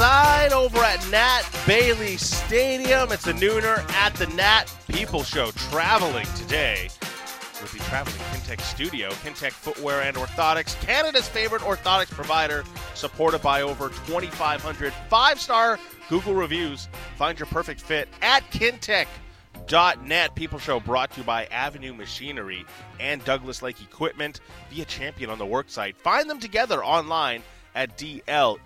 outside 0.00 0.52
over 0.54 0.78
at 0.78 1.06
Nat 1.10 1.42
Bailey 1.66 2.16
Stadium. 2.16 3.12
It's 3.12 3.26
a 3.26 3.34
nooner 3.34 3.78
at 3.92 4.14
the 4.14 4.26
Nat 4.28 4.64
People 4.88 5.22
Show. 5.22 5.50
Traveling 5.50 6.26
today 6.36 6.88
with 7.60 7.72
the 7.72 7.78
traveling 7.80 8.16
Kintec 8.32 8.62
studio, 8.62 9.10
Kintec 9.10 9.50
Footwear 9.50 10.00
and 10.00 10.16
Orthotics, 10.16 10.80
Canada's 10.80 11.28
favorite 11.28 11.60
orthotics 11.60 12.10
provider, 12.10 12.64
supported 12.94 13.42
by 13.42 13.60
over 13.60 13.90
2,500 14.06 14.92
five-star 15.10 15.78
Google 16.08 16.34
reviews. 16.34 16.88
Find 17.16 17.38
your 17.38 17.46
perfect 17.46 17.82
fit 17.82 18.08
at 18.22 18.42
Kintec.net. 18.52 20.34
People 20.34 20.58
Show 20.58 20.80
brought 20.80 21.10
to 21.10 21.20
you 21.20 21.24
by 21.24 21.44
Avenue 21.46 21.92
Machinery 21.92 22.64
and 22.98 23.22
Douglas 23.26 23.60
Lake 23.60 23.82
Equipment. 23.82 24.40
Be 24.70 24.80
a 24.80 24.86
champion 24.86 25.28
on 25.28 25.36
the 25.36 25.44
worksite. 25.44 25.96
Find 25.96 26.30
them 26.30 26.40
together 26.40 26.82
online 26.82 27.42
at 27.74 27.96
DLEAMC.com. 27.96 28.56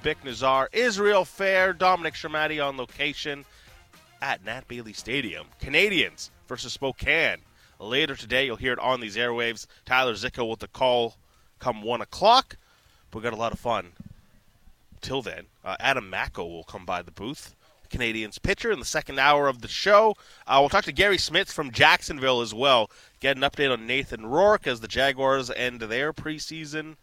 Bik 0.00 0.16
Nizzar, 0.24 0.68
Israel 0.72 1.24
Fehr, 1.24 1.76
Dominic 1.76 2.14
Sramaty 2.14 2.64
on 2.64 2.76
location 2.76 3.44
at 4.22 4.44
Nat 4.44 4.66
Bailey 4.68 4.92
Stadium. 4.92 5.46
Canadians 5.60 6.30
versus 6.48 6.72
Spokane. 6.72 7.38
Later 7.78 8.14
today, 8.14 8.46
you'll 8.46 8.56
hear 8.56 8.72
it 8.72 8.78
on 8.78 9.00
these 9.00 9.16
airwaves. 9.16 9.66
Tyler 9.84 10.14
Zickel 10.14 10.48
with 10.48 10.60
the 10.60 10.68
call 10.68 11.16
come 11.58 11.82
1 11.82 12.00
o'clock. 12.00 12.56
We 13.12 13.20
got 13.20 13.32
a 13.32 13.36
lot 13.36 13.52
of 13.52 13.58
fun. 13.58 13.92
Till 15.00 15.22
then, 15.22 15.44
uh, 15.64 15.76
Adam 15.78 16.08
Macko 16.10 16.46
will 16.46 16.64
come 16.64 16.84
by 16.84 17.02
the 17.02 17.10
booth. 17.10 17.54
Canadians 17.90 18.38
pitcher 18.38 18.72
in 18.72 18.80
the 18.80 18.84
second 18.84 19.20
hour 19.20 19.46
of 19.46 19.60
the 19.60 19.68
show. 19.68 20.16
Uh, 20.46 20.56
we'll 20.58 20.68
talk 20.68 20.84
to 20.84 20.92
Gary 20.92 21.16
Smits 21.16 21.52
from 21.52 21.70
Jacksonville 21.70 22.40
as 22.40 22.52
well. 22.52 22.90
Get 23.24 23.38
an 23.38 23.42
update 23.42 23.72
on 23.72 23.86
Nathan 23.86 24.26
Rourke 24.26 24.66
as 24.66 24.80
the 24.80 24.86
Jaguars 24.86 25.48
end 25.48 25.80
their 25.80 26.12
preseason 26.12 26.96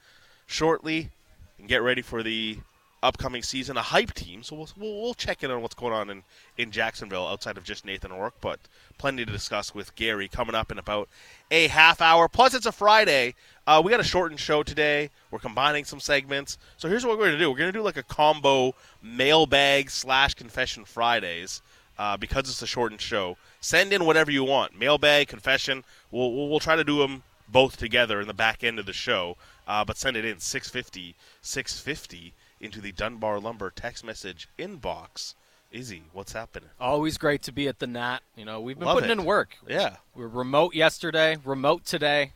shortly 0.45 1.09
and 1.58 1.67
get 1.67 1.81
ready 1.81 2.03
for 2.03 2.22
the 2.22 2.59
upcoming 3.02 3.41
season. 3.41 3.75
A 3.75 3.81
hype 3.81 4.14
team, 4.14 4.44
so 4.44 4.55
we'll, 4.55 4.69
we'll, 4.77 5.02
we'll 5.02 5.14
check 5.16 5.44
in 5.44 5.49
on 5.49 5.64
what's 5.64 5.73
going 5.73 5.94
on 5.94 6.11
in, 6.11 6.22
in 6.59 6.69
Jacksonville 6.69 7.25
outside 7.25 7.58
of 7.58 7.64
just 7.64 7.86
Nathan 7.86 8.14
Rourke, 8.14 8.36
but 8.39 8.59
plenty 8.99 9.25
to 9.25 9.31
discuss 9.31 9.73
with 9.73 9.95
Gary 9.95 10.27
coming 10.27 10.53
up 10.53 10.72
in 10.72 10.77
about 10.77 11.09
a 11.49 11.66
half 11.69 12.02
hour. 12.02 12.27
Plus, 12.30 12.53
it's 12.53 12.67
a 12.67 12.72
Friday. 12.72 13.33
Uh, 13.66 13.81
we 13.83 13.89
got 13.89 13.99
a 13.99 14.03
shortened 14.03 14.39
show 14.39 14.61
today. 14.61 15.09
We're 15.31 15.39
combining 15.39 15.86
some 15.86 15.99
segments. 15.99 16.59
So 16.77 16.88
here's 16.88 17.03
what 17.03 17.17
we're 17.17 17.25
going 17.25 17.39
to 17.39 17.39
do. 17.39 17.49
We're 17.49 17.58
going 17.58 17.73
to 17.73 17.80
do 17.80 17.83
like 17.83 17.97
a 17.97 18.03
combo 18.03 18.75
mailbag 19.02 19.89
slash 19.89 20.36
confession 20.36 20.86
Fridays 20.86 21.64
uh, 22.02 22.17
because 22.17 22.49
it's 22.49 22.63
a 22.63 22.67
shortened 22.67 22.99
show. 22.99 23.38
Send 23.59 23.94
in 23.94 24.05
whatever 24.05 24.31
you 24.31 24.44
want. 24.44 24.75
Mailbag, 24.77 25.27
confession. 25.27 25.83
We'll, 26.09 26.33
we'll, 26.33 26.49
we'll 26.49 26.59
try 26.59 26.75
to 26.75 26.83
do 26.83 26.97
them 26.97 27.21
both 27.47 27.77
together 27.77 28.19
in 28.19 28.27
the 28.27 28.33
back 28.33 28.63
end 28.63 28.80
of 28.80 28.88
the 28.88 28.93
show. 28.93 29.38
Uh, 29.67 29.85
but 29.85 29.97
send 29.97 30.17
it 30.17 30.25
in 30.25 30.39
650 30.39 31.16
650 31.43 32.33
into 32.59 32.81
the 32.81 32.91
Dunbar 32.91 33.39
Lumber 33.39 33.69
text 33.69 34.03
message 34.03 34.49
inbox. 34.58 35.35
Izzy, 35.71 36.02
what's 36.11 36.33
happening? 36.33 36.69
Always 36.80 37.19
great 37.19 37.43
to 37.43 37.52
be 37.52 37.67
at 37.67 37.77
the 37.77 37.85
Nat. 37.85 38.21
You 38.36 38.45
know, 38.45 38.59
we've 38.61 38.80
been 38.80 38.88
Love 38.88 38.95
putting 38.95 39.11
it. 39.11 39.19
in 39.19 39.23
work. 39.23 39.55
Yeah, 39.69 39.97
We 40.15 40.23
were 40.23 40.30
remote 40.30 40.73
yesterday, 40.73 41.38
remote 41.45 41.86
today. 41.86 42.31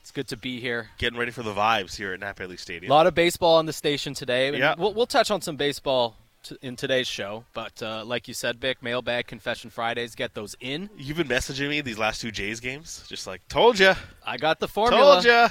It's 0.00 0.10
good 0.10 0.26
to 0.28 0.36
be 0.36 0.58
here. 0.58 0.88
getting 0.98 1.18
ready 1.18 1.30
for 1.30 1.44
the 1.44 1.54
vibes 1.54 1.94
here 1.94 2.14
at 2.14 2.20
Nat 2.20 2.34
Bailey 2.34 2.58
A 2.82 2.88
lot 2.88 3.06
of 3.06 3.14
baseball 3.14 3.58
on 3.58 3.66
the 3.66 3.72
station 3.72 4.12
today. 4.12 4.58
Yeah. 4.58 4.74
We'll, 4.76 4.92
we'll 4.92 5.06
touch 5.06 5.30
on 5.30 5.40
some 5.40 5.56
baseball 5.56 6.16
in 6.62 6.76
today's 6.76 7.06
show. 7.06 7.44
But 7.54 7.82
uh, 7.82 8.04
like 8.04 8.28
you 8.28 8.34
said, 8.34 8.60
Bik, 8.60 8.76
mailbag, 8.82 9.26
confession 9.26 9.70
Fridays, 9.70 10.14
get 10.14 10.34
those 10.34 10.56
in. 10.60 10.90
You've 10.96 11.16
been 11.16 11.28
messaging 11.28 11.68
me 11.68 11.80
these 11.80 11.98
last 11.98 12.20
two 12.20 12.30
Jays 12.30 12.60
games, 12.60 13.04
just 13.08 13.26
like 13.26 13.46
told 13.48 13.78
you. 13.78 13.92
I 14.26 14.36
got 14.36 14.60
the 14.60 14.68
formula. 14.68 15.14
told 15.14 15.24
ya. 15.24 15.48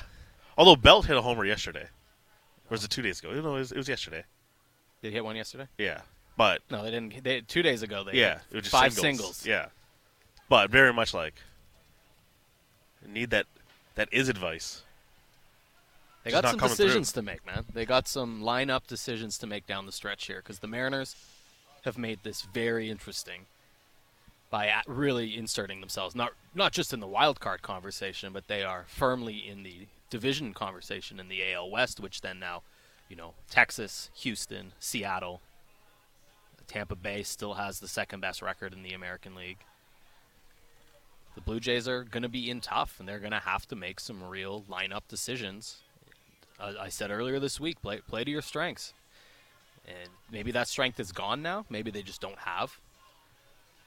Although 0.57 0.75
Belt 0.75 1.05
hit 1.05 1.15
a 1.15 1.21
homer 1.21 1.45
yesterday, 1.45 1.83
or 1.83 2.69
was 2.71 2.83
it 2.83 2.89
two 2.89 3.01
days 3.01 3.19
ago? 3.19 3.31
No, 3.31 3.55
it 3.55 3.59
was, 3.59 3.71
it 3.71 3.77
was 3.77 3.87
yesterday. 3.87 4.23
Did 5.01 5.09
he 5.09 5.13
hit 5.13 5.23
one 5.23 5.35
yesterday? 5.35 5.67
Yeah, 5.77 6.01
but 6.35 6.61
No, 6.71 6.83
they 6.83 6.91
didn't. 6.91 7.23
They, 7.23 7.41
two 7.41 7.61
days 7.61 7.83
ago, 7.83 8.03
they 8.03 8.13
yeah, 8.19 8.39
it 8.49 8.55
was 8.55 8.63
just 8.63 8.71
five 8.71 8.93
singles. 8.93 9.37
singles. 9.37 9.45
Yeah, 9.45 9.67
but 10.49 10.69
very 10.71 10.93
much 10.93 11.13
like 11.13 11.35
need 13.05 13.29
that. 13.31 13.45
That 13.95 14.09
is 14.11 14.29
advice. 14.29 14.83
They 16.27 16.41
got 16.41 16.49
some 16.49 16.59
decisions 16.59 17.11
to 17.13 17.21
make, 17.21 17.45
man. 17.45 17.65
They 17.73 17.85
got 17.85 18.07
some 18.07 18.41
lineup 18.41 18.87
decisions 18.87 19.37
to 19.39 19.47
make 19.47 19.65
down 19.65 19.85
the 19.85 19.91
stretch 19.91 20.27
here 20.27 20.37
because 20.37 20.59
the 20.59 20.67
Mariners 20.67 21.15
have 21.85 21.97
made 21.97 22.19
this 22.23 22.41
very 22.41 22.89
interesting 22.89 23.45
by 24.49 24.71
really 24.87 25.37
inserting 25.37 25.79
themselves 25.79 26.15
not 26.15 26.31
not 26.55 26.71
just 26.71 26.93
in 26.93 26.99
the 26.99 27.07
wild 27.07 27.39
card 27.39 27.61
conversation, 27.61 28.33
but 28.33 28.47
they 28.47 28.63
are 28.63 28.85
firmly 28.87 29.47
in 29.47 29.63
the 29.63 29.87
division 30.09 30.53
conversation 30.53 31.19
in 31.19 31.27
the 31.27 31.53
AL 31.53 31.69
West, 31.69 31.99
which 31.99 32.21
then 32.21 32.39
now, 32.39 32.61
you 33.09 33.15
know, 33.15 33.33
Texas, 33.49 34.09
Houston, 34.15 34.73
Seattle, 34.79 35.41
Tampa 36.67 36.95
Bay 36.95 37.23
still 37.23 37.53
has 37.53 37.79
the 37.79 37.87
second 37.87 38.19
best 38.19 38.41
record 38.41 38.73
in 38.73 38.83
the 38.83 38.93
American 38.93 39.35
League. 39.35 39.59
The 41.35 41.41
Blue 41.41 41.59
Jays 41.59 41.87
are 41.87 42.03
going 42.03 42.23
to 42.23 42.29
be 42.29 42.49
in 42.49 42.61
tough, 42.61 42.99
and 42.99 43.07
they're 43.07 43.19
going 43.19 43.31
to 43.31 43.39
have 43.39 43.67
to 43.67 43.75
make 43.75 43.99
some 43.99 44.23
real 44.23 44.63
lineup 44.69 45.03
decisions 45.07 45.81
uh, 46.59 46.73
I 46.79 46.89
said 46.89 47.11
earlier 47.11 47.39
this 47.39 47.59
week, 47.59 47.81
play 47.81 47.99
play 48.07 48.23
to 48.23 48.31
your 48.31 48.41
strengths. 48.41 48.93
And 49.87 50.09
maybe 50.31 50.51
that 50.51 50.67
strength 50.67 50.99
is 50.99 51.11
gone 51.11 51.41
now. 51.41 51.65
Maybe 51.69 51.91
they 51.91 52.01
just 52.01 52.19
don't 52.19 52.39
have 52.39 52.77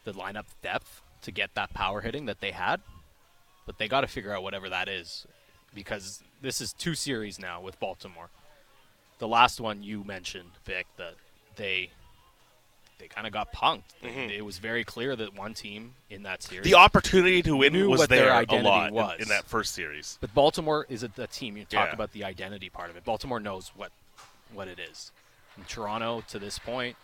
the 0.04 0.12
lineup 0.12 0.47
depth 0.62 1.03
to 1.22 1.31
get 1.31 1.54
that 1.54 1.75
power 1.75 2.00
hitting 2.00 2.26
that 2.26 2.41
they 2.41 2.53
had. 2.53 2.81
But 3.66 3.78
they 3.78 3.86
got 3.86 4.00
to 4.00 4.06
figure 4.06 4.34
out 4.34 4.42
whatever 4.42 4.69
that 4.70 4.88
is 4.88 5.26
because 5.75 6.22
this 6.41 6.60
is 6.60 6.72
two 6.72 6.94
series 6.94 7.38
now 7.38 7.60
with 7.60 7.78
Baltimore. 7.78 8.31
The 9.19 9.28
last 9.28 9.60
one 9.60 9.82
you 9.82 10.02
mentioned, 10.02 10.50
Bik, 10.66 10.84
that 10.97 11.14
they 11.56 11.91
they 13.00 13.09
kind 13.09 13.27
of 13.27 13.33
got 13.33 13.53
punked. 13.53 13.83
Mm-hmm. 14.05 14.31
It 14.31 14.44
was 14.44 14.59
very 14.59 14.84
clear 14.84 15.16
that 15.16 15.34
one 15.37 15.55
team 15.55 15.94
in 16.09 16.22
that 16.22 16.43
series 16.43 16.65
The 16.65 16.75
opportunity 16.75 17.43
to 17.43 17.56
win 17.56 17.72
was 17.88 17.99
what 17.99 18.09
their 18.09 18.27
there 18.27 18.61
a 18.61 18.62
lot 18.62 19.16
in- 19.16 19.22
in 19.22 19.28
that 19.28 19.44
first 19.47 19.75
series. 19.75 20.19
But 20.21 20.33
Baltimore 20.34 20.87
is 20.88 21.03
a, 21.03 21.11
a 21.19 21.27
team. 21.27 21.56
You 21.56 21.65
talk 21.65 21.88
Yeah. 21.88 21.94
about 21.94 22.12
the 22.12 22.22
identity 22.25 22.69
part 22.71 22.91
of 22.91 22.97
it. 22.97 23.05
Baltimore 23.05 23.41
knows 23.41 23.72
what 23.75 23.91
what 24.53 24.69
it 24.69 24.78
is. 24.78 25.11
And 25.56 25.66
Toronto, 25.66 26.22
to 26.28 26.38
this 26.38 26.59
point, 26.59 26.97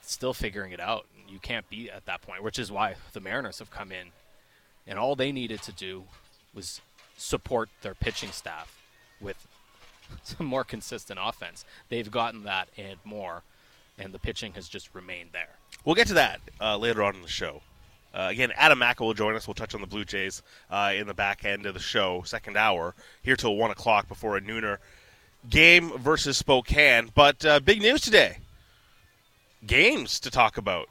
still 0.00 0.34
figuring 0.34 0.72
it 0.72 0.80
out. 0.80 1.06
You 1.28 1.38
can't 1.38 1.68
be 1.70 1.90
at 1.90 2.04
that 2.06 2.22
point, 2.22 2.42
which 2.42 2.58
is 2.58 2.70
why 2.70 2.96
the 3.12 3.20
Mariners 3.20 3.58
have 3.60 3.70
come 3.70 3.90
in, 3.92 4.08
and 4.86 4.98
all 4.98 5.14
they 5.16 5.32
needed 5.32 5.62
to 5.62 5.72
do 5.72 6.04
was 6.54 6.80
support 7.16 7.68
their 7.82 7.94
pitching 7.94 8.30
staff 8.30 8.80
with 9.20 9.46
some 10.22 10.46
more 10.46 10.64
consistent 10.64 11.18
offense. 11.22 11.64
They've 11.88 12.10
gotten 12.10 12.44
that 12.44 12.68
and 12.76 12.96
more, 13.04 13.42
and 14.02 14.12
the 14.12 14.18
pitching 14.18 14.52
has 14.54 14.68
just 14.68 14.94
remained 14.94 15.30
there. 15.32 15.56
We'll 15.84 15.94
get 15.94 16.08
to 16.08 16.14
that 16.14 16.40
uh, 16.60 16.76
later 16.76 17.02
on 17.02 17.14
in 17.14 17.22
the 17.22 17.28
show. 17.28 17.62
Uh, 18.14 18.28
again, 18.30 18.52
Adam 18.56 18.78
Macko 18.78 19.06
will 19.06 19.14
join 19.14 19.34
us. 19.34 19.46
We'll 19.46 19.54
touch 19.54 19.74
on 19.74 19.80
the 19.80 19.86
Blue 19.86 20.04
Jays 20.04 20.42
uh, 20.70 20.92
in 20.94 21.06
the 21.06 21.14
back 21.14 21.44
end 21.44 21.64
of 21.64 21.72
the 21.74 21.80
show, 21.80 22.22
second 22.26 22.56
hour, 22.56 22.94
here 23.22 23.36
till 23.36 23.56
1 23.56 23.70
o'clock 23.70 24.06
before 24.06 24.36
a 24.36 24.40
nooner 24.40 24.78
game 25.48 25.90
versus 25.98 26.36
Spokane. 26.36 27.10
But 27.14 27.44
uh, 27.44 27.60
big 27.60 27.80
news 27.80 28.02
today 28.02 28.38
games 29.66 30.20
to 30.20 30.30
talk 30.30 30.58
about. 30.58 30.88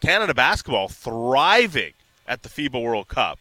Canada 0.00 0.34
basketball 0.34 0.88
thriving 0.88 1.94
at 2.26 2.42
the 2.42 2.48
FIBA 2.48 2.82
World 2.82 3.08
Cup. 3.08 3.38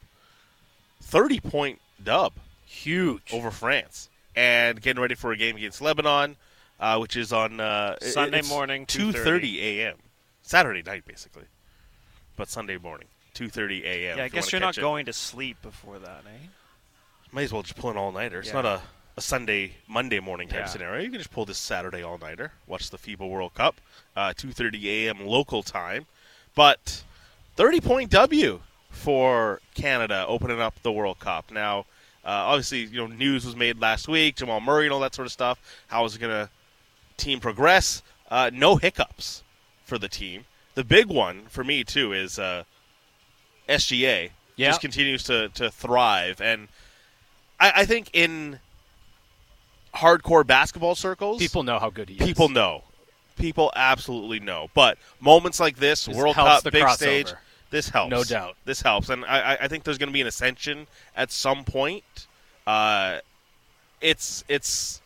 30 1.01 1.39
point 1.41 1.81
dub 2.03 2.33
Huge. 2.65 3.33
over 3.33 3.51
France. 3.51 4.09
And 4.35 4.81
getting 4.81 5.01
ready 5.01 5.15
for 5.15 5.31
a 5.31 5.37
game 5.37 5.55
against 5.55 5.81
Lebanon, 5.81 6.35
uh, 6.79 6.97
which 6.97 7.15
is 7.15 7.31
on 7.33 7.59
uh, 7.59 7.97
Sunday 8.01 8.41
morning, 8.41 8.85
2:30 8.85 9.57
a.m. 9.61 9.97
Saturday 10.41 10.81
night, 10.83 11.05
basically, 11.05 11.45
but 12.35 12.49
Sunday 12.49 12.77
morning, 12.77 13.07
2:30 13.33 13.83
a.m. 13.83 14.17
Yeah, 14.17 14.23
I 14.25 14.29
guess 14.29 14.51
you 14.51 14.57
are 14.57 14.61
not 14.61 14.77
it. 14.77 14.81
going 14.81 15.05
to 15.05 15.13
sleep 15.13 15.61
before 15.61 15.99
that, 15.99 16.23
eh? 16.25 16.47
Might 17.31 17.43
as 17.43 17.53
well 17.53 17.63
just 17.63 17.75
pull 17.75 17.89
an 17.89 17.97
all 17.97 18.11
nighter. 18.11 18.39
It's 18.39 18.47
Yeah. 18.49 18.53
not 18.61 18.65
a, 18.65 18.81
a 19.17 19.21
Sunday 19.21 19.73
Monday 19.87 20.19
morning 20.19 20.47
type 20.47 20.59
Yeah. 20.59 20.65
scenario. 20.67 21.01
You 21.03 21.09
can 21.09 21.19
just 21.19 21.31
pull 21.31 21.45
this 21.45 21.57
Saturday 21.57 22.03
all 22.03 22.17
nighter. 22.17 22.51
Watch 22.67 22.89
the 22.89 22.97
FIBA 22.97 23.27
World 23.29 23.53
Cup, 23.53 23.81
uh, 24.15 24.33
2:30 24.33 24.85
a.m. 24.85 25.25
local 25.25 25.63
time. 25.63 26.05
But 26.55 27.03
30 27.55 27.81
point 27.81 28.11
W 28.11 28.61
for 28.89 29.59
Canada 29.73 30.25
opening 30.27 30.61
up 30.61 30.81
the 30.81 30.91
World 30.91 31.19
Cup. 31.19 31.51
Now, 31.51 31.79
uh, 32.23 32.47
obviously, 32.47 32.85
you 32.85 32.97
know, 32.97 33.07
news 33.07 33.45
was 33.45 33.55
made 33.55 33.79
last 33.79 34.07
week, 34.07 34.37
Jamal 34.37 34.61
Murray 34.61 34.85
and 34.85 34.93
all 34.93 35.01
that 35.01 35.13
sort 35.13 35.25
of 35.25 35.31
stuff. 35.31 35.59
How 35.87 36.05
is 36.05 36.15
it 36.15 36.19
going 36.19 36.31
to 36.31 36.49
team 37.17 37.39
progress? 37.39 38.01
Uh, 38.29 38.49
no 38.53 38.75
hiccups 38.75 39.43
for 39.85 39.97
the 39.97 40.07
team. 40.07 40.45
The 40.73 40.83
big 40.83 41.07
one 41.07 41.43
for 41.47 41.63
me 41.63 41.83
too 41.83 42.11
is 42.13 42.37
uh, 42.39 42.63
SGA 43.69 44.31
Yeah. 44.55 44.69
just 44.69 44.81
continues 44.81 45.23
to, 45.23 45.49
to 45.49 45.69
thrive, 45.71 46.41
and 46.41 46.67
I, 47.59 47.71
I 47.77 47.85
think 47.85 48.09
in 48.13 48.59
hardcore 49.93 50.45
basketball 50.45 50.95
circles, 50.95 51.39
People 51.39 51.63
know 51.63 51.79
how 51.79 51.89
good 51.89 52.09
he 52.09 52.15
is. 52.15 52.25
people 52.25 52.49
know, 52.49 52.83
people 53.37 53.71
absolutely 53.75 54.39
know. 54.39 54.69
But 54.73 54.97
moments 55.21 55.59
like 55.59 55.77
this, 55.77 56.05
This 56.05 56.17
World 56.17 56.35
Cup, 56.35 56.63
big 56.65 56.73
crossover. 56.83 56.95
stage, 56.95 57.33
this 57.69 57.89
helps, 57.89 58.11
No 58.11 58.23
doubt. 58.23 58.55
This 58.65 58.81
helps, 58.81 59.09
and 59.09 59.23
I, 59.25 59.53
I- 59.53 59.57
I 59.61 59.67
think 59.67 59.83
there's 59.83 59.97
going 59.97 60.09
to 60.09 60.13
be 60.13 60.21
an 60.21 60.27
ascension 60.27 60.87
at 61.15 61.31
some 61.31 61.63
point. 61.63 62.27
Uh, 62.67 63.19
it's 64.01 64.43
it's 64.49 65.01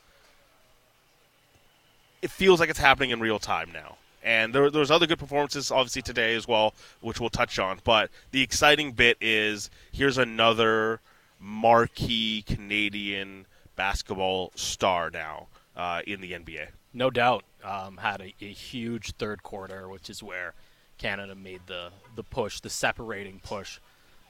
it 2.22 2.32
feels 2.32 2.60
like 2.60 2.70
it's 2.70 2.80
happening 2.80 3.12
in 3.12 3.20
real 3.20 3.40
time 3.40 3.72
now. 3.72 3.98
And 4.24 4.54
there, 4.54 4.70
there's 4.70 4.92
other 4.92 5.08
good 5.08 5.20
performances, 5.20 5.72
obviously 5.72 6.02
today 6.02 6.36
as 6.36 6.48
well, 6.48 6.74
which 7.02 7.20
we'll 7.20 7.30
touch 7.30 7.58
on. 7.58 7.80
But 7.84 8.10
the 8.32 8.42
exciting 8.42 8.92
bit 8.92 9.18
is 9.22 9.70
here's 9.92 10.18
another 10.18 11.00
marquee 11.40 12.44
Canadian 12.46 13.46
basketball 13.76 14.52
star 14.56 15.10
now 15.10 15.48
uh, 15.76 16.02
in 16.06 16.20
the 16.20 16.34
NBA. 16.34 16.68
No 16.94 17.10
doubt, 17.10 17.46
um, 17.64 17.98
had 17.98 18.20
a, 18.20 18.34
a 18.42 18.52
huge 18.52 19.12
third 19.14 19.42
quarter, 19.44 19.88
which 19.88 20.10
is 20.10 20.22
where 20.22 20.54
Canada 20.98 21.34
made 21.36 21.62
the 21.68 21.90
the 22.16 22.24
push, 22.24 22.60
the 22.60 22.70
separating 22.70 23.40
push 23.42 23.80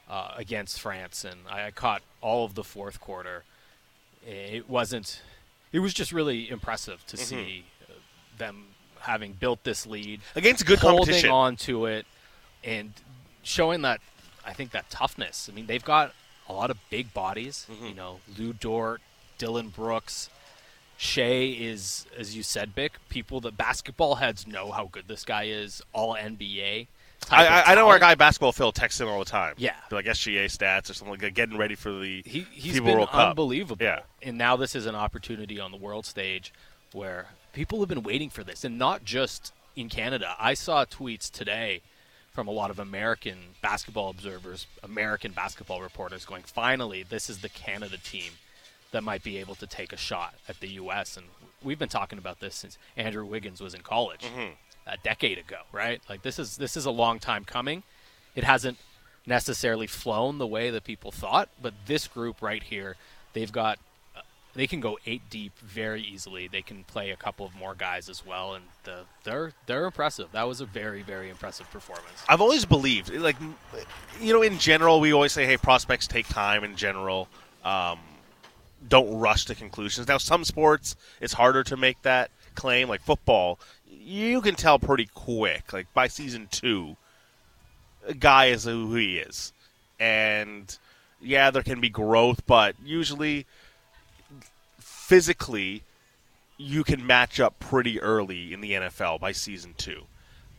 uh, 0.09 0.33
against 0.38 0.80
France, 0.80 1.24
and 1.25 1.39
I, 1.50 1.68
I 1.68 1.71
caught 1.71 2.01
all 2.21 2.45
of 2.45 2.56
the 2.56 2.63
fourth 2.63 3.00
quarter. 3.00 3.44
It 4.25 4.69
wasn't. 4.69 5.21
It 5.71 5.80
was 5.80 5.94
just 5.94 6.12
really 6.12 6.50
impressive 6.50 7.06
to 7.07 7.18
see 7.18 7.63
uh, 7.78 7.78
them 8.39 8.65
having 9.01 9.31
built 9.33 9.63
this 9.63 9.86
lead 9.86 10.19
Against 10.36 10.65
good 10.65 10.80
holding 10.80 10.97
competition. 11.06 11.30
on 11.30 11.56
to 11.57 11.86
it, 11.86 12.06
and 12.63 12.91
showing 13.44 13.83
that. 13.83 14.01
I 14.45 14.53
think 14.53 14.71
that 14.71 14.89
toughness. 14.89 15.47
I 15.51 15.56
mean, 15.56 15.68
they've 15.68 15.83
got 15.83 16.13
a 16.50 16.53
lot 16.53 16.71
of 16.71 16.77
big 16.89 17.13
bodies. 17.13 17.68
Mhm. 17.69 17.89
You 17.89 17.94
know, 17.95 18.19
Lu 18.38 18.51
Dort, 18.53 19.01
Dillon 19.38 19.69
Brooks. 19.69 20.30
Shea 20.97 21.51
is, 21.51 22.06
as 22.18 22.36
you 22.36 22.44
said, 22.44 22.75
Bik. 22.75 22.91
People 23.09 23.39
that 23.41 23.56
basketball 23.56 24.15
heads 24.15 24.45
know 24.47 24.71
how 24.71 24.89
good 24.91 25.07
this 25.07 25.24
guy 25.24 25.44
is. 25.44 25.81
All 25.94 26.15
NBA. 26.15 26.88
I, 27.31 27.45
I, 27.47 27.71
I 27.71 27.75
know 27.75 27.88
our 27.89 28.00
guy 28.00 28.15
basketball 28.15 28.51
Phil 28.53 28.71
texts 28.71 29.00
in 29.01 29.07
all 29.07 29.19
the 29.19 29.25
time. 29.25 29.53
Yeah. 29.57 29.75
like 29.91 30.06
SGA 30.06 30.45
stats 30.45 30.89
or 30.89 30.94
something 30.94 31.12
like 31.12 31.19
that, 31.21 31.33
getting 31.36 31.57
ready 31.57 31.75
for 31.75 31.91
the 31.91 32.21
He, 32.25 32.45
he's 32.51 32.75
been 32.80 32.86
World 32.95 33.09
Cup. 33.09 33.30
unbelievable. 33.30 33.83
Yeah. 33.83 34.00
And 34.24 34.38
now 34.38 34.56
this 34.56 34.74
is 34.75 34.86
an 34.86 34.95
opportunity 34.95 35.59
on 35.59 35.71
the 35.71 35.77
world 35.77 36.06
stage 36.06 36.53
where 36.94 37.27
people 37.59 37.81
have 37.81 37.89
been 37.89 38.03
waiting 38.03 38.29
for 38.29 38.41
this, 38.41 38.63
and 38.63 38.79
not 38.79 39.03
just 39.03 39.51
in 39.75 39.89
Canada. 39.89 40.33
I 40.39 40.53
saw 40.53 40.85
tweets 40.85 41.29
today 41.29 41.81
from 42.31 42.47
a 42.47 42.51
lot 42.51 42.71
of 42.71 42.79
American 42.79 43.38
basketball 43.61 44.09
observers, 44.09 44.65
American 44.81 45.33
basketball 45.33 45.81
reporters 45.81 46.23
going, 46.23 46.44
finally, 46.44 47.03
this 47.03 47.29
is 47.29 47.39
the 47.39 47.50
Canada 47.50 47.97
team 47.97 48.31
that 48.94 49.03
might 49.03 49.23
be 49.23 49.38
able 49.39 49.56
to 49.56 49.67
take 49.67 49.91
a 49.91 49.97
shot 49.97 50.35
at 50.47 50.61
the 50.61 50.69
U.S. 50.69 51.17
And 51.17 51.25
we've 51.61 51.77
been 51.77 51.89
talking 51.89 52.17
about 52.17 52.39
this 52.39 52.56
since 52.56 52.77
Andrew 52.95 53.25
Wiggins 53.25 53.59
was 53.59 53.73
in 53.73 53.81
college 53.81 54.21
Mm-hmm. 54.21 54.53
a 54.88 54.95
decade 55.03 55.38
ago, 55.38 55.57
right? 55.73 56.01
Like 56.07 56.21
this 56.21 56.39
is 56.39 56.55
this 56.55 56.77
is 56.77 56.85
a 56.85 56.91
long 56.91 57.19
time 57.19 57.44
coming. 57.44 57.83
It 58.35 58.45
hasn't 58.45 58.77
necessarily 59.27 59.85
flown 59.85 60.38
the 60.38 60.47
way 60.47 60.69
that 60.69 60.85
people 60.85 61.12
thought, 61.12 61.50
but 61.62 61.73
this 61.88 62.07
group 62.07 62.41
right 62.41 62.63
here, 62.63 62.95
they've 63.33 63.51
got 63.51 63.79
they 64.59 64.67
can 64.67 64.81
go 64.81 65.00
eight 65.06 65.21
deep 65.29 65.57
very 65.59 66.01
easily. 66.01 66.47
They 66.47 66.61
can 66.61 66.83
play 66.83 67.11
a 67.11 67.15
couple 67.15 67.45
of 67.45 67.56
more 67.56 67.75
guys 67.75 68.09
as 68.09 68.25
well, 68.25 68.56
and 68.56 68.65
the, 68.83 69.01
they're 69.23 69.53
they're 69.67 69.85
impressive. 69.85 70.31
That 70.33 70.47
was 70.47 70.59
a 70.59 70.65
very 70.65 71.01
very 71.01 71.29
impressive 71.29 71.69
performance. 71.71 72.23
I've 72.27 72.41
always 72.41 72.65
believed, 72.65 73.13
like, 73.13 73.38
you 74.19 74.33
know, 74.33 74.41
in 74.41 74.57
general, 74.59 75.00
we 75.00 75.13
always 75.13 75.31
say, 75.31 75.45
hey, 75.45 75.57
prospects 75.57 76.07
take 76.07 76.27
time 76.27 76.63
in 76.63 76.75
general. 76.75 77.29
Um, 77.63 78.00
don't 78.88 79.19
rush 79.19 79.45
to 79.45 79.56
conclusions. 79.56 80.07
Now, 80.07 80.17
some 80.17 80.44
sports, 80.44 80.95
it's 81.21 81.33
harder 81.33 81.63
to 81.65 81.77
make 81.77 82.01
that 82.01 82.31
claim. 82.55 82.89
Like 82.89 83.01
football, 83.01 83.59
you 83.89 84.41
can 84.41 84.55
tell 84.55 84.79
pretty 84.79 85.09
quick. 85.13 85.73
Like, 85.73 85.94
by 85.94 86.07
season 86.07 86.47
two, 86.51 86.95
a 88.07 88.13
guy 88.13 88.47
is 88.47 88.63
who 88.63 88.95
he 88.95 89.17
is. 89.17 89.53
And, 90.00 90.77
yeah, 91.21 91.51
there 91.51 91.63
can 91.63 91.81
be 91.81 91.89
growth, 91.89 92.45
but 92.45 92.75
usually, 92.83 93.45
physically, 95.09 95.81
you 96.56 96.83
can 96.83 97.06
match 97.06 97.39
up 97.39 97.57
pretty 97.59 98.00
early 98.00 98.53
in 98.53 98.61
the 98.61 98.73
NFL 98.73 99.19
by 99.19 99.31
season 99.31 99.73
two. 99.75 100.03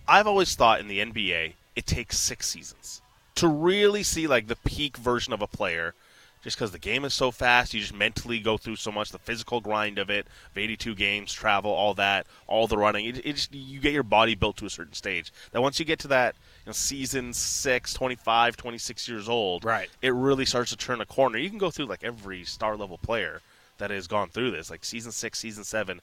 I've 0.08 0.26
always 0.26 0.56
thought 0.56 0.80
in 0.80 0.88
the 0.88 0.98
NBA 0.98 1.52
it 1.76 1.86
takes 1.86 2.18
six 2.18 2.48
seasons 2.48 3.00
to 3.36 3.46
really 3.46 4.02
see 4.02 4.26
like 4.26 4.48
the 4.48 4.56
peak 4.56 4.96
version 4.96 5.32
of 5.32 5.40
a 5.40 5.46
player. 5.46 5.94
Just 6.42 6.56
because 6.56 6.72
the 6.72 6.78
game 6.80 7.04
is 7.04 7.14
so 7.14 7.30
fast, 7.30 7.74
you 7.74 7.80
just 7.80 7.94
mentally 7.94 8.40
go 8.40 8.56
through 8.56 8.74
so 8.76 8.90
much 8.90 9.12
the 9.12 9.18
physical 9.18 9.60
grind 9.60 9.98
of 9.98 10.10
it, 10.10 10.26
of 10.50 10.58
82 10.58 10.96
games, 10.96 11.32
travel, 11.32 11.70
all 11.70 11.94
that, 11.94 12.26
all 12.48 12.66
the 12.66 12.78
running. 12.78 13.04
It, 13.06 13.18
it 13.24 13.36
just 13.36 13.54
you 13.54 13.78
get 13.78 13.92
your 13.92 14.02
body 14.02 14.34
built 14.34 14.56
to 14.56 14.66
a 14.66 14.70
certain 14.70 14.94
stage. 14.94 15.32
That 15.52 15.60
once 15.60 15.78
you 15.78 15.84
get 15.84 16.00
to 16.00 16.08
that 16.08 16.34
you 16.64 16.70
know, 16.70 16.72
season 16.72 17.34
six, 17.34 17.94
25, 17.94 18.56
26 18.56 19.06
years 19.08 19.28
old, 19.28 19.64
Right. 19.64 19.90
it 20.02 20.12
really 20.12 20.44
starts 20.46 20.70
to 20.70 20.76
turn 20.76 21.00
a 21.00 21.06
corner. 21.06 21.38
You 21.38 21.50
can 21.50 21.58
go 21.58 21.70
through 21.70 21.86
like 21.86 22.02
every 22.02 22.42
star 22.44 22.76
level 22.76 22.98
player 22.98 23.42
that 23.80 23.90
has 23.90 24.06
gone 24.06 24.28
through 24.28 24.52
this, 24.52 24.70
like 24.70 24.84
season 24.84 25.12
six, 25.12 25.38
season 25.38 25.64
seven. 25.64 26.00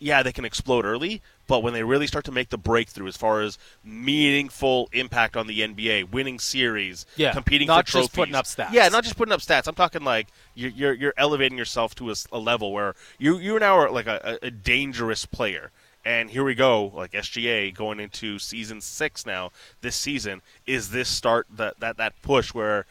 Yeah, 0.00 0.22
they 0.22 0.32
can 0.32 0.44
explode 0.44 0.84
early, 0.84 1.22
but 1.46 1.62
when 1.62 1.72
they 1.72 1.82
really 1.82 2.06
start 2.06 2.24
to 2.26 2.32
make 2.32 2.50
the 2.50 2.58
breakthrough 2.58 3.06
as 3.06 3.16
far 3.16 3.42
as 3.42 3.58
meaningful 3.84 4.88
impact 4.92 5.36
on 5.36 5.46
the 5.46 5.60
NBA, 5.60 6.10
winning 6.10 6.38
series, 6.38 7.06
Yeah, 7.16 7.32
competing 7.32 7.68
not 7.68 7.86
for 7.88 8.00
just 8.00 8.12
putting 8.12 8.34
up 8.34 8.44
stats. 8.44 8.72
Yeah, 8.72 8.88
not 8.88 9.04
just 9.04 9.16
putting 9.16 9.32
up 9.32 9.40
stats. 9.40 9.66
I'm 9.66 9.74
talking 9.74 10.02
like 10.04 10.28
you're 10.54 10.70
you're, 10.70 10.92
you're 10.94 11.14
elevating 11.16 11.56
yourself 11.58 11.94
to 11.96 12.12
a 12.32 12.38
level 12.38 12.72
where 12.72 12.94
you 13.18 13.38
you 13.38 13.58
now 13.58 13.76
are 13.78 13.90
like 13.90 14.06
a, 14.06 14.38
a, 14.42 14.46
a 14.46 14.50
dangerous 14.50 15.26
player. 15.26 15.70
And 16.06 16.28
here 16.28 16.44
we 16.44 16.54
go, 16.54 16.92
like 16.94 17.12
SGA 17.12 17.74
going 17.74 17.98
into 17.98 18.38
season 18.38 18.82
six 18.82 19.24
now. 19.24 19.52
This 19.80 19.96
season 19.96 20.42
is 20.66 20.90
this 20.90 21.08
start 21.08 21.46
that 21.50 21.80
that 21.80 21.96
that 21.96 22.20
push 22.20 22.52
where 22.52 22.84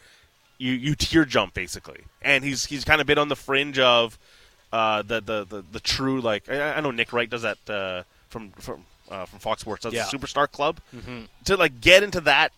you 0.58 0.72
you 0.72 0.94
tier 0.94 1.24
jump 1.24 1.54
basically, 1.54 2.00
and 2.22 2.44
he's 2.44 2.66
he's 2.66 2.84
kind 2.84 3.00
of 3.00 3.06
been 3.06 3.18
on 3.18 3.28
the 3.28 3.36
fringe 3.36 3.78
of 3.78 4.18
uh, 4.72 5.02
the, 5.02 5.20
the 5.20 5.44
the 5.44 5.64
the 5.72 5.80
true 5.80 6.20
like 6.20 6.48
I, 6.48 6.74
I 6.74 6.80
know 6.80 6.90
Nick 6.90 7.12
Wright 7.12 7.28
does 7.28 7.42
that 7.42 7.58
uh, 7.68 8.02
from 8.28 8.50
from 8.52 8.84
uh, 9.10 9.26
from 9.26 9.38
Fox 9.38 9.60
Sports 9.60 9.82
does 9.82 9.92
Yeah. 9.92 10.08
the 10.10 10.16
Superstar 10.16 10.50
Club 10.50 10.80
Mhm. 10.96 11.28
to 11.44 11.56
like 11.56 11.80
get 11.80 12.02
into 12.02 12.20
that 12.22 12.52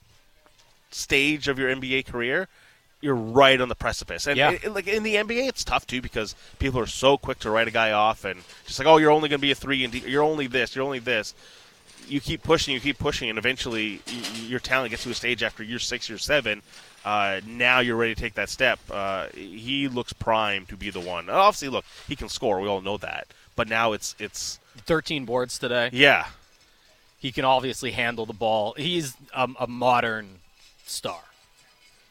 stage 0.90 1.48
of 1.48 1.58
your 1.58 1.68
NBA 1.74 2.06
career. 2.06 2.48
You're 3.02 3.14
right 3.14 3.60
on 3.60 3.68
the 3.68 3.74
precipice, 3.74 4.26
and 4.26 4.36
Yeah. 4.38 4.52
it- 4.52 4.64
it- 4.64 4.70
like 4.72 4.86
in 4.86 5.02
the 5.02 5.16
NBA, 5.16 5.46
it's 5.48 5.62
tough 5.64 5.86
too 5.86 6.00
because 6.00 6.34
people 6.58 6.80
are 6.80 6.86
so 6.86 7.18
quick 7.18 7.38
to 7.40 7.50
write 7.50 7.68
a 7.68 7.70
guy 7.70 7.92
off 7.92 8.24
and 8.24 8.42
just 8.66 8.78
like, 8.78 8.88
oh, 8.88 8.96
you're 8.96 9.10
only 9.10 9.28
going 9.28 9.38
to 9.38 9.42
be 9.42 9.50
a 9.50 9.54
three, 9.54 9.84
and 9.84 9.92
D- 9.92 10.02
you're 10.06 10.22
only 10.22 10.46
this, 10.46 10.74
you're 10.74 10.84
only 10.84 10.98
this 10.98 11.34
you 12.08 12.20
keep 12.20 12.40
pushing, 12.44 12.72
you 12.72 12.78
keep 12.78 12.98
pushing, 13.00 13.28
and 13.28 13.36
eventually 13.36 14.00
your 14.46 14.60
talent 14.60 14.90
gets 14.92 15.02
to 15.02 15.10
a 15.10 15.14
stage 15.14 15.42
after 15.42 15.64
year 15.64 15.80
six, 15.80 16.08
year 16.08 16.18
seven. 16.18 16.62
Uh, 17.06 17.40
now 17.46 17.78
you're 17.78 17.94
ready 17.94 18.16
to 18.16 18.20
take 18.20 18.34
that 18.34 18.50
step. 18.50 18.80
Uh, 18.90 19.28
he 19.28 19.86
looks 19.86 20.12
primed 20.12 20.68
to 20.68 20.76
be 20.76 20.90
the 20.90 20.98
one. 20.98 21.28
And 21.28 21.30
obviously, 21.38 21.68
look, 21.68 21.84
he 22.08 22.16
can 22.16 22.28
score. 22.28 22.60
We 22.60 22.68
all 22.68 22.80
know 22.80 22.96
that. 22.96 23.28
But 23.54 23.68
now 23.68 23.92
it's 23.92 24.16
it's 24.18 24.58
13 24.86 25.24
boards 25.24 25.56
today. 25.56 25.88
yeah, 25.92 26.26
He 27.18 27.30
can 27.30 27.44
obviously 27.44 27.92
handle 27.92 28.26
the 28.26 28.32
ball. 28.32 28.74
He's 28.76 29.16
um, 29.32 29.56
a 29.60 29.68
modern 29.68 30.40
star. 30.84 31.20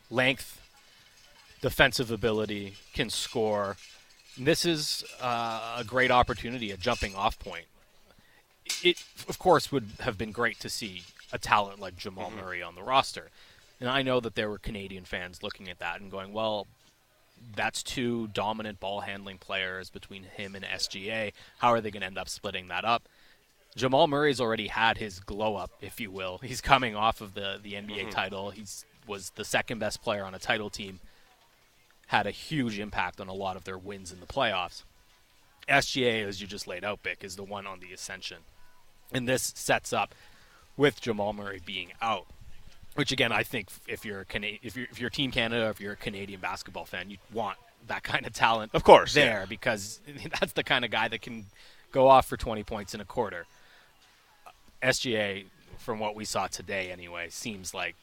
Length, 0.09 0.61
defensive 1.61 2.09
ability, 2.09 2.75
can 2.93 3.09
score. 3.09 3.75
This 4.37 4.65
is 4.65 5.03
uh, 5.21 5.75
a 5.77 5.83
great 5.83 6.09
opportunity, 6.09 6.71
a 6.71 6.77
jumping 6.77 7.15
off 7.15 7.37
point. 7.37 7.65
It, 8.81 9.03
of 9.27 9.37
course, 9.39 9.71
would 9.73 9.89
have 9.99 10.17
been 10.17 10.31
great 10.31 10.59
to 10.61 10.69
see 10.69 11.03
a 11.33 11.37
talent 11.37 11.79
like 11.81 11.97
Jamal 11.97 12.31
Murray 12.31 12.63
on 12.63 12.75
the 12.75 12.81
roster. 12.81 13.29
And 13.79 13.89
I 13.89 14.01
know 14.01 14.19
that 14.19 14.35
there 14.35 14.49
were 14.49 14.57
Canadian 14.57 15.05
fans 15.05 15.43
looking 15.43 15.69
at 15.69 15.79
that 15.79 15.99
and 15.99 16.09
going, 16.09 16.33
well, 16.33 16.67
that's 17.55 17.83
two 17.83 18.27
dominant 18.27 18.79
ball 18.79 19.01
handling 19.01 19.37
players 19.37 19.89
between 19.89 20.23
him 20.23 20.55
and 20.55 20.63
SGA. 20.63 21.33
How 21.59 21.69
are 21.69 21.81
they 21.81 21.91
going 21.91 22.01
to 22.01 22.07
end 22.07 22.17
up 22.17 22.29
splitting 22.29 22.69
that 22.69 22.85
up? 22.85 23.03
Jamal 23.75 24.07
Murray's 24.07 24.39
already 24.39 24.67
had 24.67 24.97
his 24.97 25.19
glow 25.19 25.57
up, 25.57 25.71
if 25.81 25.99
you 25.99 26.09
will. 26.09 26.39
He's 26.41 26.61
coming 26.61 26.95
off 26.95 27.19
of 27.19 27.33
the, 27.33 27.59
the 27.61 27.73
NBA 27.73 27.99
mm-hmm. 27.99 28.09
title. 28.09 28.51
He 28.51 28.63
was 29.05 29.31
the 29.35 29.43
second 29.43 29.79
best 29.79 30.01
player 30.01 30.23
on 30.23 30.33
a 30.33 30.39
title 30.39 30.69
team. 30.69 31.01
Had 32.07 32.25
a 32.25 32.31
huge 32.31 32.79
impact 32.79 33.19
on 33.19 33.27
a 33.27 33.33
lot 33.33 33.57
of 33.57 33.65
their 33.65 33.77
wins 33.77 34.13
in 34.13 34.21
the 34.21 34.25
playoffs. 34.25 34.83
SGA, 35.67 36.25
as 36.25 36.39
you 36.39 36.47
just 36.47 36.67
laid 36.67 36.85
out, 36.85 37.03
Bik, 37.03 37.23
is 37.23 37.35
the 37.35 37.43
one 37.43 37.67
on 37.67 37.79
the 37.79 37.91
ascension. 37.91 38.37
And 39.11 39.27
this 39.27 39.51
sets 39.55 39.91
up 39.91 40.15
with 40.77 41.01
Jamal 41.01 41.33
Murray 41.33 41.61
being 41.65 41.91
out. 42.01 42.27
Which 42.95 43.11
again, 43.11 43.31
I 43.31 43.43
think 43.43 43.69
if 43.87 44.05
you're 44.05 44.21
a 44.21 44.25
Cana- 44.25 44.57
if 44.63 44.75
you're 44.75 44.87
if 44.89 44.99
you're 44.99 45.09
Team 45.09 45.31
Canada, 45.31 45.67
if 45.69 45.79
you're 45.81 45.93
a 45.93 45.97
Canadian 45.97 46.39
basketball 46.39 46.85
fan, 46.85 47.09
you 47.09 47.17
want 47.33 47.57
that 47.87 48.03
kind 48.03 48.25
of 48.25 48.33
talent, 48.33 48.71
Of 48.73 48.83
course, 48.83 49.13
there 49.13 49.41
yeah. 49.41 49.45
because 49.45 49.99
that's 50.39 50.53
the 50.53 50.63
kind 50.63 50.83
of 50.85 50.91
guy 50.91 51.07
that 51.07 51.21
can 51.21 51.45
go 51.91 52.07
off 52.07 52.25
for 52.27 52.35
20 52.37 52.63
points 52.63 52.93
in 52.95 53.01
a 53.01 53.05
quarter. 53.05 53.45
Uh, 54.47 54.51
SGA, 54.81 55.45
from 55.77 55.99
what 55.99 56.15
we 56.15 56.25
saw 56.25 56.47
today 56.47 56.89
anyway, 56.91 57.27
seems 57.29 57.73
like 57.73 57.95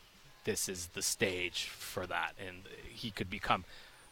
this 0.44 0.68
is 0.68 0.86
the 0.94 1.02
stage 1.02 1.64
for 1.64 2.06
that, 2.06 2.32
and 2.38 2.58
he 2.88 3.10
could 3.10 3.28
become 3.30 3.64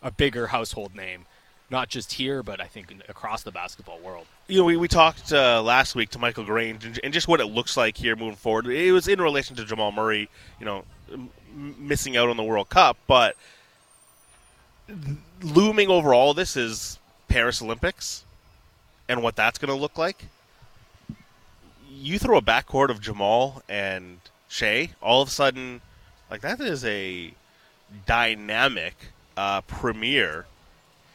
a 0.03 0.11
bigger 0.11 0.49
household 0.49 0.95
name, 0.95 1.27
not 1.71 1.89
just 1.89 2.13
here, 2.13 2.43
but 2.43 2.61
I 2.61 2.67
think 2.67 2.93
across 3.09 3.43
the 3.43 3.53
basketball 3.53 3.99
world. 4.01 4.27
you 4.49 4.59
know, 4.59 4.65
we, 4.65 4.77
we 4.77 4.89
talked 4.89 5.33
uh, 5.33 5.63
last 5.63 5.95
week 5.95 6.11
to 6.11 6.19
Michael 6.19 6.45
Grange 6.45 6.85
and, 6.85 6.99
and 7.05 7.13
just 7.13 7.29
what 7.29 7.41
it 7.41 7.47
looks 7.47 7.77
like 7.77 7.97
here 7.97 8.17
moving 8.17 8.35
forward. 8.37 8.67
It 8.67 8.93
was 8.93 9.07
in 9.07 9.21
relation 9.21 9.57
to 9.57 9.65
Jamal 9.65 9.93
Murray, 9.93 10.29
you 10.59 10.67
know, 10.67 10.85
m- 11.13 11.31
missing 11.79 12.17
out 12.17 12.29
on 12.29 12.37
the 12.37 12.43
World 12.43 12.69
Cup, 12.69 12.97
but 13.07 13.37
looming 15.43 15.89
over 15.89 16.13
all 16.13 16.35
this 16.35 16.57
is 16.57 16.99
Paris 17.29 17.63
Olympics 17.63 18.25
and 19.09 19.23
what 19.23 19.37
that's 19.37 19.59
going 19.59 19.73
to 19.75 19.81
look 19.81 19.97
like, 19.97 20.25
you 21.91 22.19
throw 22.19 22.39
a 22.39 22.43
backcourt 22.43 22.91
of 22.91 23.01
Jamal 23.01 23.63
and 23.69 24.19
Shea, 24.49 24.91
all 25.01 25.23
of 25.23 25.29
a 25.29 25.31
sudden, 25.31 25.81
like 26.31 26.41
that 26.41 26.61
is 26.61 26.85
a 26.85 27.33
dynamic 28.07 28.95
uh, 29.37 29.61
premier 29.63 30.47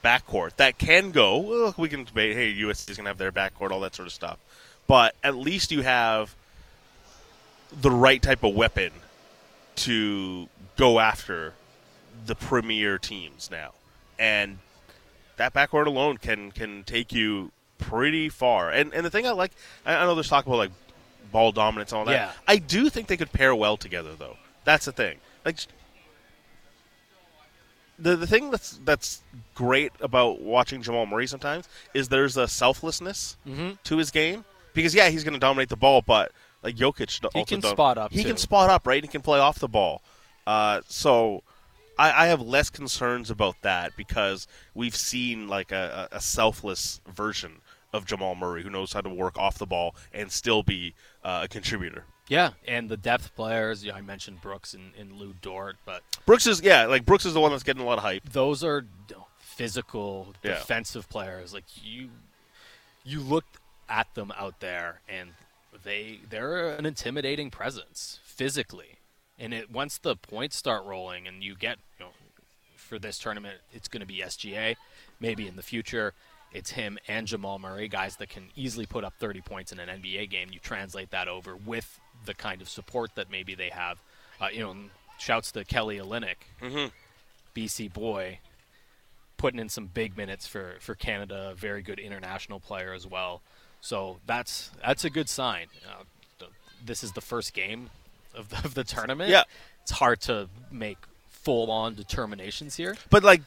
backcourt 0.06 0.56
that 0.58 0.78
can 0.78 1.12
go. 1.12 1.40
Well, 1.40 1.76
we 1.78 1.90
can 1.90 2.04
debate. 2.04 2.36
Hey, 2.36 2.54
USC 2.54 2.92
is 2.92 2.98
going 2.98 3.06
to 3.06 3.10
have 3.10 3.18
their 3.18 3.32
backcourt, 3.32 3.72
all 3.72 3.80
that 3.82 3.96
sort 3.96 4.08
of 4.08 4.14
stuff. 4.14 4.38
But 4.88 5.16
at 5.24 5.36
least 5.36 5.72
you 5.72 5.82
have 5.82 6.36
the 7.82 7.90
right 7.90 8.22
type 8.22 8.44
of 8.44 8.54
weapon 8.54 8.92
to 9.78 10.48
go 10.78 11.00
after 11.00 11.54
the 12.26 12.36
premier 12.36 12.98
teams 12.98 13.50
now, 13.52 13.72
and 14.20 14.60
that 15.38 15.54
backcourt 15.54 15.88
alone 15.88 16.18
can 16.18 16.52
can 16.52 16.84
take 16.84 17.12
you 17.12 17.52
pretty 17.80 18.30
far. 18.30 18.70
And 18.70 18.94
and 18.94 19.06
the 19.06 19.10
thing 19.10 19.26
I 19.26 19.32
like, 19.32 19.52
I, 19.86 19.96
I 19.96 20.06
know 20.06 20.14
there's 20.14 20.30
talk 20.30 20.46
about 20.46 20.58
like 20.58 20.72
ball 21.32 21.52
dominance 21.52 21.92
and 21.92 22.00
all 22.00 22.06
that. 22.06 22.12
Yeah. 22.12 22.32
I 22.48 22.58
do 22.58 22.90
think 22.90 23.08
they 23.08 23.18
could 23.18 23.34
pair 23.34 23.56
well 23.56 23.76
together, 23.76 24.14
though. 24.18 24.38
That's 24.64 24.86
the 24.86 24.92
thing. 24.92 25.18
Like 25.44 25.58
the 28.00 28.16
the 28.16 28.28
thing 28.28 28.52
that's 28.52 28.80
that's 28.84 29.22
great 29.54 29.92
about 30.02 30.42
watching 30.42 30.82
Jamal 30.82 31.06
Murray 31.06 31.28
sometimes 31.28 31.68
is 31.94 32.10
there's 32.10 32.36
a 32.38 32.48
selflessness 32.48 33.38
Mhm. 33.48 33.78
to 33.86 33.98
his 33.98 34.12
game 34.12 34.44
because 34.74 34.94
yeah, 34.94 35.10
he's 35.10 35.24
going 35.24 35.34
to 35.34 35.40
dominate 35.40 35.70
the 35.70 35.75
ball, 35.78 36.02
but 36.02 36.32
like 36.64 36.75
Jokic, 36.75 37.20
He 37.34 37.46
can 37.46 37.60
dom- 37.62 37.72
spot 37.72 37.98
up, 37.98 38.12
He 38.12 38.24
too. 38.24 38.30
can 38.30 38.38
spot 38.38 38.70
up, 38.70 38.86
right? 38.88 39.04
He 39.04 39.08
can 39.08 39.22
play 39.22 39.40
off 39.40 39.60
the 39.60 39.68
ball. 39.68 40.02
Uh, 40.48 40.82
so 40.88 41.44
I, 41.98 42.24
I 42.24 42.28
have 42.28 42.42
less 42.42 42.70
concerns 42.70 43.30
about 43.32 43.56
that 43.62 43.96
because 43.96 44.48
we've 44.74 44.96
seen 44.96 45.48
like 45.48 45.72
a, 45.72 46.10
a 46.12 46.18
a 46.18 46.22
selfless 46.22 47.00
version 47.08 47.62
of 47.94 48.06
Jamal 48.06 48.36
Murray 48.36 48.62
who 48.64 48.70
knows 48.70 48.92
how 48.92 49.00
to 49.02 49.10
work 49.10 49.38
off 49.38 49.58
the 49.58 49.66
ball 49.66 49.96
and 50.14 50.30
still 50.32 50.64
be 50.64 50.94
uh, 51.24 51.42
a 51.44 51.48
contributor. 51.48 52.04
Yeah, 52.27 52.51
and 52.67 52.89
the 52.89 52.98
depth 52.98 53.36
players. 53.36 53.84
Yeah, 53.86 53.94
I 53.96 54.01
mentioned 54.01 54.41
Brooks 54.41 54.74
and, 54.74 54.94
and 55.00 55.13
Lu 55.13 55.34
Dort, 55.41 55.75
but 55.86 56.01
Brooks 56.25 56.48
is 56.48 56.62
yeah, 56.62 56.86
like 56.86 57.05
Brooks 57.05 57.25
is 57.25 57.34
the 57.34 57.39
one 57.39 57.51
that's 57.51 57.63
getting 57.63 57.84
a 57.84 57.86
lot 57.86 57.98
of 58.00 58.03
hype. 58.03 58.27
those 58.29 58.63
are 58.63 58.86
physical 59.38 60.34
Yeah. 60.44 60.55
defensive 60.55 61.08
players. 61.10 61.53
Like 61.53 61.65
you, 61.84 62.10
you 63.03 63.20
look 63.22 63.46
at 63.88 64.13
them 64.15 64.34
out 64.38 64.60
there, 64.60 65.01
and 65.08 65.32
they 65.84 66.20
they're 66.29 66.70
an 66.75 66.86
intimidating 66.86 67.51
presence 67.51 68.20
physically. 68.24 68.98
And 69.38 69.53
it 69.53 69.70
once 69.70 69.98
the 69.98 70.15
points 70.15 70.55
start 70.55 70.84
rolling, 70.86 71.27
and 71.27 71.44
you 71.44 71.55
get 71.55 71.77
you 72.00 72.05
know, 72.05 72.12
for 72.75 72.98
this 72.98 73.17
tournament, 73.20 73.60
it's 73.74 73.88
going 73.88 74.01
to 74.01 74.08
be 74.08 74.20
SGA. 74.22 74.75
Maybe 75.20 75.48
in 75.48 75.55
the 75.58 75.62
future, 75.63 76.13
it's 76.51 76.72
him 76.72 76.98
and 77.08 77.27
Jamal 77.27 77.60
Murray, 77.60 77.88
guys 77.88 78.15
that 78.17 78.29
can 78.29 78.50
easily 78.55 78.86
put 78.86 79.03
up 79.03 79.13
30 79.20 79.41
points 79.41 79.72
in 79.72 79.79
an 79.79 79.89
NBA 80.01 80.29
game. 80.29 80.50
You 80.51 80.60
translate 80.60 81.12
that 81.12 81.27
over 81.27 81.55
with 81.55 82.00
the 82.25 82.34
kind 82.34 82.62
of 82.62 82.70
support 82.70 83.15
that 83.15 83.29
maybe 83.32 83.55
they 83.55 83.70
have. 83.70 84.00
Uh, 84.41 84.48
you 84.51 84.60
know, 84.60 84.75
shouts 85.17 85.51
to 85.53 85.63
Kelly 85.63 85.98
Olynyk, 85.98 86.36
Mhm. 86.62 86.91
BC 87.55 87.88
boy, 87.94 88.39
putting 89.38 89.60
in 89.60 89.70
some 89.70 89.86
big 89.88 90.17
minutes 90.17 90.48
for, 90.48 90.75
for 90.79 90.96
Canada. 90.96 91.50
a 91.51 91.55
Very 91.55 91.82
good 91.82 92.00
international 92.00 92.60
player 92.60 92.94
as 92.94 93.08
well. 93.08 93.41
So 93.82 94.17
that's 94.25 94.72
that's 94.84 95.05
a 95.05 95.10
good 95.10 95.29
sign. 95.29 95.67
Uh, 95.88 96.03
this 96.84 97.03
is 97.03 97.13
the 97.13 97.22
first 97.22 97.53
game 97.53 97.89
of 98.36 98.50
the, 98.50 98.58
of 98.58 98.74
the 98.74 98.84
tournament. 98.84 99.29
Yeah. 99.29 99.44
it's 99.82 99.91
hard 99.91 100.20
to 100.22 100.50
make 100.72 100.98
full 101.29 101.72
on 101.72 101.96
determinations 101.96 102.75
here, 102.75 102.96
But 103.10 103.24
like 103.24 103.41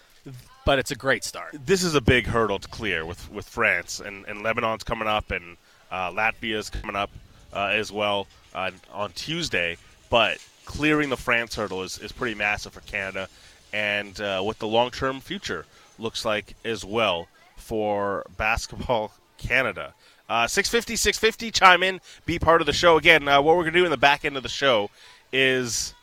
but 0.64 0.78
it's 0.78 0.90
a 0.90 0.97
great 0.97 1.25
start. 1.25 1.54
this 1.66 1.82
is 1.82 1.94
a 1.94 2.00
big 2.00 2.26
hurdle 2.26 2.58
to 2.58 2.68
clear 2.68 3.04
with, 3.06 3.30
with 3.30 3.49
France 3.49 4.00
and, 4.00 4.25
and 4.26 4.42
Lebanon's 4.42 4.85
coming 4.85 5.08
up 5.08 5.30
and 5.30 5.56
uh, 5.90 6.11
Latvia's 6.11 6.68
coming 6.70 6.94
up 6.97 7.11
uh, 7.52 7.66
as 7.73 7.90
well 7.90 8.26
uh, 8.55 8.71
on 8.93 9.12
Tuesday. 9.12 9.76
But 10.11 10.38
clearing 10.64 11.11
the 11.11 11.17
France 11.17 11.55
hurdle 11.55 11.83
is, 11.83 11.99
is 11.99 12.12
pretty 12.12 12.35
massive 12.35 12.73
for 12.73 12.81
Canada 12.81 13.28
and 13.73 14.21
uh, 14.21 14.40
what 14.40 14.59
the 14.59 14.67
long 14.67 14.90
term 14.90 15.21
future 15.21 15.67
looks 15.99 16.25
like 16.25 16.55
as 16.64 16.85
well 16.85 17.28
for 17.57 18.25
basketball 18.37 19.12
Canada. 19.38 19.95
Uh, 20.28 20.47
650, 20.47 20.97
650, 20.97 21.50
chime 21.50 21.83
in, 21.83 22.00
be 22.26 22.38
part 22.38 22.61
of 22.61 22.67
the 22.67 22.73
show. 22.73 22.99
Again, 22.99 23.26
uh, 23.28 23.40
what 23.40 23.57
we're 23.57 23.62
going 23.62 23.73
to 23.73 23.81
do 23.81 23.85
in 23.87 23.90
the 23.90 23.97
back 23.97 24.25
end 24.26 24.37
of 24.37 24.43
the 24.43 24.49
show 24.49 24.90
is 25.33 25.95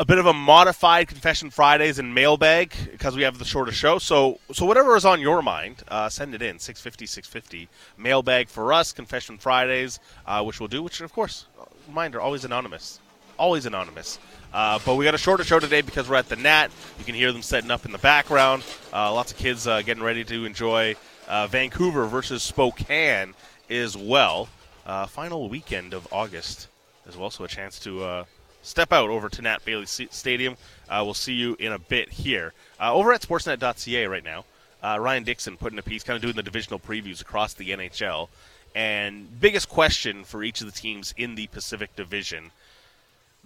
a 0.00 0.04
bit 0.04 0.18
of 0.18 0.26
a 0.26 0.32
modified 0.32 1.08
confession 1.08 1.50
Fridays 1.50 1.98
and 1.98 2.14
mailbag 2.14 2.72
because 2.92 3.16
we 3.16 3.22
have 3.22 3.38
the 3.38 3.44
shorter 3.44 3.72
show. 3.72 3.98
So, 3.98 4.38
so 4.52 4.64
whatever 4.64 4.96
is 4.96 5.04
on 5.04 5.20
your 5.20 5.42
mind, 5.42 5.82
uh, 5.88 6.08
send 6.08 6.36
it 6.36 6.42
in 6.42 6.60
650 6.60 7.04
650 7.06 7.68
mailbag 7.96 8.48
for 8.48 8.72
us. 8.72 8.92
Confession 8.92 9.38
Fridays, 9.38 9.98
uh, 10.24 10.44
which 10.44 10.60
we'll 10.60 10.68
do. 10.68 10.84
Which 10.84 11.00
of 11.00 11.12
course, 11.12 11.46
reminder, 11.88 12.20
always 12.20 12.44
anonymous, 12.44 13.00
always 13.38 13.66
anonymous. 13.66 14.20
Uh, 14.54 14.78
but 14.86 14.94
we 14.94 15.04
got 15.04 15.14
a 15.14 15.18
shorter 15.18 15.42
show 15.42 15.58
today 15.58 15.82
because 15.82 16.08
we're 16.08 16.16
at 16.16 16.28
the 16.28 16.36
Nat. 16.36 16.68
You 16.98 17.04
can 17.04 17.16
hear 17.16 17.32
them 17.32 17.42
setting 17.42 17.72
up 17.72 17.84
in 17.84 17.90
the 17.90 17.98
background. 17.98 18.62
Uh, 18.92 19.12
lots 19.12 19.32
of 19.32 19.38
kids 19.38 19.66
uh, 19.66 19.82
getting 19.82 20.02
ready 20.02 20.24
to 20.24 20.44
enjoy 20.44 20.94
uh, 21.26 21.48
Vancouver 21.48 22.06
versus 22.06 22.44
Spokane 22.44 23.34
as 23.68 23.96
well. 23.96 24.48
Uh, 24.86 25.06
final 25.06 25.48
weekend 25.48 25.92
of 25.92 26.06
August 26.12 26.68
as 27.06 27.16
well, 27.16 27.30
so 27.30 27.44
a 27.44 27.48
chance 27.48 27.80
to 27.80 28.02
uh, 28.04 28.24
step 28.68 28.92
out 28.92 29.08
over 29.08 29.28
to 29.28 29.42
Nat 29.42 29.64
Bailey 29.64 29.86
Stadium. 29.86 30.56
Uh, 30.88 31.02
we'll 31.04 31.14
see 31.14 31.32
you 31.32 31.56
in 31.58 31.72
a 31.72 31.78
bit 31.78 32.10
here. 32.10 32.52
Uh, 32.78 32.92
over 32.94 33.12
at 33.12 33.22
Sportsnet.ca 33.22 34.06
right 34.06 34.24
now, 34.24 34.44
uh, 34.82 34.98
Ryan 35.00 35.24
Dixon 35.24 35.56
putting 35.56 35.78
a 35.78 35.82
piece, 35.82 36.02
kind 36.04 36.16
of 36.16 36.22
doing 36.22 36.36
the 36.36 36.42
divisional 36.42 36.78
previews 36.78 37.20
across 37.20 37.54
the 37.54 37.70
NHL. 37.70 38.28
And 38.74 39.40
biggest 39.40 39.68
question 39.68 40.22
for 40.22 40.44
each 40.44 40.60
of 40.60 40.66
the 40.66 40.78
teams 40.78 41.14
in 41.16 41.34
the 41.34 41.46
Pacific 41.48 41.96
Division 41.96 42.50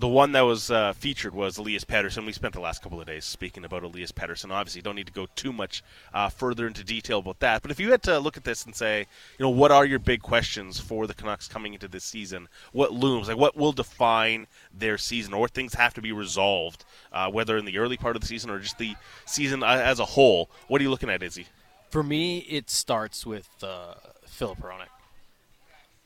the 0.02 0.08
one 0.08 0.32
that 0.32 0.40
was 0.40 0.68
uh, 0.68 0.92
featured 0.94 1.32
was 1.32 1.58
Elias 1.58 1.84
Pettersson. 1.84 2.26
We 2.26 2.32
spent 2.32 2.54
the 2.54 2.60
last 2.60 2.82
couple 2.82 3.00
of 3.00 3.06
days 3.06 3.24
speaking 3.24 3.64
about 3.64 3.84
Elias 3.84 4.10
Pettersson. 4.10 4.50
Obviously, 4.50 4.82
don't 4.82 4.96
need 4.96 5.06
to 5.06 5.12
go 5.12 5.28
too 5.36 5.52
much 5.52 5.84
uh, 6.12 6.28
further 6.28 6.66
into 6.66 6.82
detail 6.82 7.20
about 7.20 7.38
that. 7.38 7.62
But 7.62 7.70
if 7.70 7.78
you 7.78 7.92
had 7.92 8.02
to 8.02 8.18
look 8.18 8.36
at 8.36 8.42
this 8.42 8.64
and 8.64 8.74
say, 8.74 9.06
you 9.38 9.44
know, 9.44 9.50
what 9.50 9.70
are 9.70 9.84
your 9.84 10.00
big 10.00 10.20
questions 10.20 10.80
for 10.80 11.06
the 11.06 11.14
Canucks 11.14 11.46
coming 11.46 11.72
into 11.72 11.86
this 11.86 12.02
season? 12.02 12.48
What 12.72 12.92
looms? 12.92 13.28
Like, 13.28 13.36
what 13.36 13.56
will 13.56 13.70
define 13.70 14.48
their 14.76 14.98
season, 14.98 15.34
or 15.34 15.46
things 15.46 15.74
have 15.74 15.94
to 15.94 16.02
be 16.02 16.10
resolved, 16.10 16.84
uh, 17.12 17.30
whether 17.30 17.56
in 17.56 17.64
the 17.64 17.78
early 17.78 17.96
part 17.96 18.16
of 18.16 18.22
the 18.22 18.26
season 18.26 18.50
or 18.50 18.58
just 18.58 18.78
the 18.78 18.96
season 19.24 19.62
uh, 19.62 19.82
as 19.84 20.00
a 20.00 20.04
whole? 20.04 20.50
What 20.66 20.80
are 20.80 20.82
you 20.82 20.90
looking 20.90 21.10
at, 21.10 21.22
Izzy? 21.22 21.46
For 21.90 22.02
me, 22.02 22.38
it 22.38 22.70
starts 22.70 23.24
with 23.24 23.48
uh, 23.62 23.94
Filip 24.26 24.58
Hronek. 24.58 24.88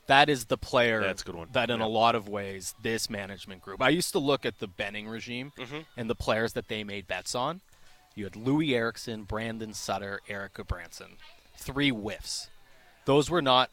That 0.07 0.29
is 0.29 0.45
the 0.45 0.57
player 0.57 1.01
That's 1.01 1.21
good 1.23 1.35
one. 1.35 1.49
that, 1.51 1.69
in 1.69 1.79
Yeah. 1.79 1.85
a 1.85 1.87
lot 1.87 2.15
of 2.15 2.27
ways, 2.29 2.73
this 2.81 3.09
management 3.09 3.61
group. 3.61 3.81
I 3.81 3.89
used 3.89 4.11
to 4.13 4.19
look 4.19 4.45
at 4.45 4.59
the 4.59 4.67
Benning 4.67 5.07
regime 5.07 5.51
Mhm. 5.57 5.85
and 5.97 6.09
the 6.09 6.15
players 6.15 6.53
that 6.53 6.69
they 6.69 6.83
made 6.83 7.07
bets 7.07 7.35
on. 7.35 7.61
You 8.15 8.23
had 8.23 8.33
Loui 8.33 8.73
Eriksson, 8.73 9.23
Brandon 9.23 9.73
Sutter, 9.73 10.21
Erik 10.27 10.53
Gudbranson. 10.55 11.17
Three 11.57 11.89
whiffs. 11.89 12.49
Those 13.05 13.29
were 13.29 13.41
not 13.41 13.69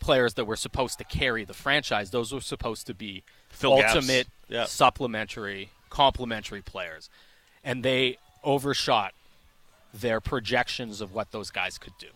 players 0.00 0.34
that 0.34 0.44
were 0.44 0.56
supposed 0.56 0.98
to 0.98 1.04
carry 1.04 1.44
the 1.44 1.54
franchise. 1.54 2.10
Those 2.10 2.32
were 2.32 2.40
supposed 2.40 2.86
to 2.86 2.94
be 2.94 3.22
Fill 3.48 3.72
ultimate 3.74 4.28
Yeah. 4.48 4.64
supplementary, 4.66 5.70
complementary 5.90 6.62
players. 6.62 7.08
And 7.62 7.84
they 7.84 8.18
overshot 8.42 9.14
their 9.92 10.20
projections 10.20 11.00
of 11.00 11.12
what 11.12 11.30
those 11.32 11.50
guys 11.50 11.78
could 11.78 11.96
do. 11.98 12.10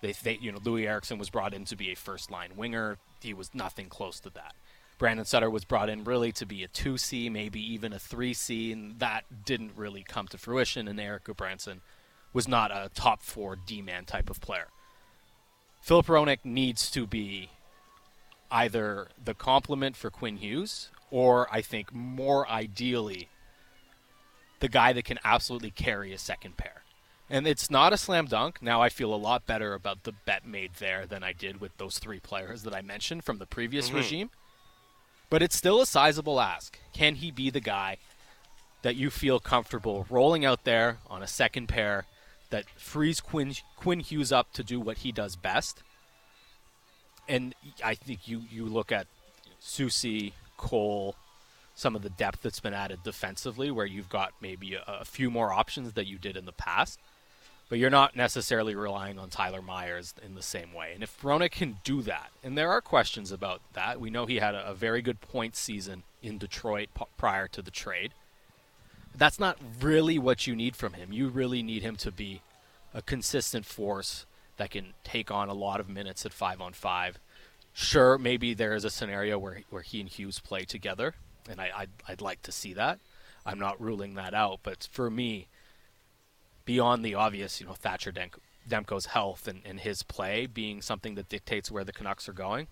They, 0.00 0.12
they, 0.12 0.38
you 0.40 0.52
know, 0.52 0.58
Loui 0.58 0.86
Eriksson 0.86 1.18
was 1.18 1.30
brought 1.30 1.52
in 1.54 1.64
to 1.66 1.76
be 1.76 1.90
a 1.90 1.96
first 1.96 2.30
line 2.30 2.52
winger. 2.56 2.98
He 3.20 3.34
was 3.34 3.54
nothing 3.54 3.88
close 3.88 4.20
to 4.20 4.30
that. 4.30 4.54
Brandon 4.98 5.24
Sutter 5.24 5.48
was 5.48 5.64
brought 5.64 5.88
in 5.88 6.04
really 6.04 6.30
to 6.32 6.44
be 6.44 6.62
a 6.62 6.68
2C, 6.68 7.30
maybe 7.30 7.60
even 7.72 7.92
a 7.92 7.96
3C, 7.96 8.72
and 8.72 8.98
that 8.98 9.24
didn't 9.44 9.72
really 9.74 10.02
come 10.02 10.28
to 10.28 10.38
fruition. 10.38 10.86
And 10.88 11.00
Erik 11.00 11.24
Gudbranson 11.24 11.80
was 12.32 12.46
not 12.46 12.70
a 12.70 12.90
top 12.94 13.22
four 13.22 13.56
D 13.56 13.82
man 13.82 14.04
type 14.04 14.28
of 14.30 14.40
player. 14.40 14.68
Filip 15.80 16.06
Hronek 16.06 16.40
needs 16.44 16.90
to 16.90 17.06
be 17.06 17.50
either 18.50 19.08
the 19.22 19.34
complement 19.34 19.96
for 19.96 20.10
Quinn 20.10 20.36
Hughes, 20.36 20.90
or 21.10 21.48
I 21.50 21.62
think 21.62 21.94
more 21.94 22.48
ideally, 22.48 23.28
the 24.60 24.68
guy 24.68 24.92
that 24.92 25.04
can 25.04 25.18
absolutely 25.24 25.70
carry 25.70 26.12
a 26.12 26.18
second 26.18 26.56
pair. 26.56 26.79
And 27.32 27.46
it's 27.46 27.70
not 27.70 27.92
a 27.92 27.96
slam 27.96 28.26
dunk. 28.26 28.60
Now 28.60 28.82
I 28.82 28.88
feel 28.88 29.14
a 29.14 29.16
lot 29.16 29.46
better 29.46 29.72
about 29.74 30.02
the 30.02 30.12
bet 30.12 30.44
made 30.44 30.72
there 30.80 31.06
than 31.06 31.22
I 31.22 31.32
did 31.32 31.60
with 31.60 31.76
those 31.78 31.98
three 31.98 32.18
players 32.18 32.64
that 32.64 32.74
I 32.74 32.82
mentioned 32.82 33.24
from 33.24 33.38
the 33.38 33.46
previous 33.46 33.90
Mhm. 33.90 33.94
regime. 33.94 34.30
But 35.30 35.40
it's 35.40 35.54
still 35.54 35.80
a 35.80 35.86
sizable 35.86 36.40
ask. 36.40 36.76
Can 36.92 37.14
he 37.14 37.30
be 37.30 37.48
the 37.48 37.60
guy 37.60 37.98
that 38.82 38.96
you 38.96 39.10
feel 39.10 39.38
comfortable 39.38 40.06
rolling 40.10 40.44
out 40.44 40.64
there 40.64 40.98
on 41.06 41.22
a 41.22 41.28
second 41.28 41.68
pair 41.68 42.04
that 42.50 42.68
frees 42.70 43.20
Quinn, 43.20 43.54
Quinn 43.76 44.00
Hughes 44.00 44.32
up 44.32 44.52
to 44.54 44.64
do 44.64 44.80
what 44.80 44.98
he 44.98 45.12
does 45.12 45.36
best? 45.36 45.84
And 47.28 47.54
I 47.84 47.94
think 47.94 48.26
you, 48.26 48.42
you 48.50 48.64
look 48.66 48.90
at 48.90 49.06
Soucy, 49.62 50.32
Cole, 50.56 51.14
some 51.76 51.94
of 51.94 52.02
the 52.02 52.10
depth 52.10 52.42
that's 52.42 52.58
been 52.58 52.74
added 52.74 53.04
defensively, 53.04 53.70
where 53.70 53.86
you've 53.86 54.08
got 54.08 54.32
maybe 54.40 54.74
a, 54.74 54.82
a 54.86 55.04
few 55.04 55.30
more 55.30 55.52
options 55.52 55.92
that 55.92 56.08
you 56.08 56.18
did 56.18 56.36
in 56.36 56.44
the 56.44 56.52
past. 56.52 56.98
But 57.70 57.78
you're 57.78 57.88
not 57.88 58.16
necessarily 58.16 58.74
relying 58.74 59.16
on 59.16 59.30
Tyler 59.30 59.62
Myers 59.62 60.12
in 60.22 60.34
the 60.34 60.42
same 60.42 60.74
way. 60.74 60.90
And 60.92 61.04
if 61.04 61.22
Hronek 61.22 61.52
can 61.52 61.78
do 61.84 62.02
that, 62.02 62.30
and 62.42 62.58
there 62.58 62.70
are 62.70 62.80
questions 62.80 63.30
about 63.30 63.62
that, 63.74 64.00
we 64.00 64.10
know 64.10 64.26
he 64.26 64.40
had 64.40 64.56
a, 64.56 64.68
a 64.68 64.74
very 64.74 65.00
good 65.00 65.20
point 65.20 65.54
season 65.54 66.02
in 66.20 66.36
Detroit 66.36 66.88
p- 66.98 67.04
prior 67.16 67.46
to 67.46 67.62
the 67.62 67.70
trade. 67.70 68.12
That's 69.16 69.38
not 69.38 69.56
really 69.80 70.18
what 70.18 70.48
you 70.48 70.56
need 70.56 70.74
from 70.74 70.94
him. 70.94 71.12
You 71.12 71.28
really 71.28 71.62
need 71.62 71.82
him 71.82 71.94
to 71.96 72.10
be 72.10 72.42
a 72.92 73.02
consistent 73.02 73.64
force 73.64 74.26
that 74.56 74.70
can 74.70 74.94
take 75.04 75.30
on 75.30 75.48
a 75.48 75.54
lot 75.54 75.78
of 75.78 75.88
minutes 75.88 76.26
at 76.26 76.32
five 76.32 76.60
on 76.60 76.72
five. 76.72 77.20
Sure, 77.72 78.18
maybe 78.18 78.52
there 78.52 78.74
is 78.74 78.84
a 78.84 78.90
scenario 78.90 79.38
where 79.38 79.60
where 79.70 79.82
he 79.82 80.00
and 80.00 80.08
Hughes 80.08 80.40
play 80.40 80.64
together, 80.64 81.14
and 81.48 81.60
I, 81.60 81.70
I'd, 81.76 81.90
I'd 82.08 82.20
like 82.20 82.42
to 82.42 82.52
see 82.52 82.74
that. 82.74 82.98
I'm 83.46 83.60
not 83.60 83.80
ruling 83.80 84.14
that 84.14 84.34
out, 84.34 84.58
but 84.64 84.88
for 84.90 85.08
me, 85.08 85.46
beyond 86.64 87.04
the 87.04 87.14
obvious, 87.14 87.60
you 87.60 87.66
know, 87.66 87.74
Thatcher 87.74 88.12
Dem- 88.12 88.30
Demko's 88.68 89.06
health 89.06 89.48
and, 89.48 89.62
and 89.64 89.80
his 89.80 90.02
play 90.02 90.46
being 90.46 90.82
something 90.82 91.14
that 91.14 91.28
dictates 91.28 91.70
where 91.70 91.84
the 91.84 91.92
Canucks 91.92 92.28
are 92.28 92.34
going, 92.34 92.68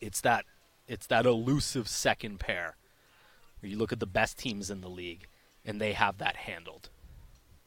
it's 0.00 0.20
that 0.22 0.44
it's 0.86 1.06
that 1.06 1.24
elusive 1.24 1.88
second 1.88 2.40
pair 2.40 2.76
where 3.60 3.70
you 3.70 3.78
look 3.78 3.92
at 3.92 4.00
the 4.00 4.06
best 4.06 4.38
teams 4.38 4.70
in 4.70 4.82
the 4.82 4.88
league 4.88 5.26
and 5.64 5.80
they 5.80 5.94
have 5.94 6.18
that 6.18 6.36
handled. 6.36 6.90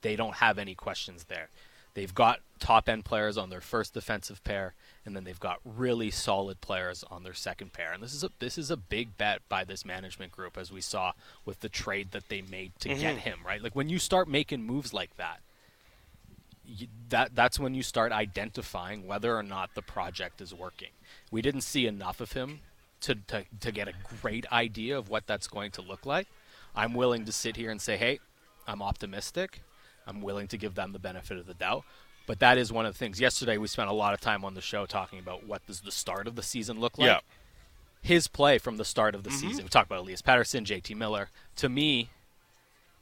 They 0.01 0.15
don't 0.15 0.35
have 0.35 0.59
any 0.59 0.75
questions 0.75 1.25
there. 1.25 1.49
They've 1.95 2.13
got 2.13 2.41
top 2.57 2.89
end 2.89 3.05
players 3.05 3.37
on 3.37 3.49
their 3.49 3.61
first 3.61 3.93
defensive 3.93 4.43
pair, 4.43 4.73
and 5.05 5.15
then 5.15 5.23
they've 5.23 5.39
got 5.39 5.59
really 5.63 6.11
solid 6.11 6.59
players 6.61 7.03
on 7.09 7.23
their 7.23 7.33
second 7.33 7.73
pair. 7.73 7.93
And 7.93 8.01
this 8.03 8.13
is 8.13 8.23
a 8.23 8.29
this 8.39 8.57
is 8.57 8.69
a 8.71 8.77
big 8.77 9.17
bet 9.17 9.41
by 9.47 9.63
this 9.63 9.85
management 9.85 10.31
group, 10.31 10.57
as 10.57 10.71
we 10.71 10.81
saw 10.81 11.13
with 11.45 11.61
the 11.61 11.69
trade 11.69 12.11
that 12.11 12.29
they 12.29 12.41
made 12.41 12.71
to 12.81 12.89
get 12.89 13.17
Mhm. 13.17 13.19
him. 13.19 13.39
Right, 13.45 13.61
like 13.61 13.75
when 13.75 13.89
you 13.89 13.99
start 13.99 14.27
making 14.27 14.63
moves 14.63 14.93
like 14.93 15.15
that, 15.17 15.41
you, 16.65 16.87
that 17.09 17.33
that's 17.35 17.59
when 17.59 17.73
you 17.73 17.83
start 17.83 18.11
identifying 18.11 19.07
whether 19.07 19.35
or 19.37 19.43
not 19.43 19.73
the 19.75 19.81
project 19.81 20.41
is 20.41 20.53
working. 20.53 20.91
We 21.31 21.41
didn't 21.41 21.61
see 21.61 21.87
enough 21.87 22.19
of 22.19 22.33
him 22.33 22.59
to, 23.01 23.15
to 23.15 23.45
to 23.61 23.71
get 23.71 23.87
a 23.87 23.93
great 24.21 24.51
idea 24.51 24.97
of 24.97 25.09
what 25.09 25.27
that's 25.27 25.47
going 25.47 25.71
to 25.71 25.81
look 25.81 26.05
like. 26.05 26.27
I'm 26.75 26.93
willing 26.93 27.25
to 27.25 27.31
sit 27.31 27.55
here 27.55 27.71
and 27.71 27.81
say, 27.81 27.97
hey, 27.97 28.19
I'm 28.67 28.81
optimistic. 28.81 29.61
I'm 30.05 30.21
willing 30.21 30.47
to 30.49 30.57
give 30.57 30.75
them 30.75 30.91
the 30.93 30.99
benefit 30.99 31.37
of 31.37 31.47
the 31.47 31.53
doubt. 31.53 31.83
But 32.27 32.39
that 32.39 32.59
is 32.59 32.71
one 32.71 32.85
of 32.85 32.93
the 32.93 32.97
things. 32.99 33.19
Yesterday, 33.19 33.57
we 33.57 33.67
spent 33.67 33.89
a 33.89 33.93
lot 33.93 34.13
of 34.13 34.21
time 34.21 34.45
on 34.45 34.53
the 34.53 34.61
show 34.61 34.85
talking 34.85 35.17
about 35.17 35.45
what 35.47 35.65
does 35.65 35.81
the 35.81 35.91
start 35.91 36.27
of 36.27 36.35
the 36.35 36.43
season 36.43 36.79
look 36.79 36.97
like. 36.99 37.07
Yeah. 37.07 37.19
His 38.03 38.27
play 38.27 38.57
from 38.59 38.77
the 38.77 38.85
start 38.85 39.15
of 39.15 39.23
the 39.23 39.29
Mhm. 39.31 39.39
season. 39.39 39.63
We 39.63 39.69
talked 39.69 39.87
about 39.87 40.01
Elias 40.01 40.21
Pettersson, 40.21 40.63
JT 40.63 40.93
Miller. 40.93 41.29
To 41.55 41.69
me, 41.69 42.09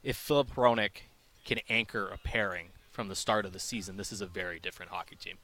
if 0.04 0.16
Filip 0.16 0.52
Hronek 0.52 1.02
can 1.44 1.60
anchor 1.70 2.08
a 2.08 2.18
pairing 2.18 2.70
from 2.92 3.08
the 3.10 3.16
start 3.16 3.46
of 3.46 3.52
the 3.52 3.60
season, 3.60 3.98
this 3.98 4.12
is 4.12 4.22
a 4.22 4.26
very 4.28 4.60
different 4.60 4.92
hockey 4.92 5.16
team. 5.16 5.38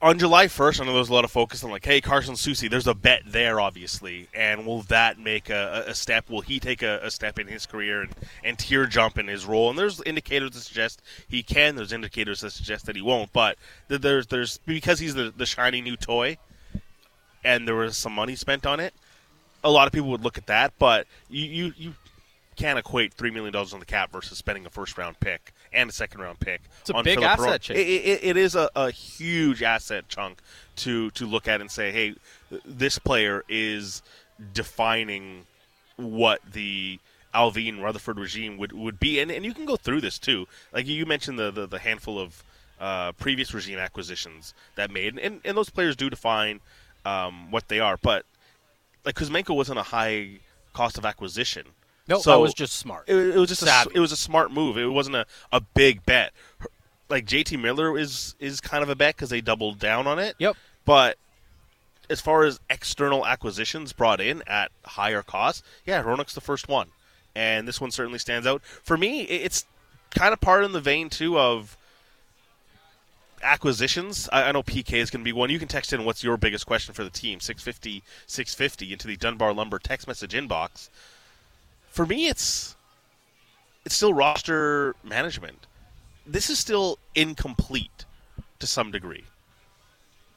On 0.00 0.16
July 0.16 0.46
1st, 0.46 0.80
I 0.80 0.84
know 0.84 0.92
there 0.92 1.00
was 1.00 1.08
a 1.08 1.12
lot 1.12 1.24
of 1.24 1.32
focus 1.32 1.64
on 1.64 1.72
like, 1.72 1.84
hey, 1.84 2.00
Carson 2.00 2.36
Soucy, 2.36 2.70
there's 2.70 2.86
a 2.86 2.94
bet 2.94 3.22
there, 3.26 3.60
obviously, 3.60 4.28
and 4.32 4.64
will 4.64 4.82
that 4.82 5.18
make 5.18 5.50
a, 5.50 5.86
a 5.88 5.94
step? 5.94 6.30
Will 6.30 6.40
he 6.40 6.60
take 6.60 6.82
a, 6.82 7.00
a 7.02 7.10
step 7.10 7.36
in 7.36 7.48
his 7.48 7.66
career 7.66 8.02
and, 8.02 8.14
and 8.44 8.56
tier 8.56 8.86
jump 8.86 9.18
in 9.18 9.26
his 9.26 9.44
role? 9.44 9.70
And 9.70 9.76
there's 9.76 10.00
indicators 10.02 10.52
that 10.52 10.60
suggest 10.60 11.02
he 11.28 11.42
can. 11.42 11.74
There's 11.74 11.92
indicators 11.92 12.42
that 12.42 12.50
suggest 12.52 12.86
that 12.86 12.94
he 12.94 13.02
won't. 13.02 13.32
But 13.32 13.58
there's 13.88 14.28
there's 14.28 14.58
because 14.58 15.00
he's 15.00 15.14
the 15.14 15.32
the 15.36 15.46
shiny 15.46 15.80
new 15.80 15.96
toy, 15.96 16.38
and 17.42 17.66
there 17.66 17.74
was 17.74 17.96
some 17.96 18.12
money 18.12 18.36
spent 18.36 18.66
on 18.66 18.78
it. 18.78 18.94
A 19.64 19.70
lot 19.70 19.88
of 19.88 19.92
people 19.92 20.10
would 20.10 20.22
look 20.22 20.38
at 20.38 20.46
that, 20.46 20.74
but 20.78 21.08
you 21.28 21.44
you, 21.44 21.72
you 21.76 21.94
can't 22.54 22.78
equate 22.78 23.14
three 23.14 23.32
million 23.32 23.52
dollars 23.52 23.72
on 23.72 23.80
the 23.80 23.86
cap 23.86 24.12
versus 24.12 24.38
spending 24.38 24.64
a 24.64 24.70
first 24.70 24.96
round 24.96 25.18
pick 25.18 25.52
and 25.72 25.90
a 25.90 25.92
second 25.92 26.20
round 26.20 26.40
pick. 26.40 26.62
It's 26.80 26.90
a 26.90 26.94
on 26.94 27.04
big 27.04 27.18
Philip 27.18 27.30
asset 27.30 27.60
change. 27.60 27.78
It, 27.78 27.86
it, 27.86 28.24
it 28.24 28.36
is 28.36 28.54
a, 28.54 28.70
a 28.74 28.90
huge 28.90 29.62
asset 29.62 30.08
chunk 30.08 30.40
to 30.76 31.10
to 31.12 31.26
look 31.26 31.48
at 31.48 31.60
and 31.60 31.70
say, 31.70 31.90
hey, 31.90 32.14
this 32.64 32.98
player 32.98 33.44
is 33.48 34.02
defining 34.52 35.46
what 35.96 36.40
the 36.52 36.98
Allvin 37.34 37.82
Rutherford 37.82 38.18
regime 38.18 38.56
would, 38.56 38.72
would 38.72 38.98
be, 38.98 39.20
and, 39.20 39.30
and 39.30 39.44
you 39.44 39.52
can 39.52 39.66
go 39.66 39.76
through 39.76 40.00
this 40.00 40.18
too. 40.18 40.46
Like 40.72 40.86
you 40.86 41.04
mentioned 41.06 41.38
the 41.38 41.50
the, 41.50 41.66
the 41.66 41.78
handful 41.78 42.18
of 42.18 42.42
uh, 42.80 43.12
previous 43.12 43.52
regime 43.52 43.78
acquisitions 43.78 44.54
that 44.76 44.90
made, 44.90 45.18
and, 45.18 45.40
and 45.44 45.56
those 45.56 45.70
players 45.70 45.96
do 45.96 46.08
define 46.08 46.60
um, 47.04 47.50
what 47.50 47.68
they 47.68 47.80
are. 47.80 47.96
But 47.96 48.24
like 49.04 49.14
Kuzmenko 49.14 49.54
wasn't 49.54 49.78
a 49.78 49.84
high 49.84 50.38
cost 50.72 50.98
of 50.98 51.04
acquisition. 51.04 51.66
No, 52.08 52.18
So- 52.20 52.30
that 52.32 52.38
was 52.38 52.54
just 52.54 52.74
smart. 52.74 53.04
It, 53.06 53.16
it 53.16 53.36
was 53.36 53.48
just 53.48 53.62
a, 53.62 53.86
it 53.94 54.00
was 54.00 54.12
a 54.12 54.16
smart 54.16 54.50
move. 54.50 54.78
It 54.78 54.86
wasn't 54.86 55.16
a, 55.16 55.26
a 55.52 55.60
big 55.60 56.04
bet. 56.06 56.32
Like 57.08 57.24
JT 57.26 57.60
Miller 57.60 57.96
is 57.98 58.34
is 58.38 58.60
kind 58.60 58.82
of 58.82 58.88
a 58.90 58.94
bet 58.96 59.16
because 59.16 59.30
they 59.30 59.40
doubled 59.40 59.78
down 59.78 60.06
on 60.06 60.18
it. 60.18 60.34
Yep. 60.38 60.56
But 60.84 61.16
as 62.10 62.20
far 62.20 62.44
as 62.44 62.60
external 62.70 63.26
acquisitions 63.26 63.92
brought 63.92 64.20
in 64.20 64.42
at 64.46 64.70
higher 64.84 65.22
cost, 65.22 65.64
yeah, 65.86 66.02
Hronek's 66.02 66.34
the 66.34 66.40
first 66.40 66.68
one, 66.68 66.88
and 67.34 67.68
this 67.68 67.80
one 67.80 67.90
certainly 67.90 68.18
stands 68.18 68.46
out. 68.46 68.62
For 68.64 68.96
me, 68.96 69.22
it's 69.22 69.64
kind 70.10 70.32
of 70.32 70.40
part 70.40 70.64
in 70.64 70.72
the 70.72 70.80
vein 70.80 71.10
too 71.10 71.38
of 71.38 71.76
acquisitions. 73.42 74.28
I, 74.32 74.44
I 74.44 74.52
know 74.52 74.62
PK 74.62 74.94
is 74.94 75.10
going 75.10 75.20
to 75.22 75.24
be 75.24 75.32
one. 75.32 75.50
You 75.50 75.58
can 75.58 75.68
text 75.68 75.92
in 75.92 76.04
what's 76.04 76.24
your 76.24 76.36
biggest 76.36 76.66
question 76.66 76.94
for 76.94 77.04
the 77.04 77.10
team 77.10 77.40
650 77.40 78.02
650 78.26 78.92
into 78.92 79.06
the 79.06 79.16
Dunbar 79.16 79.52
Lumber 79.52 79.78
text 79.78 80.06
message 80.08 80.32
inbox. 80.32 80.88
For 81.90 82.06
me, 82.06 82.28
it's 82.28 82.76
it's 83.84 83.94
still 83.94 84.14
roster 84.14 84.94
management. 85.02 85.66
This 86.26 86.50
is 86.50 86.58
still 86.58 86.98
incomplete 87.14 88.04
to 88.58 88.66
some 88.66 88.90
degree 88.90 89.24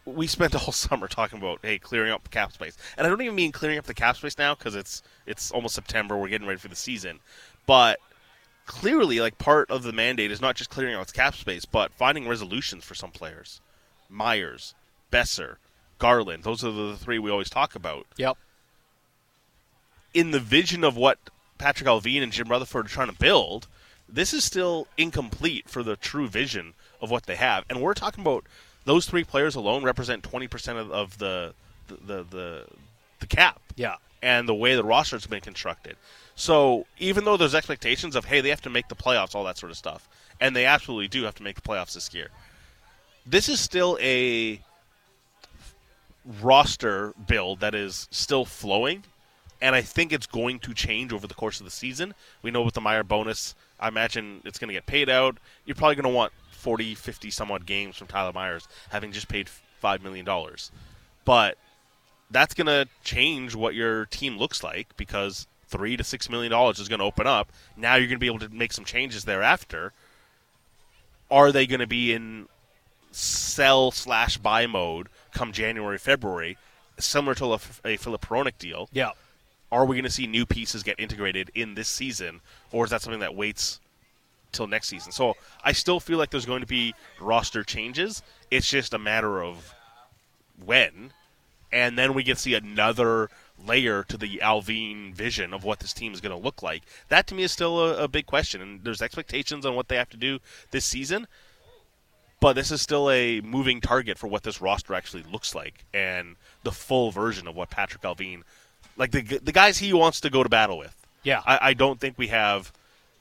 we 0.06 0.28
spent 0.28 0.56
all 0.68 0.72
summer 0.72 1.08
talking 1.08 1.40
about 1.40 1.60
hey 1.62 1.78
clearing 1.78 2.12
up 2.12 2.30
cap 2.32 2.52
space, 2.52 2.78
and 2.98 3.06
I 3.06 3.10
don't 3.10 3.22
even 3.22 3.36
mean 3.36 3.52
clearing 3.52 3.78
up 3.78 3.86
the 3.86 3.94
cap 3.94 4.18
space 4.18 4.38
now 4.38 4.56
because 4.56 4.76
it's 4.76 5.04
it's 5.26 5.52
almost 5.52 5.76
September. 5.76 6.18
We're 6.18 6.30
getting 6.30 6.48
ready 6.48 6.60
for 6.60 6.68
the 6.68 6.76
season, 6.76 7.20
but 7.66 8.00
clearly, 8.66 9.20
like 9.20 9.38
part 9.38 9.70
of 9.70 9.84
the 9.84 9.94
mandate 9.94 10.32
is 10.32 10.42
not 10.42 10.56
just 10.56 10.70
clearing 10.70 10.96
out 10.96 11.14
cap 11.14 11.36
space, 11.36 11.66
but 11.66 11.94
finding 11.94 12.28
resolutions 12.28 12.84
for 12.84 12.96
some 12.96 13.12
players. 13.12 13.62
Myers, 14.10 14.76
Boeser, 15.12 15.56
Garland. 16.00 16.44
Those 16.44 16.64
are 16.64 16.72
the 16.72 16.98
three 16.98 17.20
we 17.20 17.32
always 17.32 17.50
talk 17.50 17.76
about. 17.76 18.06
Yep. 18.18 18.38
In 20.14 20.32
the 20.32 20.40
vision 20.40 20.84
of 20.84 20.98
what 20.98 21.18
Patrik 21.62 21.86
Allvin 21.88 22.24
and 22.24 22.32
Jim 22.32 22.48
Rutherford 22.48 22.88
are 22.88 22.90
trying 22.90 23.10
to 23.10 23.18
build, 23.18 23.68
this 24.10 24.34
is 24.34 24.44
still 24.44 24.88
incomplete 24.98 25.70
for 25.70 25.84
the 25.84 25.96
true 25.96 26.28
vision 26.28 26.74
of 27.02 27.12
what 27.12 27.26
they 27.28 27.36
have. 27.36 27.66
And 27.70 27.82
we're 27.82 27.94
talking 27.94 28.22
about 28.24 28.46
those 28.86 29.06
three 29.06 29.24
players 29.24 29.56
alone 29.56 29.84
represent 29.84 30.24
20% 30.24 30.78
of, 30.80 30.92
of 30.92 31.18
the, 31.20 31.54
the, 31.88 31.96
the, 31.96 32.24
the, 32.24 32.66
the 33.20 33.28
cap 33.28 33.62
Yeah. 33.76 33.96
and 34.24 34.50
the 34.50 34.56
way 34.56 34.76
the 34.76 34.84
roster's 34.84 35.28
been 35.28 35.42
constructed. 35.42 35.96
So 36.36 36.88
even 36.98 37.26
though 37.26 37.38
there's 37.38 37.54
expectations 37.56 38.16
of, 38.16 38.26
hey, 38.26 38.42
they 38.42 38.50
have 38.50 38.62
to 38.62 38.70
make 38.72 38.88
the 38.88 38.96
playoffs, 38.96 39.36
all 39.36 39.44
that 39.44 39.58
sort 39.58 39.72
of 39.72 39.78
stuff, 39.78 40.10
and 40.40 40.56
they 40.56 40.66
absolutely 40.66 41.08
do 41.08 41.24
have 41.24 41.36
to 41.36 41.44
make 41.44 41.56
the 41.56 41.62
playoffs 41.62 41.94
this 41.94 42.12
year, 42.14 42.30
this 43.28 43.48
is 43.48 43.60
still 43.60 44.00
a 44.02 44.60
roster 46.42 47.14
build 47.28 47.60
that 47.60 47.76
is 47.76 48.08
still 48.12 48.46
flowing, 48.46 49.04
and 49.62 49.76
I 49.76 49.82
think 49.82 50.12
it's 50.12 50.28
going 50.28 50.60
to 50.60 50.74
change 50.74 51.14
over 51.14 51.28
the 51.28 51.34
course 51.34 51.60
of 51.60 51.66
the 51.66 51.72
season. 51.72 52.14
We 52.42 52.52
know 52.52 52.64
with 52.64 52.74
the 52.74 52.82
Meyer 52.82 53.04
bonus, 53.04 53.56
I 53.80 53.88
imagine 53.88 54.42
it's 54.44 54.58
going 54.58 54.70
to 54.70 54.74
get 54.74 54.86
paid 54.86 55.10
out. 55.10 55.38
You're 55.66 55.76
probably 55.76 55.96
going 55.96 56.12
to 56.12 56.16
want 56.16 56.34
40, 56.52 56.96
50 56.96 57.30
some 57.30 57.52
odd 57.52 57.66
games 57.66 57.98
from 57.98 58.08
Tyler 58.08 58.34
Myers, 58.34 58.68
having 58.90 59.12
just 59.12 59.28
paid 59.28 59.50
$5 59.84 60.02
million. 60.02 60.28
But 61.26 61.58
that's 62.32 62.54
going 62.54 62.68
to 62.68 62.88
change 63.04 63.56
what 63.56 63.76
your 63.76 64.06
team 64.06 64.38
looks 64.38 64.64
like 64.64 64.96
because 64.98 65.48
three 65.68 65.96
to 65.96 66.04
six 66.04 66.30
million 66.30 66.52
dollars 66.52 66.80
is 66.80 66.90
going 66.90 67.00
to 67.00 67.06
open 67.06 67.28
up. 67.28 67.52
Now 67.78 67.96
you're 67.96 68.08
going 68.08 68.18
to 68.18 68.20
be 68.20 68.28
able 68.28 68.40
to 68.40 68.50
make 68.50 68.74
some 68.74 68.86
changes 68.86 69.24
thereafter. 69.24 69.94
Are 71.30 71.52
they 71.52 71.66
going 71.66 71.80
to 71.80 71.88
be 71.88 72.14
in 72.14 72.48
sell 73.12 73.92
slash 73.92 74.38
buy 74.38 74.68
mode 74.68 75.08
come 75.34 75.52
January, 75.54 75.98
February, 75.98 76.58
similar 77.00 77.36
to 77.36 77.54
a, 77.86 77.98
Filip 77.98 78.26
Hronek 78.26 78.58
deal? 78.60 78.90
Yeah. 78.92 79.12
Are 79.72 79.86
we 79.86 79.96
going 79.96 80.04
to 80.04 80.10
see 80.10 80.28
new 80.28 80.46
pieces 80.46 80.84
get 80.84 81.00
integrated 81.00 81.50
in 81.56 81.76
this 81.76 81.88
season, 81.88 82.42
or 82.72 82.84
is 82.84 82.92
that 82.92 83.02
something 83.02 83.22
that 83.22 83.36
waits 83.36 83.80
till 84.52 84.68
next 84.68 84.90
season? 84.90 85.12
So 85.12 85.36
I 85.64 85.72
still 85.72 86.00
feel 86.00 86.18
like 86.18 86.30
there's 86.30 86.46
going 86.46 86.62
to 86.62 86.68
be 86.68 86.94
roster 87.20 87.64
changes. 87.64 88.22
It's 88.50 88.70
just 88.70 88.94
a 88.94 89.00
matter 89.00 89.42
of 89.42 89.74
when, 90.64 91.14
and 91.72 91.98
then 91.98 92.14
we 92.14 92.24
can 92.24 92.36
see 92.36 92.54
another 92.54 93.30
layer 93.66 94.04
to 94.04 94.18
the 94.18 94.42
Allvin 94.44 95.14
vision 95.14 95.54
of 95.54 95.64
what 95.64 95.80
this 95.80 95.94
team 95.94 96.14
is 96.14 96.20
going 96.20 96.36
to 96.36 96.44
look 96.44 96.62
like. 96.62 96.84
That 97.10 97.28
to 97.28 97.36
me 97.36 97.44
is 97.44 97.52
still 97.52 97.80
a, 97.80 98.04
a 98.04 98.08
big 98.08 98.26
question, 98.26 98.62
and 98.62 98.84
there's 98.84 99.02
expectations 99.02 99.66
on 99.66 99.76
what 99.76 99.88
they 99.88 99.96
have 99.96 100.10
to 100.10 100.18
do 100.18 100.40
this 100.72 100.84
season. 100.84 101.28
But 102.42 102.54
this 102.54 102.72
is 102.72 102.82
still 102.82 103.10
a 103.12 103.40
moving 103.42 103.82
target 103.82 104.18
for 104.18 104.26
what 104.26 104.42
this 104.42 104.60
roster 104.60 104.96
actually 104.96 105.24
looks 105.32 105.54
like, 105.54 105.86
and 105.94 106.36
the 106.64 106.72
full 106.72 107.12
version 107.12 107.48
of 107.48 107.56
what 107.56 107.70
Patrik 107.70 108.02
Allvin, 108.02 108.42
like 109.02 109.10
the 109.10 109.40
the 109.40 109.52
guys 109.52 109.80
he 109.80 109.94
wants 109.94 110.22
to 110.22 110.30
go 110.30 110.44
to 110.44 110.50
battle 110.50 110.78
with. 110.78 110.96
Yeah. 111.24 111.42
I, 111.44 111.60
I 111.70 111.74
don't 111.74 112.00
think 112.00 112.20
we 112.20 112.28
have 112.28 112.72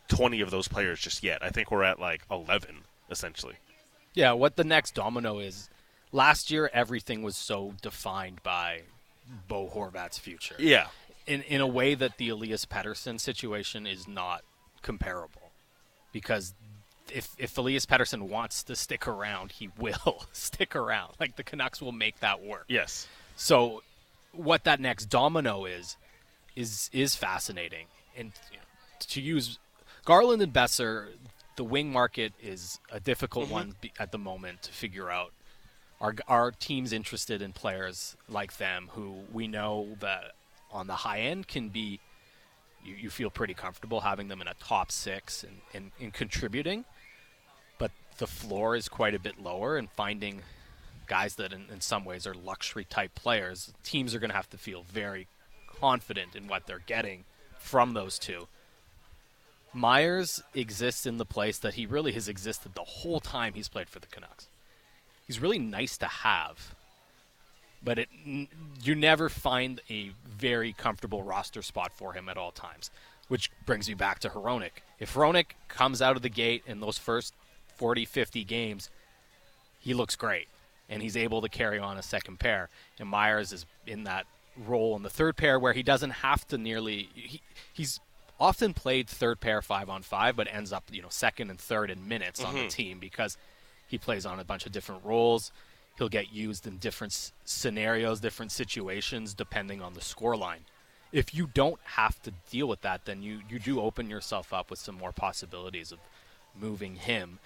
20 0.09 0.43
of 0.43 0.51
those 0.51 0.69
players 0.69 1.01
just 1.01 1.23
yet. 1.23 1.43
I 1.43 1.49
think 1.49 1.71
we're 1.71 1.85
at 1.85 1.99
like 1.99 2.21
11 2.31 2.83
essentially. 3.11 3.55
Yeah, 4.13 4.33
what 4.33 4.57
the 4.57 4.65
next 4.65 4.95
domino 4.95 5.39
is. 5.39 5.71
Last 6.13 6.51
year, 6.51 6.69
everything 6.75 7.23
was 7.23 7.37
so 7.37 7.73
defined 7.81 8.43
by 8.43 8.83
Bo 9.49 9.71
Horvat's 9.73 10.19
future. 10.19 10.57
Yeah. 10.59 10.89
In 11.27 11.43
in 11.43 11.63
a 11.63 11.67
way 11.67 11.95
that 11.95 12.19
the 12.19 12.29
Elias 12.29 12.67
Pettersson 12.67 13.19
situation 13.19 13.87
is 13.87 14.07
not 14.07 14.43
comparable, 14.83 15.53
because 16.13 16.53
if 17.11 17.35
if 17.39 17.57
Elias 17.57 17.87
Pettersson 17.87 18.23
wants 18.23 18.65
to 18.65 18.77
stick 18.77 19.07
around, 19.09 19.53
he 19.53 19.71
will 19.79 20.25
stick 20.33 20.77
around. 20.77 21.15
Like 21.19 21.37
the 21.37 21.45
Canucks 21.45 21.81
will 21.81 21.93
make 21.93 22.21
that 22.21 22.43
work. 22.43 22.65
Yes. 22.69 23.07
So, 23.37 23.83
what 24.33 24.65
that 24.65 24.81
next 24.81 25.07
domino 25.07 25.65
is, 25.65 25.97
is 26.57 26.91
is 26.93 27.15
fascinating. 27.15 27.87
And 28.17 28.33
to 29.01 29.21
use 29.21 29.59
Garland 30.05 30.43
and 30.43 30.53
Boeser, 30.53 31.09
the 31.57 31.65
wing 31.65 31.93
market 31.93 32.33
is 32.43 32.79
a 32.91 33.01
difficult 33.01 33.47
mm-hmm. 33.47 33.55
one 33.55 33.75
at 33.99 34.13
the 34.13 34.19
moment 34.19 34.63
to 34.63 34.73
figure 34.73 35.11
out. 35.11 35.33
Are 36.01 36.15
are 36.27 36.51
teams 36.51 36.93
interested 36.93 37.43
in 37.43 37.53
players 37.53 38.17
like 38.29 38.57
them 38.57 38.89
who 38.93 39.17
we 39.33 39.49
know 39.49 39.97
that 40.01 40.33
on 40.73 40.87
the 40.87 40.95
high 40.95 41.21
end 41.21 41.47
can 41.47 41.69
be 41.69 42.01
you, 42.85 42.95
you 42.95 43.11
feel 43.11 43.31
pretty 43.31 43.55
comfortable 43.55 44.01
having 44.01 44.29
them 44.29 44.41
in 44.41 44.49
a 44.49 44.55
top 44.55 44.91
six 44.91 45.45
and, 45.45 45.61
and, 45.75 45.93
and 46.01 46.13
contributing, 46.13 46.85
but 47.79 47.91
the 48.19 48.27
floor 48.27 48.77
is 48.77 48.89
quite 48.89 49.15
a 49.15 49.19
bit 49.19 49.41
lower 49.41 49.77
and 49.77 49.91
finding 49.91 50.43
guys 51.11 51.35
that 51.35 51.53
in, 51.53 51.65
in 51.73 51.81
some 51.81 52.05
ways 52.05 52.25
are 52.25 52.35
luxury 52.35 52.85
type 52.85 53.17
players, 53.17 53.73
teams 53.83 54.15
are 54.15 54.21
going 54.21 54.31
to 54.31 54.37
have 54.37 54.49
to 54.49 54.57
feel 54.57 54.85
very 54.85 55.27
confident 55.81 56.37
in 56.37 56.47
what 56.47 56.69
they're 56.69 56.85
getting 56.87 57.25
from 57.59 57.95
those 57.95 58.17
two. 58.17 58.47
Myers 59.75 60.41
exists 60.55 61.07
in 61.07 61.19
the 61.19 61.25
place 61.25 61.59
that 61.59 61.75
he 61.75 61.85
really 61.85 62.13
has 62.13 62.29
existed 62.29 62.75
the 62.75 62.85
whole 62.85 63.19
time 63.19 63.55
he's 63.55 63.69
played 63.69 63.89
for 63.89 63.99
the 63.99 64.07
Canucks. 64.07 64.47
He's 65.27 65.41
really 65.41 65.59
nice 65.59 65.99
to 65.99 66.07
have, 66.07 66.75
but 67.83 67.99
it 67.99 68.09
you 68.83 68.95
never 68.95 69.29
find 69.29 69.81
a 69.91 70.13
very 70.27 70.73
comfortable 70.73 71.23
roster 71.25 71.63
spot 71.63 71.93
for 71.93 72.13
him 72.13 72.29
at 72.29 72.37
all 72.37 72.53
times. 72.53 72.91
Which 73.27 73.51
brings 73.65 73.89
me 73.89 73.95
back 73.95 74.19
to 74.21 74.29
Hronek. 74.29 74.83
If 74.99 75.15
Hronek 75.15 75.53
comes 75.69 76.03
out 76.03 76.17
of 76.17 76.23
the 76.23 76.29
gate 76.29 76.65
in 76.67 76.81
those 76.81 76.99
first 76.99 77.33
40, 77.77 78.05
50 78.05 78.43
games, 78.43 78.91
he 79.79 79.95
looks 79.95 80.17
great 80.17 80.49
and 80.91 81.03
he's 81.03 81.17
able 81.17 81.41
to 81.41 81.49
carry 81.49 81.79
on 81.79 81.97
a 81.97 82.03
second 82.03 82.39
pair. 82.39 82.69
And 82.99 83.09
Myers 83.09 83.53
is 83.53 83.65
in 83.87 84.05
that 84.05 84.27
role 84.67 84.97
in 84.97 85.03
the 85.03 85.11
third 85.11 85.37
pair 85.37 85.59
where 85.59 85.73
he 85.73 85.83
doesn't 85.83 86.11
have 86.11 86.47
to 86.49 86.59
nearly. 86.59 87.09
He, 87.15 87.41
he's 87.73 88.01
often 88.39 88.75
played 88.75 89.09
third 89.09 89.41
pair 89.41 89.63
five 89.63 89.89
on 89.89 90.03
five, 90.03 90.37
but 90.37 90.49
ends 90.53 90.73
up 90.73 90.85
you 90.91 91.01
know 91.01 91.09
second 91.09 91.49
and 91.49 91.59
third 91.59 91.91
in 91.91 92.07
minutes 92.07 92.43
on 92.43 92.55
the 92.55 92.61
mm-hmm. 92.61 92.69
team 92.69 92.99
because 92.99 93.39
he 93.87 93.97
plays 93.97 94.27
on 94.27 94.41
a 94.41 94.45
bunch 94.45 94.67
of 94.67 94.73
different 94.73 95.05
roles. 95.05 95.53
He'll 95.97 96.09
get 96.09 96.33
used 96.33 96.67
in 96.67 96.79
different 96.79 97.33
scenarios, 97.45 98.21
different 98.21 98.53
situations, 98.53 99.35
depending 99.35 99.83
on 99.83 99.95
the 99.95 100.01
score 100.01 100.37
line. 100.37 100.61
If 101.13 101.35
you 101.35 101.51
don't 101.53 101.81
have 101.85 102.23
to 102.23 102.33
deal 102.51 102.69
with 102.69 102.83
that, 102.83 103.05
then 103.05 103.23
you, 103.23 103.41
you 103.51 103.59
do 103.59 103.81
open 103.81 104.09
yourself 104.09 104.53
up 104.53 104.71
with 104.71 104.79
some 104.79 104.95
more 104.95 105.13
possibilities 105.13 105.93
of 105.93 105.99
moving 106.59 106.95
him 106.95 107.39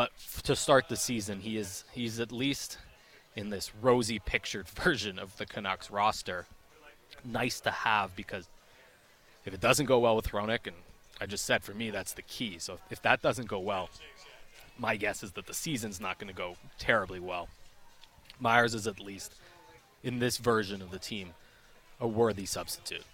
but 0.00 0.12
f- 0.16 0.42
to 0.42 0.56
start 0.56 0.88
the 0.88 0.96
season, 0.96 1.40
he 1.40 1.58
is 1.58 1.84
he's 1.92 2.20
at 2.20 2.32
least 2.32 2.78
in 3.36 3.50
this 3.50 3.70
rosy 3.82 4.18
pictured 4.18 4.66
version 4.82 5.18
of 5.18 5.36
the 5.36 5.44
Canucks 5.44 5.90
roster. 5.90 6.46
Nice 7.22 7.60
to 7.60 7.70
have 7.70 8.16
because 8.16 8.48
if 9.44 9.52
it 9.52 9.60
doesn't 9.60 9.84
go 9.84 9.98
well 9.98 10.16
with 10.16 10.28
Hronek, 10.28 10.66
and 10.66 10.76
I 11.20 11.26
just 11.26 11.44
said 11.44 11.62
for 11.62 11.74
me 11.74 11.90
that's 11.90 12.14
the 12.14 12.22
key. 12.22 12.56
So 12.58 12.78
if 12.88 13.02
that 13.02 13.20
doesn't 13.20 13.46
go 13.46 13.58
well, 13.58 13.90
my 14.78 14.96
guess 14.96 15.22
is 15.22 15.32
that 15.32 15.46
the 15.46 15.52
season's 15.52 16.00
not 16.00 16.18
going 16.18 16.32
to 16.32 16.34
go 16.34 16.56
terribly 16.78 17.20
well. 17.20 17.48
Myers 18.38 18.74
is 18.74 18.86
at 18.86 19.00
least 19.00 19.34
in 20.02 20.18
this 20.18 20.38
version 20.38 20.80
of 20.80 20.90
the 20.92 20.98
team 20.98 21.34
a 22.00 22.08
worthy 22.08 22.46
substitute. 22.46 23.04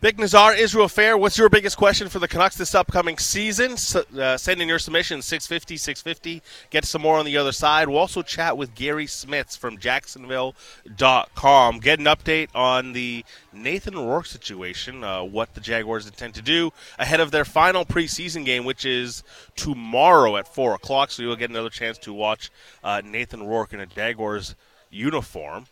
Bik 0.00 0.12
Nizzar, 0.12 0.56
Israel 0.56 0.86
Fehr, 0.86 1.18
what's 1.18 1.36
your 1.36 1.48
biggest 1.48 1.76
question 1.76 2.08
for 2.08 2.20
the 2.20 2.28
Canucks 2.28 2.54
this 2.54 2.72
upcoming 2.72 3.18
season? 3.18 3.72
S- 3.72 3.96
uh, 3.96 4.36
send 4.36 4.62
in 4.62 4.68
your 4.68 4.78
submission, 4.78 5.22
650, 5.22 5.76
650. 5.76 6.40
Get 6.70 6.84
some 6.84 7.02
more 7.02 7.18
on 7.18 7.24
the 7.24 7.36
other 7.36 7.50
side. 7.50 7.88
We'll 7.88 7.98
also 7.98 8.22
chat 8.22 8.56
with 8.56 8.76
Gary 8.76 9.06
Smits 9.06 9.58
from 9.58 9.76
Jacksonville.com. 9.76 11.80
Get 11.80 11.98
an 11.98 12.04
update 12.04 12.48
on 12.54 12.92
the 12.92 13.24
Nathan 13.52 13.96
Rourke 13.96 14.26
situation, 14.26 15.02
uh, 15.02 15.24
what 15.24 15.54
the 15.54 15.60
Jaguars 15.60 16.06
intend 16.06 16.34
to 16.34 16.42
do 16.42 16.72
ahead 16.96 17.18
of 17.18 17.32
their 17.32 17.44
final 17.44 17.84
preseason 17.84 18.44
game, 18.44 18.64
which 18.64 18.84
is 18.84 19.24
tomorrow 19.56 20.36
at 20.36 20.46
4 20.46 20.74
o'clock. 20.74 21.10
So 21.10 21.24
you'll 21.24 21.34
get 21.34 21.50
another 21.50 21.70
chance 21.70 21.98
to 21.98 22.12
watch 22.12 22.52
uh, 22.84 23.02
Nathan 23.04 23.42
Rourke 23.42 23.72
in 23.72 23.80
a 23.80 23.86
Jaguars 23.86 24.54
uniform 24.90 25.66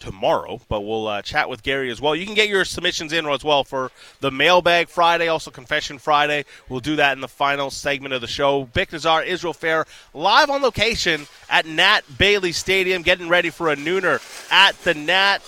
tomorrow, 0.00 0.60
but 0.68 0.80
we'll 0.80 1.06
uh, 1.06 1.22
chat 1.22 1.48
with 1.48 1.62
Gary 1.62 1.90
as 1.90 2.00
well. 2.00 2.16
You 2.16 2.26
can 2.26 2.34
get 2.34 2.48
your 2.48 2.64
submissions 2.64 3.12
in 3.12 3.26
as 3.26 3.44
well 3.44 3.62
for 3.62 3.92
the 4.20 4.30
Mailbag 4.30 4.88
Friday, 4.88 5.28
also 5.28 5.50
Confession 5.50 5.98
Friday. 5.98 6.44
We'll 6.68 6.80
do 6.80 6.96
that 6.96 7.12
in 7.12 7.20
the 7.20 7.28
final 7.28 7.70
segment 7.70 8.14
of 8.14 8.20
the 8.20 8.26
show. 8.26 8.64
Bik 8.64 8.88
Nizzar, 8.88 9.24
Israel 9.24 9.54
Fehr, 9.54 9.86
live 10.14 10.50
on 10.50 10.62
location 10.62 11.26
at 11.48 11.66
Nat 11.66 12.00
Bailey 12.18 12.52
Stadium, 12.52 13.02
getting 13.02 13.28
ready 13.28 13.50
for 13.50 13.68
a 13.68 13.76
nooner 13.76 14.20
at 14.50 14.76
the 14.82 14.94
Nat. 14.94 15.40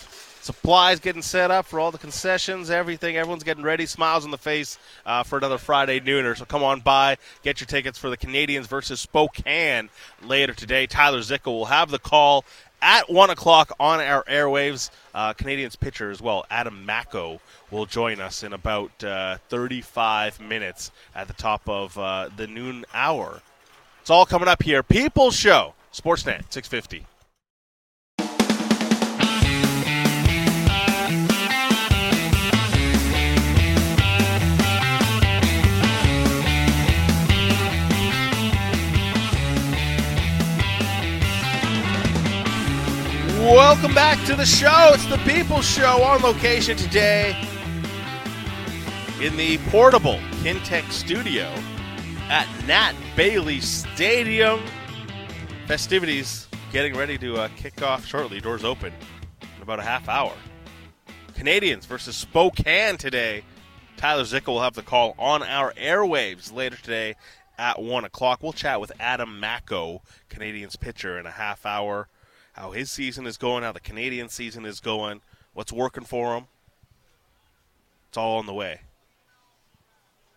Supplies 0.43 0.99
getting 0.99 1.23
set 1.23 1.53
up 1.53 1.67
for 1.67 1.79
all 1.79 1.93
the 1.93 1.99
concessions, 1.99 2.69
everything. 2.69 3.17
Everyone's 3.17 3.45
getting 3.45 3.63
ready, 3.63 3.87
smiles 3.87 4.25
on 4.25 4.33
the 4.33 4.39
face 4.39 4.77
uh, 5.07 5.23
for 5.23 5.39
another 5.39 5.57
Friday 5.57 6.01
nooner. 6.01 6.37
So 6.37 6.45
come 6.45 6.65
on 6.65 6.81
by, 6.81 7.17
get 7.45 7.61
your 7.61 7.69
tickets 7.69 7.97
for 7.97 8.11
the 8.11 8.17
Canadians 8.17 8.67
versus 8.67 8.99
Spokane 8.99 9.89
later 10.21 10.53
today. 10.53 10.89
Tyler 10.89 11.21
Zickel 11.21 11.53
will 11.53 11.67
have 11.67 11.93
the 11.93 12.01
call 12.01 12.45
at 12.83 13.09
1 13.09 13.31
o'clock 13.31 13.73
on 13.81 14.01
our 14.01 14.25
airwaves. 14.25 14.91
Uh, 15.15 15.33
Canadians 15.33 15.77
pitcher 15.77 16.11
as 16.11 16.21
well, 16.21 16.45
Adam 16.51 16.85
Macko, 16.85 17.41
will 17.71 17.87
join 17.87 18.21
us 18.21 18.43
in 18.43 18.53
about 18.53 19.03
uh, 19.03 19.39
35 19.49 20.41
minutes 20.41 20.91
at 21.15 21.29
the 21.29 21.35
top 21.35 21.67
of 21.69 21.97
uh, 21.97 22.29
the 22.37 22.47
noon 22.47 22.85
hour. 22.93 23.41
It's 24.01 24.11
all 24.11 24.27
coming 24.27 24.49
up 24.49 24.63
here. 24.63 24.83
People's 24.83 25.37
Show, 25.37 25.75
Sportsnet 25.93 26.53
650. 26.53 27.07
Welcome 43.53 43.95
back 43.95 44.25
to 44.29 44.35
the 44.35 44.47
show. 44.47 44.93
It's 44.95 45.05
the 45.05 45.19
People 45.19 45.61
Show 45.61 46.03
on 46.03 46.23
location 46.23 46.75
today 46.75 47.37
in 49.21 49.37
the 49.37 49.59
portable 49.69 50.19
Kintec 50.41 50.91
studio 50.91 51.53
at 52.31 52.49
Nat 52.67 52.95
Bailey 53.15 53.61
Stadium. 53.61 54.63
Festivities 55.67 56.49
getting 56.73 56.97
ready 56.97 57.19
to 57.19 57.37
uh, 57.37 57.49
kick 57.55 57.83
off 57.83 58.07
shortly. 58.07 58.41
Doors 58.41 58.65
open 58.65 58.91
in 59.43 59.63
about 59.63 59.81
a 59.81 59.83
half 59.83 60.09
hour. 60.09 60.33
Canadians 61.35 61.85
versus 61.85 62.17
Spokane 62.17 62.97
today. 62.97 63.45
Tyler 63.99 64.23
Zickel 64.23 64.55
will 64.55 64.63
have 64.63 64.73
the 64.73 64.83
call 64.83 65.15
on 65.19 65.43
our 65.43 65.75
airwaves 65.75 66.55
later 66.55 66.77
today 66.77 67.17
at 67.59 67.83
1 67.83 68.07
o'clock. 68.07 68.43
We'll 68.43 68.55
chat 68.55 68.81
with 68.81 68.93
Adam 68.99 69.39
Macko, 69.39 70.01
Canadians 70.31 70.77
pitcher, 70.77 71.19
in 71.19 71.27
a 71.27 71.31
half 71.31 71.67
hour 71.67 72.09
how 72.53 72.71
his 72.73 72.91
season 72.91 73.27
is 73.27 73.37
going, 73.37 73.63
how 73.65 73.73
the 73.73 73.81
Canadian 73.81 74.29
season 74.29 74.65
is 74.65 74.81
going, 74.81 75.21
what's 75.55 75.73
working 75.73 76.05
for 76.05 76.37
him. 76.37 76.45
It's 78.09 78.19
all 78.19 78.39
on 78.39 78.47
the 78.47 78.55
way. 78.55 78.81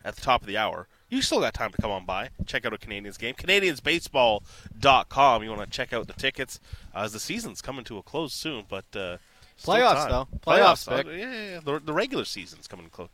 At 0.03 0.15
the 0.15 0.21
top 0.21 0.41
of 0.41 0.47
the 0.47 0.57
hour. 0.57 0.87
You 1.09 1.21
still 1.21 1.39
got 1.39 1.53
time 1.53 1.71
to 1.71 1.81
come 1.81 1.91
on 1.91 2.05
by. 2.05 2.29
Check 2.45 2.65
out 2.65 2.73
a 2.73 2.77
Canadians 2.77 3.17
game. 3.17 3.35
CanadiansBaseball.com. 3.35 5.43
You 5.43 5.49
want 5.49 5.61
to 5.61 5.69
check 5.69 5.93
out 5.93 6.07
the 6.07 6.13
tickets 6.13 6.59
uh, 6.95 6.99
as 7.01 7.13
the 7.13 7.19
season's 7.19 7.61
coming 7.61 7.83
to 7.85 7.97
a 7.97 8.03
close 8.03 8.33
soon, 8.33 8.65
but 8.67 8.85
uh, 8.95 9.17
Playoffs, 9.61 10.09
though. 10.09 10.27
Playoffs, 10.39 10.87
Uh, 11.07 11.09
yeah, 11.09 11.33
yeah, 11.33 11.49
yeah. 11.51 11.59
The, 11.63 11.79
the 11.79 11.93
regular 11.93 12.25
season's 12.25 12.67
coming 12.67 12.85
to 12.85 12.91
clo- 12.91 13.09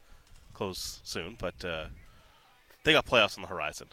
close 0.53 0.99
soon, 1.03 1.35
but 1.39 1.63
uh, 1.63 1.85
they 2.83 2.93
got 2.93 3.05
playoffs 3.05 3.37
on 3.37 3.43
the 3.43 3.47
horizon. 3.47 3.87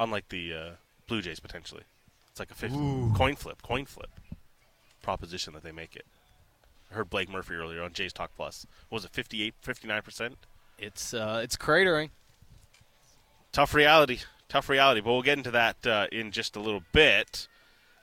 Unlike 0.00 0.28
the 0.28 0.54
uh, 0.54 0.70
Blue 1.06 1.22
Jays, 1.22 1.40
potentially. 1.40 1.82
It's 2.38 2.40
like 2.40 2.52
a 2.52 2.54
50 2.54 3.16
coin 3.16 3.34
flip, 3.34 3.62
coin 3.62 3.84
flip 3.84 4.10
proposition 5.02 5.54
that 5.54 5.64
they 5.64 5.72
make 5.72 5.96
it. 5.96 6.06
I 6.88 6.94
heard 6.94 7.10
Blake 7.10 7.28
Murphy 7.28 7.54
earlier 7.54 7.82
on 7.82 7.92
Jays 7.92 8.12
Talk 8.12 8.30
Plus. 8.36 8.64
What 8.88 8.98
was 8.98 9.04
it 9.04 9.10
58, 9.10 9.54
59%? 9.60 10.34
It's 10.78 11.12
uh, 11.12 11.40
it's 11.42 11.56
cratering. 11.56 12.10
Tough 13.50 13.74
reality. 13.74 14.20
Tough 14.48 14.68
reality. 14.68 15.00
But 15.00 15.10
we'll 15.10 15.22
get 15.22 15.36
into 15.36 15.50
that 15.50 15.84
uh, 15.84 16.06
in 16.12 16.30
just 16.30 16.54
a 16.54 16.60
little 16.60 16.84
bit. 16.92 17.48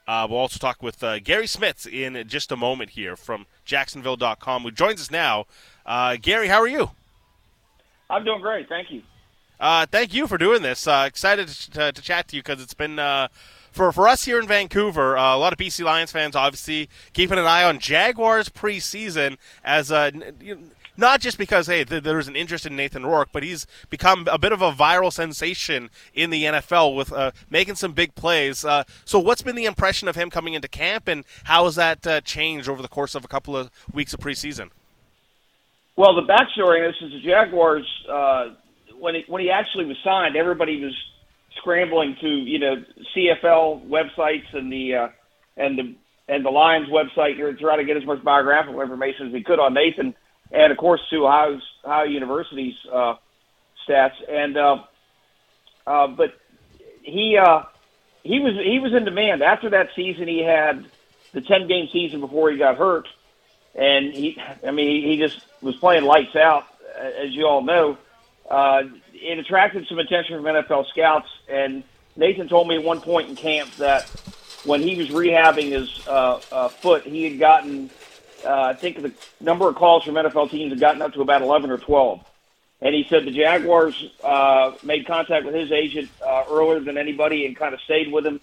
Uh, 0.06 0.28
we'll 0.30 0.40
also 0.40 0.60
talk 0.60 0.84
with 0.84 1.02
uh, 1.02 1.20
Gary 1.20 1.46
Smits 1.46 1.88
in 1.88 2.28
just 2.28 2.52
a 2.52 2.58
moment 2.58 2.90
here 2.90 3.16
from 3.16 3.46
Jacksonville.com, 3.64 4.64
who 4.64 4.72
joins 4.72 5.00
us 5.00 5.10
now. 5.10 5.46
Uh, 5.86 6.18
Gary, 6.22 6.50
how 6.50 6.60
are 6.60 6.68
you? 6.68 6.92
I'm 8.10 8.26
doing 8.26 8.42
great. 8.42 8.68
Thank 8.68 8.92
you. 8.92 9.02
Uh, 9.62 9.86
thank 9.86 10.14
you 10.14 10.28
for 10.28 10.38
doing 10.38 10.62
this. 10.62 10.86
Uh, 10.86 11.06
excited 11.08 11.48
to, 11.48 11.94
to, 11.94 12.02
chat 12.02 12.28
to 12.28 12.36
you 12.36 12.42
because 12.42 12.62
it's 12.62 12.74
been 12.74 13.00
uh, 13.00 13.30
for 13.76 13.92
for 13.92 14.08
us 14.08 14.24
here 14.24 14.40
in 14.40 14.48
Vancouver. 14.48 15.18
Uh, 15.18 15.36
a 15.36 15.38
lot 15.38 15.52
of 15.52 15.60
BC 15.60 15.84
Lions 15.84 16.12
fans, 16.12 16.36
obviously, 16.36 16.90
keeping 17.14 17.38
an 17.38 17.46
eye 17.46 17.64
on 17.64 17.78
Jaguars 17.78 18.48
preseason 18.48 19.38
as 19.64 19.92
uh, 19.92 20.12
not 20.98 21.20
just 21.20 21.38
because 21.38 21.68
hey 21.68 21.84
th- 21.84 22.02
there's 22.02 22.30
an 22.30 22.38
interest 22.38 22.66
in 22.66 22.76
Nathan 22.76 23.06
Rourke, 23.06 23.30
but 23.34 23.44
he's 23.44 23.68
become 23.90 24.28
a 24.32 24.38
bit 24.38 24.54
of 24.54 24.62
a 24.62 24.72
viral 24.72 25.12
sensation 25.12 25.90
in 26.14 26.30
the 26.30 26.46
NFL 26.46 26.96
with 26.96 27.12
uh, 27.12 27.32
making 27.50 27.76
some 27.76 27.92
big 27.92 28.16
plays. 28.16 28.60
so, 29.04 29.20
what's 29.20 29.42
been 29.42 29.58
the 29.58 29.66
impression 29.66 30.08
of 30.08 30.16
him 30.16 30.30
coming 30.30 30.54
into 30.54 30.70
camp, 30.70 31.10
and 31.10 31.26
how 31.44 31.66
has 31.66 31.76
that 31.76 32.24
changed 32.24 32.70
over 32.70 32.82
the 32.82 32.88
course 32.88 33.14
of 33.14 33.26
a 33.26 33.28
couple 33.28 33.58
of 33.58 33.70
weeks 33.92 34.14
of 34.14 34.22
preseason? 34.22 34.70
Well, 35.98 36.16
the 36.16 36.22
backstory 36.22 36.86
this 36.88 36.96
is 37.02 37.12
the 37.12 37.22
Jaguars 37.22 37.86
when 38.98 39.16
he, 39.16 39.24
when 39.28 39.42
he 39.42 39.52
actually 39.52 39.86
was 39.86 39.98
signed, 40.04 40.36
everybody 40.38 40.82
was 40.82 40.94
scrambling 41.58 42.16
to 42.22 42.28
you 42.28 42.60
know 42.60 42.84
CFL 43.16 43.88
websites 43.88 44.54
and 44.54 44.72
the 44.72 44.96
uh, 44.96 45.08
and 45.58 45.78
the 45.78 45.96
and 46.28 46.46
the 46.46 46.50
Lions 46.50 46.90
website 46.90 47.36
here 47.36 47.52
to 47.52 47.58
try 47.58 47.78
to 47.78 47.84
get 47.84 47.98
as 47.98 48.06
much 48.06 48.24
biographical 48.24 48.82
information 48.82 49.28
as 49.28 49.34
we 49.34 49.44
could 49.44 49.60
on 49.60 49.74
Nathan, 49.74 50.16
and 50.52 50.72
of 50.72 50.78
course 50.78 51.02
to 51.10 51.28
Ohio, 51.28 51.60
Ohio 51.84 52.06
University's 52.06 52.76
uh, 52.92 53.16
stats. 53.88 54.16
And 54.30 54.58
uh, 54.58 54.84
uh, 55.86 56.08
but 56.08 56.34
he 57.04 57.38
uh, 57.38 57.64
he 58.24 58.40
was 58.40 58.54
he 58.56 58.80
was 58.80 58.94
in 58.94 59.06
demand 59.06 59.44
after 59.44 59.70
that 59.72 59.90
season. 59.96 60.28
He 60.28 60.44
had 60.44 60.86
the 61.32 61.42
ten 61.42 61.68
game 61.68 61.90
season 61.92 62.22
before 62.22 62.52
he 62.52 62.58
got 62.58 62.78
hurt, 62.78 63.08
and 63.76 64.14
he 64.14 64.42
I 64.66 64.72
mean 64.72 65.04
he 65.04 65.18
just 65.18 65.42
was 65.62 65.76
playing 65.76 66.06
lights 66.06 66.36
out, 66.36 66.66
as 66.98 67.32
you 67.32 67.46
all 67.46 67.62
know 67.62 67.98
uh, 68.50 68.84
it 69.22 69.40
attracted 69.40 69.88
some 69.88 70.00
attention 70.00 70.42
from 70.42 70.46
NFL 70.46 70.88
scouts. 70.90 71.30
And 71.48 71.84
Nathan 72.16 72.48
told 72.48 72.68
me 72.68 72.76
at 72.76 72.84
one 72.84 73.02
point 73.02 73.30
in 73.30 73.36
camp 73.36 73.72
that 73.76 74.04
when 74.66 74.82
he 74.82 74.96
was 74.96 75.10
rehabbing 75.10 75.72
his 75.72 76.08
uh, 76.08 76.42
uh, 76.52 76.70
foot, 76.70 77.04
he 77.04 77.24
had 77.24 77.40
gotten, 77.40 77.90
uh, 78.46 78.62
I 78.62 78.74
think 78.74 79.02
the 79.02 79.14
number 79.40 79.68
of 79.68 79.76
calls 79.76 80.04
from 80.04 80.16
NFL 80.16 80.50
teams 80.50 80.72
had 80.72 80.80
gotten 80.80 81.02
up 81.02 81.14
to 81.14 81.22
about 81.22 81.42
11 81.42 81.70
or 81.70 81.78
12. 81.78 82.24
And 82.82 82.94
he 82.94 83.06
said 83.10 83.26
the 83.26 83.32
Jaguars 83.32 84.12
uh, 84.24 84.74
made 84.84 85.08
contact 85.08 85.46
with 85.46 85.56
his 85.56 85.72
agent 85.72 86.10
uh, 86.26 86.44
earlier 86.50 86.80
than 86.82 86.98
anybody 86.98 87.46
and 87.46 87.56
kind 87.56 87.74
of 87.74 87.82
stayed 87.82 88.12
with 88.12 88.26
him 88.26 88.42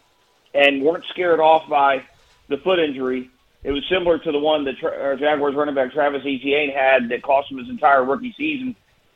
and 0.55 0.83
weren't 0.83 1.05
scared 1.07 1.41
off 1.41 1.69
by 1.69 2.05
the 2.49 2.57
foot 2.57 2.79
injury. 2.79 3.31
It 3.63 3.71
was 3.71 3.85
similar 3.89 4.19
to 4.19 4.33
the 4.33 4.39
one 4.39 4.65
that 4.65 4.79
tra- 4.79 5.17
Jaguars 5.19 5.55
running 5.55 5.75
back 5.75 5.93
Travis 5.93 6.23
Etienne 6.23 6.71
had 6.71 7.11
that 7.11 7.23
cost 7.23 7.51
him 7.51 7.59
his 7.59 7.69
entire 7.69 8.05
rookie 8.05 8.35
season 8.37 8.75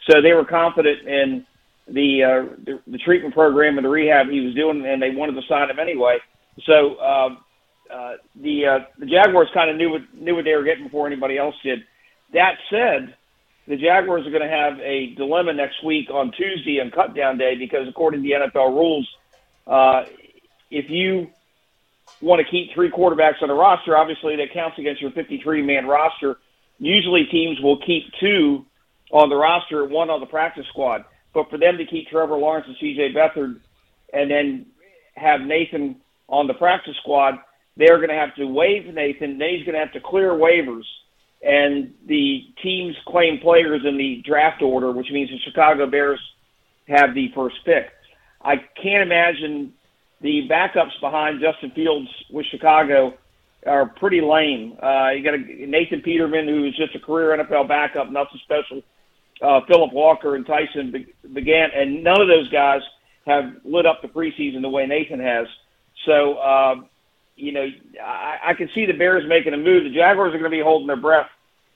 so 0.08 0.20
they 0.22 0.32
were 0.32 0.44
confident 0.44 1.06
in 1.06 1.46
the, 1.88 2.24
uh, 2.24 2.54
the 2.64 2.80
the 2.86 2.98
treatment 2.98 3.34
program 3.34 3.78
and 3.78 3.84
the 3.84 3.88
rehab 3.88 4.28
he 4.28 4.40
was 4.40 4.54
doing, 4.54 4.84
and 4.84 5.00
they 5.00 5.10
wanted 5.10 5.40
to 5.40 5.46
sign 5.48 5.70
him 5.70 5.78
anyway. 5.78 6.18
So 6.64 6.94
uh, 6.96 7.36
uh, 7.92 8.16
the 8.34 8.66
uh, 8.66 8.78
the 8.98 9.06
Jaguars 9.06 9.48
kind 9.54 9.70
of 9.70 9.76
knew 9.76 9.90
what 9.90 10.02
knew 10.14 10.34
what 10.34 10.44
they 10.44 10.54
were 10.54 10.64
getting 10.64 10.84
before 10.84 11.06
anybody 11.06 11.38
else 11.38 11.54
did. 11.62 11.84
That 12.32 12.56
said, 12.70 13.14
the 13.68 13.76
Jaguars 13.76 14.26
are 14.26 14.30
going 14.30 14.42
to 14.42 14.48
have 14.48 14.80
a 14.80 15.14
dilemma 15.14 15.52
next 15.52 15.84
week 15.84 16.10
on 16.10 16.32
Tuesday 16.32 16.80
on 16.80 16.90
cutdown 16.90 17.38
day 17.38 17.54
because 17.56 17.86
according 17.88 18.22
to 18.22 18.28
the 18.28 18.34
NFL 18.34 18.70
rules, 18.70 19.08
uh, 19.66 20.04
if 20.70 20.90
you 20.90 21.30
want 22.20 22.44
to 22.44 22.50
keep 22.50 22.72
three 22.74 22.90
quarterbacks 22.90 23.42
on 23.42 23.48
the 23.48 23.54
roster, 23.54 23.96
obviously 23.96 24.36
that 24.36 24.52
counts 24.52 24.78
against 24.78 25.00
your 25.00 25.10
53 25.12 25.62
man 25.62 25.86
roster. 25.86 26.36
Usually 26.78 27.24
teams 27.24 27.60
will 27.60 27.78
keep 27.78 28.04
two 28.20 28.66
on 29.12 29.28
the 29.28 29.36
roster, 29.36 29.84
one 29.84 30.10
on 30.10 30.20
the 30.20 30.26
practice 30.26 30.66
squad. 30.68 31.04
But 31.32 31.50
for 31.50 31.58
them 31.58 31.76
to 31.78 31.86
keep 31.86 32.08
Trevor 32.08 32.36
Lawrence 32.36 32.66
and 32.66 32.76
C.J. 32.80 33.12
Beathard, 33.12 33.60
and 34.12 34.30
then 34.30 34.66
have 35.14 35.40
Nathan 35.40 35.96
on 36.28 36.46
the 36.46 36.54
practice 36.54 36.96
squad, 37.02 37.34
they're 37.76 37.98
going 37.98 38.08
to 38.08 38.14
have 38.14 38.34
to 38.36 38.46
waive 38.46 38.86
Nathan. 38.86 39.38
Then 39.38 39.50
he's 39.50 39.64
going 39.64 39.74
to 39.74 39.80
have 39.80 39.92
to 39.92 40.00
clear 40.00 40.30
waivers, 40.30 40.84
and 41.42 41.92
the 42.06 42.46
teams 42.62 42.96
claim 43.06 43.38
players 43.40 43.82
in 43.84 43.96
the 43.98 44.22
draft 44.24 44.62
order, 44.62 44.92
which 44.92 45.10
means 45.10 45.30
the 45.30 45.38
Chicago 45.44 45.86
Bears 45.86 46.20
have 46.88 47.14
the 47.14 47.28
first 47.34 47.56
pick. 47.64 47.90
I 48.42 48.56
can't 48.80 49.02
imagine 49.02 49.74
the 50.20 50.48
backups 50.50 50.98
behind 51.00 51.40
Justin 51.40 51.72
Fields 51.72 52.08
with 52.30 52.46
Chicago 52.46 53.14
are 53.66 53.86
pretty 53.86 54.20
lame. 54.20 54.78
Uh, 54.82 55.10
you 55.10 55.22
got 55.22 55.34
a 55.34 55.66
Nathan 55.66 56.00
Peterman, 56.00 56.46
who's 56.46 56.76
just 56.76 56.94
a 56.94 57.00
career 57.00 57.36
NFL 57.36 57.68
backup, 57.68 58.10
nothing 58.10 58.40
special 58.44 58.82
uh, 59.42 59.60
Philip 59.66 59.92
Walker 59.92 60.36
and 60.36 60.46
Tyson 60.46 60.92
be- 60.92 61.14
Bagent, 61.28 61.76
and 61.76 62.02
none 62.02 62.20
of 62.20 62.28
those 62.28 62.48
guys 62.50 62.80
have 63.26 63.56
lit 63.64 63.86
up 63.86 64.02
the 64.02 64.08
preseason 64.08 64.62
the 64.62 64.68
way 64.68 64.86
Nathan 64.86 65.20
has. 65.20 65.46
So, 66.04 66.34
uh, 66.34 66.74
you 67.36 67.52
know, 67.52 67.66
I, 68.02 68.38
I 68.48 68.54
can 68.54 68.70
see 68.74 68.86
the 68.86 68.92
Bears 68.92 69.24
making 69.28 69.52
a 69.52 69.58
move. 69.58 69.84
The 69.84 69.94
Jaguars 69.94 70.28
are 70.34 70.38
going 70.38 70.50
to 70.50 70.56
be 70.56 70.62
holding 70.62 70.86
their 70.86 70.96
breath 70.96 71.28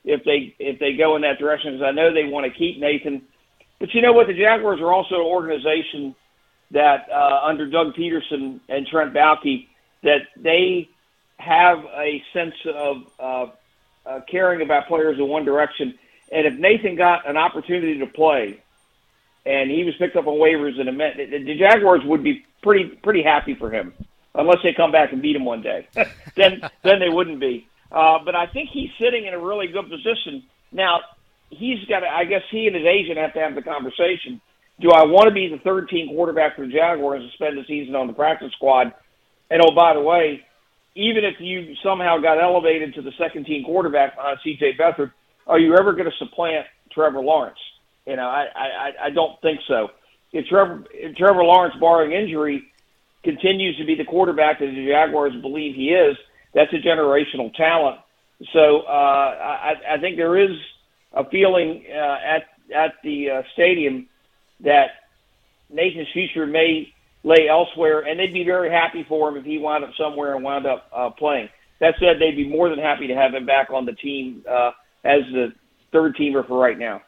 if 0.04 0.24
they 0.24 0.54
if 0.58 0.78
they 0.78 0.94
go 0.94 1.16
in 1.16 1.22
that 1.22 1.38
direction 1.38 1.72
because 1.72 1.86
I 1.86 1.90
know 1.90 2.12
they 2.14 2.24
want 2.24 2.50
to 2.50 2.58
keep 2.58 2.78
Nathan. 2.78 3.22
But 3.78 3.92
you 3.94 4.02
know 4.02 4.12
what? 4.12 4.26
The 4.26 4.34
Jaguars 4.34 4.80
are 4.80 4.92
also 4.92 5.16
an 5.16 5.20
organization 5.22 6.14
that 6.70 7.08
uh, 7.10 7.40
under 7.44 7.68
Doug 7.68 7.94
Pederson 7.94 8.60
and 8.68 8.86
Trent 8.86 9.12
Baalke 9.12 9.66
that 10.02 10.20
they 10.36 10.88
have 11.38 11.78
a 11.96 12.22
sense 12.32 12.54
of 12.72 12.96
uh, 13.18 13.46
uh, 14.06 14.20
caring 14.30 14.62
about 14.62 14.86
players 14.86 15.18
in 15.18 15.26
one 15.26 15.44
direction 15.44 15.98
and 16.30 16.46
if 16.46 16.54
Nathan 16.54 16.96
got 16.96 17.28
an 17.28 17.36
opportunity 17.36 17.98
to 17.98 18.06
play, 18.06 18.62
and 19.46 19.70
he 19.70 19.84
was 19.84 19.94
picked 19.96 20.16
up 20.16 20.26
on 20.26 20.34
waivers 20.34 20.78
and 20.78 20.88
it 20.88 20.92
meant 20.92 21.16
the 21.16 21.58
Jaguars 21.58 22.02
would 22.04 22.22
be 22.22 22.44
pretty 22.62 22.84
pretty 23.02 23.22
happy 23.22 23.54
for 23.54 23.70
him, 23.70 23.92
unless 24.34 24.58
they 24.62 24.72
come 24.72 24.92
back 24.92 25.12
and 25.12 25.22
beat 25.22 25.36
him 25.36 25.44
one 25.44 25.62
day. 25.62 25.88
then 26.36 26.60
then 26.82 27.00
they 27.00 27.08
wouldn't 27.08 27.40
be. 27.40 27.66
Uh, 27.90 28.18
but 28.24 28.34
I 28.34 28.46
think 28.46 28.70
he's 28.70 28.90
sitting 29.00 29.26
in 29.26 29.34
a 29.34 29.38
really 29.38 29.66
good 29.66 29.88
position 29.88 30.44
now. 30.72 31.00
He's 31.48 31.84
got. 31.86 32.00
To, 32.00 32.06
I 32.06 32.24
guess 32.24 32.42
he 32.50 32.66
and 32.66 32.76
his 32.76 32.84
agent 32.86 33.18
have 33.18 33.32
to 33.34 33.40
have 33.40 33.54
the 33.54 33.62
conversation. 33.62 34.40
Do 34.80 34.90
I 34.92 35.04
want 35.04 35.28
to 35.28 35.34
be 35.34 35.48
the 35.48 35.58
third 35.58 35.88
team 35.88 36.08
quarterback 36.08 36.56
for 36.56 36.66
the 36.66 36.72
Jaguars 36.72 37.22
and 37.22 37.32
spend 37.32 37.58
the 37.58 37.64
season 37.66 37.94
on 37.96 38.06
the 38.06 38.12
practice 38.12 38.52
squad? 38.52 38.94
And 39.50 39.60
oh, 39.62 39.74
by 39.74 39.94
the 39.94 40.00
way, 40.00 40.46
even 40.94 41.24
if 41.24 41.40
you 41.40 41.74
somehow 41.82 42.18
got 42.18 42.40
elevated 42.40 42.94
to 42.94 43.02
the 43.02 43.12
second 43.18 43.46
team 43.46 43.64
quarterback 43.64 44.14
on 44.18 44.38
C.J. 44.42 44.76
Beathard, 44.78 45.12
are 45.50 45.58
you 45.58 45.76
ever 45.76 45.92
going 45.92 46.10
to 46.10 46.16
supplant 46.18 46.66
Trevor 46.92 47.20
Lawrence? 47.20 47.58
You 48.06 48.16
know, 48.16 48.28
I, 48.28 48.46
I, 48.54 48.92
I 49.06 49.10
don't 49.10 49.40
think 49.42 49.60
so. 49.68 49.88
If 50.32 50.46
Trevor, 50.46 50.84
if 50.92 51.16
Trevor 51.16 51.44
Lawrence, 51.44 51.74
barring 51.80 52.12
injury, 52.12 52.64
continues 53.24 53.76
to 53.76 53.84
be 53.84 53.94
the 53.96 54.04
quarterback 54.04 54.60
that 54.60 54.66
the 54.66 54.86
Jaguars 54.86 55.34
believe 55.42 55.74
he 55.74 55.90
is, 55.90 56.16
that's 56.54 56.72
a 56.72 56.76
generational 56.76 57.52
talent. 57.54 58.00
So 58.52 58.80
uh, 58.80 58.90
I, 58.90 59.74
I 59.94 59.98
think 59.98 60.16
there 60.16 60.38
is 60.38 60.56
a 61.12 61.28
feeling 61.28 61.84
uh, 61.92 62.16
at 62.24 62.44
at 62.74 62.94
the 63.02 63.30
uh, 63.30 63.42
stadium 63.52 64.08
that 64.60 64.90
Nathan's 65.68 66.08
future 66.12 66.46
may 66.46 66.92
lay 67.24 67.48
elsewhere, 67.48 68.00
and 68.00 68.18
they'd 68.18 68.32
be 68.32 68.44
very 68.44 68.70
happy 68.70 69.04
for 69.08 69.28
him 69.28 69.36
if 69.36 69.44
he 69.44 69.58
wound 69.58 69.84
up 69.84 69.90
somewhere 69.98 70.34
and 70.34 70.44
wound 70.44 70.66
up 70.66 70.88
uh, 70.94 71.10
playing. 71.10 71.48
That 71.80 71.94
said, 71.98 72.16
they'd 72.20 72.36
be 72.36 72.48
more 72.48 72.68
than 72.68 72.78
happy 72.78 73.06
to 73.08 73.14
have 73.14 73.34
him 73.34 73.46
back 73.46 73.70
on 73.70 73.84
the 73.86 73.92
team 73.92 74.44
uh, 74.48 74.70
as 75.04 75.22
the 75.32 75.52
third 75.92 76.16
teamer 76.16 76.46
for 76.46 76.58
right 76.58 76.78
now. 76.78 77.02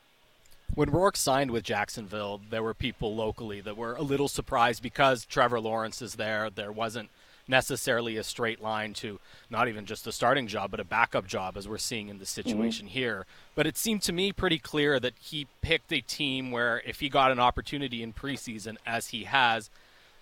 When 0.75 0.91
Rourke 0.91 1.19
signed 1.19 1.51
with 1.51 1.65
Jacksonville, 1.65 2.41
there 2.49 2.63
were 2.63 2.73
people 2.73 3.15
locally 3.15 3.61
that 3.61 3.77
were 3.77 3.95
a 3.95 4.03
little 4.03 4.29
surprised 4.29 4.83
because 4.83 5.27
Trevor 5.27 5.61
Lawrence 5.61 6.01
is 6.01 6.15
there. 6.15 6.49
There 6.49 6.73
wasn't 6.73 7.11
necessarily 7.47 8.17
a 8.17 8.25
straight 8.25 8.63
line 8.63 8.95
to 8.95 9.19
not 9.51 9.69
even 9.69 9.85
just 9.85 10.07
a 10.07 10.13
starting 10.13 10.47
job, 10.47 10.71
but 10.71 10.81
a 10.81 10.85
backup 10.85 11.27
job, 11.27 11.57
as 11.57 11.69
we're 11.69 11.79
seeing 11.79 12.09
in 12.09 12.19
the 12.19 12.25
mm-hmm. 12.25 12.31
situation 12.31 12.87
mm-hmm. 12.87 12.95
here. 12.95 13.27
But 13.55 13.67
it 13.67 13.77
seemed 13.77 14.03
to 14.03 14.13
me 14.13 14.33
pretty 14.33 14.59
clear 14.59 14.99
that 15.01 15.15
he 15.21 15.47
picked 15.61 15.93
a 15.93 16.01
team 16.01 16.51
where, 16.51 16.83
if 16.87 17.01
he 17.01 17.09
got 17.09 17.31
an 17.31 17.39
opportunity 17.39 18.03
in 18.03 18.13
preseason, 18.13 18.77
as 18.87 19.09
he 19.09 19.25
has, 19.25 19.71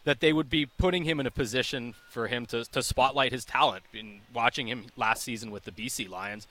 that 0.05 0.21
they 0.21 0.33
would 0.33 0.49
be 0.49 0.67
putting 0.67 1.05
him 1.05 1.21
in 1.21 1.27
a 1.27 1.31
position 1.31 1.95
for 2.09 2.27
him 2.27 2.47
to, 2.47 2.65
to 2.65 2.83
spotlight 2.83 3.33
his 3.33 3.45
talent. 3.45 3.85
In 3.93 4.21
watching 4.33 4.67
him 4.67 4.87
last 4.97 5.23
season 5.23 5.51
with 5.51 5.65
the 5.65 5.73
BC 5.73 6.09
Lions, 6.09 6.47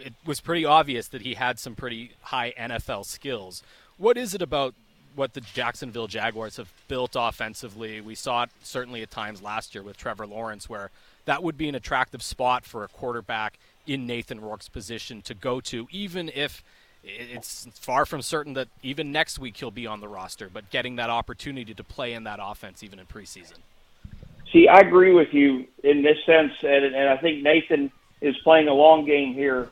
it 0.00 0.14
was 0.24 0.40
pretty 0.40 0.64
obvious 0.64 1.08
that 1.08 1.22
he 1.22 1.34
had 1.34 1.58
some 1.58 1.74
pretty 1.74 2.12
high 2.22 2.52
NFL 2.58 3.04
skills. 3.06 3.62
What 3.96 4.16
is 4.16 4.34
it 4.34 4.42
about 4.42 4.74
what 5.14 5.34
the 5.34 5.40
Jacksonville 5.40 6.06
Jaguars 6.06 6.56
have 6.56 6.72
built 6.86 7.16
offensively? 7.18 8.00
We 8.00 8.14
saw 8.14 8.44
it 8.44 8.50
certainly 8.62 9.02
at 9.02 9.10
times 9.10 9.42
last 9.42 9.74
year 9.74 9.82
with 9.82 9.96
Trevor 9.96 10.26
Lawrence, 10.26 10.68
where 10.68 10.90
that 11.24 11.42
would 11.42 11.58
be 11.58 11.68
an 11.68 11.74
attractive 11.74 12.22
spot 12.22 12.64
for 12.64 12.84
a 12.84 12.88
quarterback 12.88 13.58
in 13.86 14.06
Nathan 14.06 14.40
Rourke's 14.40 14.68
position 14.68 15.22
to 15.22 15.34
go 15.34 15.60
to, 15.62 15.88
even 15.90 16.30
if 16.34 16.62
it's 17.04 17.68
far 17.74 18.04
from 18.04 18.22
certain 18.22 18.54
that 18.54 18.68
even 18.82 19.12
next 19.12 19.38
week 19.38 19.56
he'll 19.56 19.70
be 19.70 19.86
on 19.86 20.00
the 20.00 20.08
roster, 20.08 20.50
but 20.52 20.70
getting 20.70 20.96
that 20.96 21.10
opportunity 21.10 21.74
to 21.74 21.84
play 21.84 22.12
in 22.12 22.24
that 22.24 22.38
offense 22.42 22.82
even 22.82 22.98
in 22.98 23.06
preseason. 23.06 23.58
See, 24.52 24.68
I 24.68 24.80
agree 24.80 25.12
with 25.12 25.32
you 25.32 25.66
in 25.84 26.02
this 26.02 26.16
sense, 26.24 26.52
and, 26.62 26.84
and 26.84 27.08
I 27.08 27.16
think 27.18 27.42
Nathan 27.42 27.90
is 28.20 28.36
playing 28.38 28.68
a 28.68 28.74
long 28.74 29.04
game 29.04 29.34
here 29.34 29.70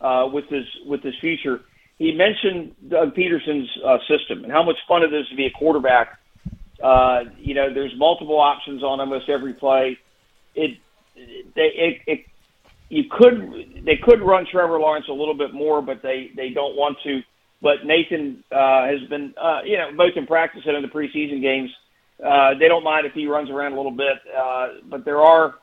uh, 0.00 0.28
with 0.32 0.46
his 0.48 0.64
with 0.86 1.02
his 1.02 1.14
future. 1.20 1.60
he 1.98 2.12
mentioned 2.12 2.74
Doug 2.88 3.14
Pederson's 3.14 3.68
uh, 3.84 3.98
system 4.08 4.44
and 4.44 4.52
how 4.52 4.62
much 4.62 4.76
fun 4.86 5.02
it 5.02 5.12
is 5.12 5.28
to 5.28 5.36
be 5.36 5.46
a 5.46 5.50
quarterback. 5.50 6.18
Uh, 6.82 7.24
you 7.38 7.54
know, 7.54 7.72
there's 7.72 7.92
multiple 7.96 8.38
options 8.38 8.82
on 8.82 9.00
almost 9.00 9.28
every 9.28 9.52
play. 9.52 9.98
It, 10.54 10.78
they, 11.54 11.70
it, 11.74 12.00
it, 12.06 12.26
you 12.88 13.04
could, 13.10 13.82
they 13.84 13.96
could 13.96 14.22
run 14.22 14.46
Trevor 14.50 14.78
Lawrence 14.78 15.06
a 15.08 15.12
little 15.12 15.34
bit 15.34 15.52
more, 15.52 15.82
but 15.82 16.02
they, 16.02 16.30
they 16.36 16.50
don't 16.50 16.76
want 16.76 16.96
to. 17.04 17.20
But 17.60 17.84
Nathan 17.84 18.44
uh, 18.52 18.86
has 18.86 19.00
been, 19.08 19.34
uh, 19.36 19.62
you 19.64 19.76
know, 19.76 19.90
both 19.96 20.12
in 20.16 20.26
practice 20.26 20.62
and 20.64 20.76
in 20.76 20.82
the 20.82 20.88
preseason 20.88 21.42
games. 21.42 21.70
Uh, 22.24 22.54
they 22.58 22.68
don't 22.68 22.84
mind 22.84 23.06
if 23.06 23.12
he 23.12 23.26
runs 23.26 23.50
around 23.50 23.72
a 23.72 23.76
little 23.76 23.92
bit, 23.92 24.18
uh, 24.36 24.68
but 24.88 25.04
there 25.04 25.20
are 25.20 25.54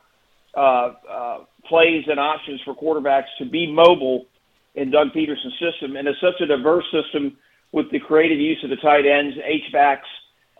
uh, 0.56 0.92
uh, 1.08 1.38
plays 1.68 2.04
and 2.08 2.18
options 2.18 2.60
for 2.64 2.74
quarterbacks 2.74 3.30
to 3.38 3.44
be 3.44 3.70
mobile 3.70 4.26
in 4.74 4.90
Doug 4.90 5.08
Pederson's 5.14 5.58
system, 5.60 5.96
and 5.96 6.08
it's 6.08 6.20
such 6.20 6.40
a 6.40 6.46
diverse 6.46 6.84
system 6.92 7.36
with 7.72 7.90
the 7.90 8.00
creative 8.00 8.38
use 8.38 8.58
of 8.64 8.70
the 8.70 8.76
tight 8.76 9.06
ends, 9.06 9.36
H 9.44 9.72
backs, 9.72 10.08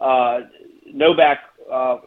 uh, 0.01 0.41
no 0.93 1.15
back, 1.15 1.39
uh, 1.73 1.99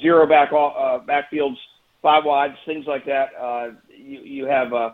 zero 0.00 0.26
back 0.26 0.50
uh, 0.52 1.00
backfields, 1.06 1.56
five 2.00 2.24
wides, 2.24 2.54
things 2.66 2.84
like 2.86 3.04
that. 3.06 3.28
Uh, 3.40 3.68
you, 3.88 4.20
you 4.20 4.44
have 4.46 4.72
uh, 4.72 4.90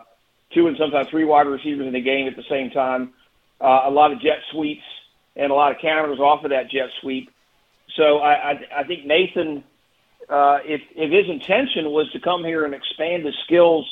two 0.53 0.67
and 0.67 0.77
sometimes 0.77 1.07
three 1.09 1.25
wide 1.25 1.47
receivers 1.47 1.87
in 1.87 1.93
the 1.93 2.01
game 2.01 2.27
at 2.27 2.35
the 2.35 2.43
same 2.49 2.69
time. 2.71 3.13
Uh, 3.61 3.81
a 3.85 3.91
lot 3.91 4.11
of 4.11 4.21
jet 4.21 4.37
sweeps 4.51 4.83
and 5.35 5.51
a 5.51 5.55
lot 5.55 5.71
of 5.71 5.77
counters 5.81 6.19
off 6.19 6.43
of 6.43 6.51
that 6.51 6.69
jet 6.71 6.89
sweep. 7.01 7.29
So 7.97 8.19
I, 8.19 8.51
I, 8.51 8.53
I 8.79 8.83
think 8.85 9.05
Nathan, 9.05 9.63
uh, 10.29 10.59
if 10.63 10.81
if 10.95 11.11
his 11.11 11.29
intention 11.29 11.89
was 11.89 12.09
to 12.11 12.19
come 12.19 12.43
here 12.43 12.65
and 12.65 12.73
expand 12.73 13.25
his 13.25 13.35
skills 13.45 13.85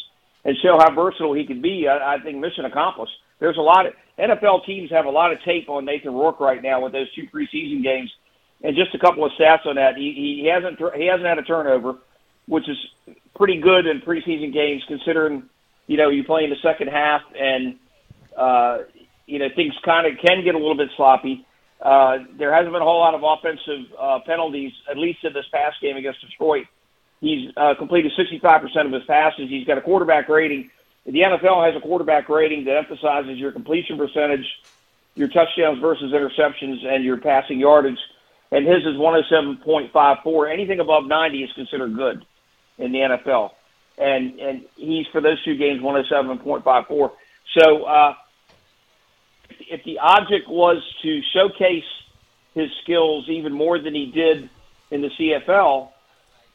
and 0.45 0.55
show 0.61 0.77
how 0.79 0.93
versatile 0.93 1.33
he 1.33 1.45
can 1.45 1.61
be, 1.61 1.87
I, 1.87 2.15
I 2.15 2.19
think 2.19 2.37
mission 2.37 2.65
accomplished. 2.65 3.13
There's 3.39 3.57
a 3.57 3.61
lot 3.61 3.87
of 3.87 3.93
NFL 4.19 4.65
teams 4.65 4.91
have 4.91 5.05
a 5.05 5.09
lot 5.09 5.31
of 5.31 5.41
tape 5.43 5.69
on 5.69 5.85
Nathan 5.85 6.13
Rourke 6.13 6.39
right 6.39 6.61
now 6.61 6.81
with 6.81 6.93
those 6.93 7.11
two 7.13 7.27
preseason 7.33 7.83
games, 7.83 8.11
and 8.63 8.75
just 8.75 8.93
a 8.93 8.99
couple 8.99 9.25
of 9.25 9.31
stats 9.39 9.65
on 9.65 9.75
that. 9.75 9.97
He, 9.97 10.41
he 10.43 10.47
hasn't 10.47 10.79
he 10.95 11.07
hasn't 11.07 11.25
had 11.25 11.39
a 11.39 11.43
turnover, 11.43 11.95
which 12.47 12.69
is 12.69 12.77
pretty 13.35 13.59
good 13.59 13.87
in 13.87 14.01
preseason 14.01 14.53
games 14.53 14.83
considering 14.87 15.43
you 15.87 15.97
know 15.97 16.09
you 16.09 16.23
play 16.23 16.43
in 16.43 16.51
the 16.51 16.55
second 16.61 16.89
half 16.89 17.21
and 17.35 17.77
uh, 18.37 18.79
you 19.25 19.39
know 19.39 19.47
things 19.55 19.73
kind 19.83 20.05
of 20.05 20.13
can 20.23 20.43
get 20.43 20.53
a 20.53 20.57
little 20.57 20.77
bit 20.77 20.89
sloppy. 20.95 21.46
Uh, 21.81 22.19
there 22.37 22.53
hasn't 22.53 22.73
been 22.73 22.81
a 22.81 22.85
whole 22.85 22.99
lot 22.99 23.13
of 23.13 23.21
offensive 23.23 23.85
uh, 23.99 24.19
penalties, 24.25 24.73
at 24.89 24.97
least 24.97 25.23
in 25.23 25.33
this 25.33 25.45
past 25.53 25.79
game 25.81 25.95
against 25.95 26.21
Detroit. 26.21 26.65
He's 27.21 27.51
uh, 27.57 27.75
completed 27.77 28.11
65% 28.17 28.85
of 28.85 28.91
his 28.91 29.03
passes. 29.05 29.49
He's 29.49 29.65
got 29.65 29.77
a 29.77 29.81
quarterback 29.81 30.29
rating. 30.29 30.69
The 31.05 31.19
NFL 31.19 31.65
has 31.65 31.75
a 31.75 31.81
quarterback 31.81 32.29
rating 32.29 32.65
that 32.65 32.77
emphasizes 32.77 33.37
your 33.37 33.51
completion 33.51 33.97
percentage, 33.97 34.45
your 35.15 35.27
touchdowns 35.27 35.79
versus 35.79 36.11
interceptions, 36.11 36.85
and 36.85 37.03
your 37.03 37.17
passing 37.17 37.59
yardage. 37.59 37.99
And 38.51 38.65
his 38.67 38.85
is 38.85 38.95
107.54. 38.95 40.53
Anything 40.53 40.79
above 40.79 41.05
90 41.05 41.43
is 41.43 41.53
considered 41.53 41.95
good 41.95 42.25
in 42.77 42.91
the 42.91 42.99
NFL. 42.99 43.51
And 43.97 44.39
and 44.39 44.65
he's 44.75 45.07
for 45.07 45.21
those 45.21 45.43
two 45.43 45.57
games 45.57 45.81
107.54. 45.81 47.11
So 47.57 47.83
uh, 47.83 48.13
if 49.49 49.83
the 49.83 49.99
object 49.99 50.47
was 50.47 50.77
to 51.01 51.21
showcase 51.33 51.83
his 52.53 52.69
skills 52.83 53.29
even 53.29 53.53
more 53.53 53.79
than 53.79 53.93
he 53.93 54.07
did 54.07 54.49
in 54.91 55.01
the 55.01 55.09
CFL, 55.09 55.89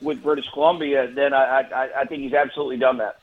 with 0.03 0.23
British 0.23 0.47
Columbia, 0.53 1.11
then 1.15 1.33
I, 1.33 1.61
I, 1.61 2.01
I 2.01 2.05
think 2.05 2.23
he's 2.23 2.35
absolutely 2.35 2.77
done 2.77 2.99
that. 2.99 3.19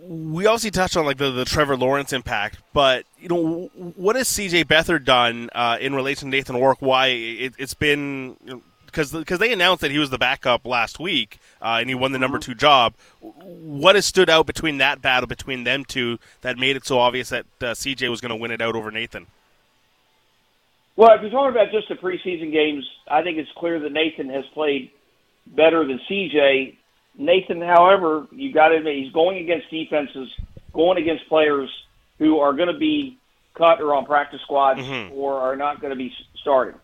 We 0.00 0.46
obviously 0.46 0.72
touched 0.72 0.96
on 0.96 1.06
like 1.06 1.16
the, 1.16 1.30
the 1.30 1.44
Trevor 1.44 1.76
Lawrence 1.76 2.12
impact, 2.12 2.58
but 2.72 3.04
you 3.20 3.28
know 3.28 3.70
what 3.76 4.16
has 4.16 4.28
CJ 4.28 4.64
Beathard 4.64 5.04
done 5.04 5.48
uh, 5.54 5.78
in 5.80 5.94
relation 5.94 6.28
to 6.30 6.36
Nathan 6.36 6.56
Rourke? 6.56 6.78
Why 6.80 7.06
it, 7.06 7.54
has 7.60 7.74
been 7.74 8.36
you 8.44 8.54
know, 8.54 8.62
because 8.96 9.38
they 9.38 9.52
announced 9.52 9.82
that 9.82 9.90
he 9.90 9.98
was 9.98 10.10
the 10.10 10.18
backup 10.18 10.66
last 10.66 10.98
week 10.98 11.38
uh, 11.60 11.78
and 11.80 11.88
he 11.88 11.94
won 11.94 12.12
the 12.12 12.18
number 12.18 12.38
mm-hmm. 12.38 12.52
two 12.52 12.54
job. 12.54 12.94
What 13.20 13.94
has 13.94 14.06
stood 14.06 14.30
out 14.30 14.46
between 14.46 14.78
that 14.78 15.02
battle 15.02 15.26
between 15.26 15.64
them 15.64 15.84
two 15.84 16.18
that 16.40 16.58
made 16.58 16.76
it 16.76 16.86
so 16.86 16.98
obvious 16.98 17.28
that 17.28 17.46
uh, 17.60 17.66
CJ 17.66 18.08
was 18.10 18.20
going 18.20 18.30
to 18.30 18.36
win 18.36 18.50
it 18.50 18.60
out 18.60 18.74
over 18.74 18.90
Nathan? 18.90 19.26
Well, 20.96 21.14
if 21.14 21.20
you're 21.20 21.30
talking 21.30 21.50
about 21.50 21.72
just 21.72 21.88
the 21.88 21.94
preseason 21.94 22.52
games, 22.52 22.88
I 23.06 23.22
think 23.22 23.36
it's 23.36 23.50
clear 23.56 23.78
that 23.80 23.92
Nathan 23.92 24.30
has 24.30 24.44
played 24.54 24.90
better 25.46 25.86
than 25.86 26.00
CJ. 26.10 26.76
Nathan, 27.18 27.60
however, 27.60 28.26
you 28.32 28.52
got 28.52 28.68
to 28.68 28.76
admit 28.76 28.96
he's 28.96 29.12
going 29.12 29.38
against 29.38 29.70
defenses, 29.70 30.28
going 30.72 30.96
against 30.96 31.28
players 31.28 31.70
who 32.18 32.38
are 32.38 32.54
going 32.54 32.72
to 32.72 32.78
be 32.78 33.18
cut 33.54 33.80
or 33.80 33.94
on 33.94 34.06
practice 34.06 34.40
squads 34.42 34.80
mm-hmm. 34.80 35.12
or 35.14 35.34
are 35.34 35.56
not 35.56 35.80
going 35.80 35.90
to 35.90 35.96
be 35.96 36.12
starting. 36.40 36.78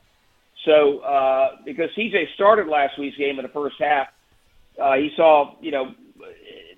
So, 0.64 0.98
uh, 1.00 1.56
because 1.64 1.90
CJ 1.96 2.34
started 2.34 2.68
last 2.68 2.98
week's 2.98 3.16
game 3.16 3.38
in 3.38 3.42
the 3.44 3.52
first 3.52 3.76
half, 3.80 4.08
uh, 4.80 4.94
he 4.94 5.10
saw, 5.16 5.56
you 5.60 5.70
know, 5.70 5.94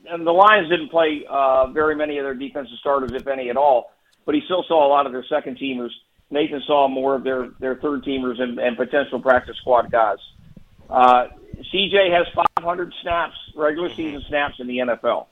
and 0.08 0.26
the 0.26 0.32
Lions 0.32 0.68
didn't 0.68 0.90
play 0.90 1.24
uh, 1.28 1.66
very 1.68 1.94
many 1.94 2.18
of 2.18 2.24
their 2.24 2.34
defensive 2.34 2.76
starters, 2.80 3.12
if 3.12 3.26
any 3.26 3.50
at 3.50 3.56
all, 3.56 3.92
but 4.24 4.34
he 4.34 4.42
still 4.44 4.64
saw 4.66 4.86
a 4.86 4.88
lot 4.88 5.06
of 5.06 5.12
their 5.12 5.24
second 5.28 5.58
teamers 5.58 5.90
Nathan 6.30 6.62
saw 6.66 6.88
more 6.88 7.14
of 7.14 7.24
their, 7.24 7.48
their 7.60 7.76
third 7.76 8.04
teamers 8.04 8.40
and, 8.40 8.58
and 8.58 8.76
potential 8.76 9.20
practice 9.20 9.56
squad 9.58 9.90
guys. 9.90 10.18
Uh, 10.90 11.28
CJ 11.72 12.12
has 12.12 12.26
500 12.58 12.92
snaps, 13.02 13.36
regular 13.56 13.88
season 13.94 14.22
snaps 14.28 14.56
in 14.58 14.66
the 14.66 14.78
NFL. 14.78 15.26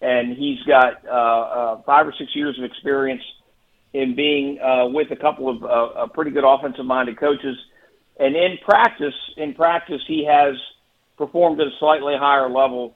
And 0.00 0.36
he's 0.36 0.60
got 0.62 1.06
uh, 1.06 1.10
uh, 1.10 1.82
five 1.82 2.08
or 2.08 2.14
six 2.18 2.34
years 2.34 2.58
of 2.58 2.64
experience 2.64 3.22
in 3.92 4.16
being 4.16 4.58
uh, 4.58 4.86
with 4.86 5.10
a 5.12 5.16
couple 5.16 5.48
of 5.48 5.62
uh, 5.62 6.06
pretty 6.08 6.32
good 6.32 6.44
offensive 6.44 6.86
minded 6.86 7.18
coaches. 7.20 7.56
And 8.18 8.36
in 8.36 8.58
practice, 8.64 9.14
in 9.36 9.54
practice, 9.54 10.02
he 10.06 10.24
has 10.26 10.54
performed 11.16 11.60
at 11.60 11.66
a 11.66 11.70
slightly 11.78 12.14
higher 12.16 12.48
level 12.48 12.94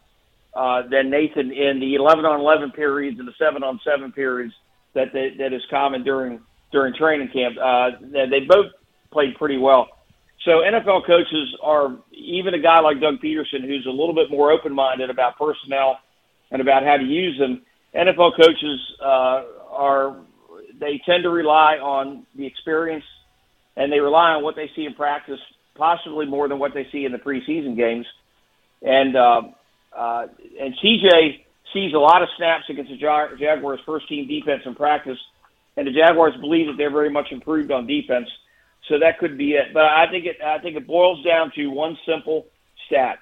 uh, 0.54 0.82
than 0.90 1.10
Nathan 1.10 1.52
in 1.52 1.80
the 1.80 1.94
11 1.94 2.24
on 2.24 2.40
11 2.40 2.72
periods 2.72 3.18
and 3.18 3.28
the 3.28 3.34
7 3.38 3.62
on 3.62 3.80
7 3.84 4.12
periods 4.12 4.54
that, 4.94 5.12
that, 5.12 5.30
that 5.38 5.52
is 5.52 5.62
common 5.70 6.02
during 6.02 6.40
during 6.72 6.94
training 6.94 7.28
camp. 7.32 7.56
Uh, 7.62 7.90
they 8.10 8.40
both 8.40 8.66
played 9.12 9.36
pretty 9.36 9.56
well. 9.56 9.88
So 10.44 10.62
NFL 10.62 11.06
coaches 11.06 11.56
are 11.62 11.96
even 12.12 12.54
a 12.54 12.58
guy 12.58 12.80
like 12.80 13.00
Doug 13.00 13.20
Pederson, 13.20 13.62
who's 13.62 13.86
a 13.86 13.90
little 13.90 14.14
bit 14.14 14.30
more 14.30 14.52
open-minded 14.52 15.08
about 15.08 15.38
personnel 15.38 15.98
and 16.50 16.60
about 16.60 16.84
how 16.84 16.96
to 16.96 17.04
use 17.04 17.38
them. 17.38 17.62
NFL 17.94 18.32
coaches 18.36 18.80
uh, 19.00 19.42
are 19.70 20.16
they 20.78 21.00
tend 21.06 21.22
to 21.22 21.30
rely 21.30 21.76
on 21.76 22.26
the 22.34 22.46
experience 22.46 23.04
and 23.76 23.92
they 23.92 24.00
rely 24.00 24.32
on 24.32 24.42
what 24.42 24.56
they 24.56 24.70
see 24.74 24.84
in 24.84 24.94
practice, 24.94 25.40
possibly 25.74 26.26
more 26.26 26.48
than 26.48 26.58
what 26.58 26.74
they 26.74 26.86
see 26.90 27.04
in 27.04 27.12
the 27.12 27.18
preseason 27.18 27.76
games. 27.76 28.06
And 28.82 29.16
uh, 29.16 29.42
uh, 29.96 30.26
and 30.60 30.74
CJ 30.82 31.44
sees 31.72 31.92
a 31.94 31.98
lot 31.98 32.22
of 32.22 32.28
snaps 32.36 32.64
against 32.68 32.90
the 32.90 32.96
Jaguars' 32.96 33.80
first 33.84 34.08
team 34.08 34.28
defense 34.28 34.62
in 34.64 34.74
practice 34.74 35.18
and 35.76 35.86
the 35.86 35.92
Jaguars 35.92 36.34
believe 36.40 36.66
that 36.66 36.76
they're 36.76 36.90
very 36.90 37.10
much 37.10 37.30
improved 37.30 37.70
on 37.70 37.86
defense. 37.86 38.28
So 38.88 38.98
that 38.98 39.18
could 39.18 39.36
be 39.36 39.52
it. 39.52 39.74
But 39.74 39.84
I 39.84 40.06
think 40.10 40.24
it 40.24 40.36
I 40.44 40.58
think 40.58 40.76
it 40.76 40.86
boils 40.86 41.24
down 41.24 41.52
to 41.56 41.66
one 41.68 41.98
simple 42.06 42.46
stat. 42.86 43.18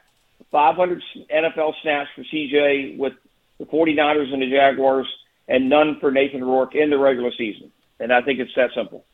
500 0.51 1.03
NFL 1.35 1.73
snaps 1.83 2.11
for 2.15 2.23
CJ 2.23 2.99
with 2.99 3.15
the 3.59 3.65
49ers 3.65 4.33
and 4.33 4.43
the 4.43 4.51
Jaguars 4.51 5.07
and 5.49 5.69
none 5.69 5.99
for 6.01 6.11
Nathan 6.11 6.45
Rourke 6.45 6.75
in 6.75 6.91
the 6.91 6.99
regular 6.99 7.31
season. 7.37 7.73
And 7.99 8.13
I 8.13 8.21
think 8.21 8.41
it's 8.41 8.55
that 8.57 8.71
simple 8.75 9.05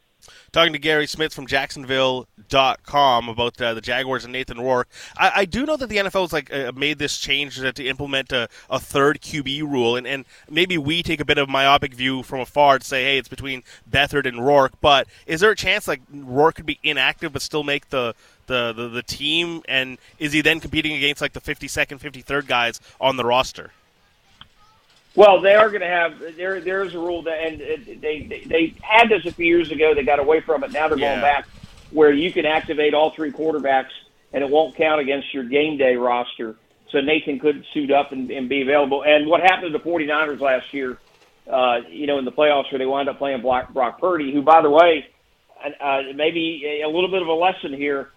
talking 0.52 0.72
to 0.72 0.78
Gary 0.78 1.06
Smits 1.06 1.32
from 1.32 1.46
Jacksonville.com 1.46 3.28
about 3.28 3.60
uh, 3.60 3.74
the 3.74 3.80
Jaguars 3.80 4.24
and 4.24 4.32
Nathan 4.32 4.60
Rourke. 4.60 4.88
I, 5.16 5.32
I, 5.36 5.44
do 5.44 5.64
know 5.66 5.76
that 5.76 5.88
the 5.88 5.96
NFL 5.96 6.22
has 6.22 6.32
like 6.32 6.52
uh, 6.52 6.72
made 6.74 6.98
this 6.98 7.18
change 7.18 7.56
to, 7.56 7.72
to 7.72 7.86
implement 7.86 8.32
a, 8.32 8.48
a, 8.68 8.78
third 8.78 9.20
QB 9.20 9.62
rule, 9.62 9.96
and, 9.96 10.06
and 10.06 10.24
maybe 10.48 10.78
we 10.78 11.02
take 11.02 11.20
a 11.20 11.24
bit 11.24 11.38
of 11.38 11.48
a 11.48 11.52
myopic 11.52 11.94
view 11.94 12.22
from 12.22 12.40
afar 12.40 12.78
to 12.78 12.84
say, 12.84 13.04
hey, 13.04 13.18
it's 13.18 13.28
between 13.28 13.62
Beathard 13.90 14.26
and 14.26 14.44
Rourke. 14.44 14.72
But 14.80 15.06
is 15.26 15.40
there 15.40 15.50
a 15.50 15.56
chance 15.56 15.86
like 15.88 16.02
Rourke 16.12 16.56
could 16.56 16.66
be 16.66 16.78
inactive 16.82 17.32
but 17.32 17.42
still 17.42 17.64
make 17.64 17.90
the 17.90 18.14
the, 18.46 18.72
the, 18.72 18.88
the 18.88 19.02
team? 19.02 19.62
And 19.68 19.98
is 20.18 20.32
he 20.32 20.40
then 20.40 20.60
competing 20.60 20.92
against 20.94 21.20
like 21.22 21.32
the 21.32 21.40
52nd, 21.40 22.00
53rd 22.00 22.46
guys 22.46 22.80
on 23.00 23.16
the 23.16 23.24
roster? 23.24 23.72
Well, 25.16 25.40
they 25.40 25.54
are 25.54 25.68
going 25.68 25.80
to 25.80 25.88
have 25.88 26.20
there. 26.36 26.60
There's 26.60 26.94
a 26.94 26.98
rule 26.98 27.22
that, 27.22 27.44
and 27.44 27.60
they, 28.00 28.26
they 28.28 28.44
they 28.46 28.74
had 28.80 29.08
this 29.08 29.26
a 29.26 29.32
few 29.32 29.46
years 29.46 29.72
ago. 29.72 29.94
They 29.94 30.04
got 30.04 30.20
away 30.20 30.40
from 30.40 30.62
it. 30.62 30.72
Now 30.72 30.88
they're 30.88 30.98
yeah. 30.98 31.10
going 31.10 31.20
back 31.20 31.48
where 31.90 32.12
you 32.12 32.32
can 32.32 32.46
activate 32.46 32.94
all 32.94 33.10
three 33.10 33.32
quarterbacks, 33.32 33.90
and 34.32 34.44
it 34.44 34.48
won't 34.48 34.76
count 34.76 35.00
against 35.00 35.34
your 35.34 35.44
game 35.44 35.76
day 35.76 35.96
roster. 35.96 36.54
So 36.90 37.00
Nathan 37.00 37.40
could 37.40 37.64
suit 37.74 37.90
up 37.90 38.12
and, 38.12 38.30
and 38.30 38.48
be 38.48 38.62
available. 38.62 39.02
And 39.02 39.26
what 39.26 39.40
happened 39.40 39.72
to 39.72 39.78
the 39.78 39.84
49ers 39.84 40.40
last 40.40 40.72
year? 40.72 40.98
Uh, 41.48 41.80
you 41.88 42.06
know, 42.06 42.18
in 42.18 42.24
the 42.24 42.32
playoffs 42.32 42.70
where 42.70 42.78
they 42.78 42.86
wound 42.86 43.08
up 43.08 43.18
playing 43.18 43.40
Brock, 43.40 43.72
Brock 43.72 44.00
Purdy, 44.00 44.32
who, 44.32 44.42
by 44.42 44.62
the 44.62 44.70
way, 44.70 45.08
uh, 45.80 46.02
maybe 46.14 46.80
a 46.84 46.88
little 46.88 47.10
bit 47.10 47.22
of 47.22 47.28
a 47.28 47.32
lesson 47.32 47.72
here. 47.72 48.10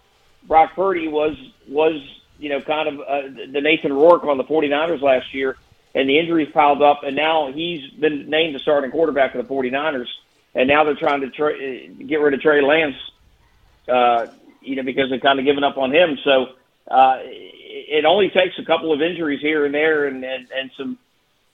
Brock 0.43 0.75
Purdy 0.75 1.07
was 1.07 1.35
was 1.67 1.95
you 2.37 2.49
know 2.49 2.61
kind 2.61 2.89
of 2.89 2.99
uh, 2.99 3.21
the 3.51 3.61
Nathan 3.61 3.93
Rourke 3.93 4.25
on 4.25 4.37
the 4.37 4.43
49ers 4.43 5.01
last 5.01 5.33
year 5.33 5.57
and 5.95 6.09
the 6.09 6.17
injuries 6.17 6.49
piled 6.53 6.81
up, 6.81 7.01
and 7.03 7.15
now 7.15 7.51
he's 7.51 7.89
been 7.91 8.29
named 8.29 8.55
the 8.55 8.59
starting 8.59 8.91
quarterback 8.91 9.35
of 9.35 9.47
the 9.47 9.53
49ers, 9.53 10.07
and 10.55 10.67
now 10.67 10.83
they're 10.83 10.95
trying 10.95 11.21
to 11.21 11.29
tra- 11.29 11.87
get 11.87 12.19
rid 12.19 12.33
of 12.33 12.41
Trey 12.41 12.61
Lance, 12.61 12.95
uh, 13.87 14.27
you 14.61 14.75
know, 14.75 14.83
because 14.83 15.09
they've 15.09 15.21
kind 15.21 15.39
of 15.39 15.45
given 15.45 15.63
up 15.63 15.77
on 15.77 15.93
him. 15.93 16.17
So 16.23 16.47
uh, 16.89 17.19
it 17.21 18.05
only 18.05 18.29
takes 18.29 18.57
a 18.59 18.65
couple 18.65 18.91
of 18.91 19.01
injuries 19.01 19.41
here 19.41 19.65
and 19.65 19.73
there, 19.73 20.07
and 20.07 20.23
and, 20.23 20.47
and 20.51 20.71
some 20.77 20.97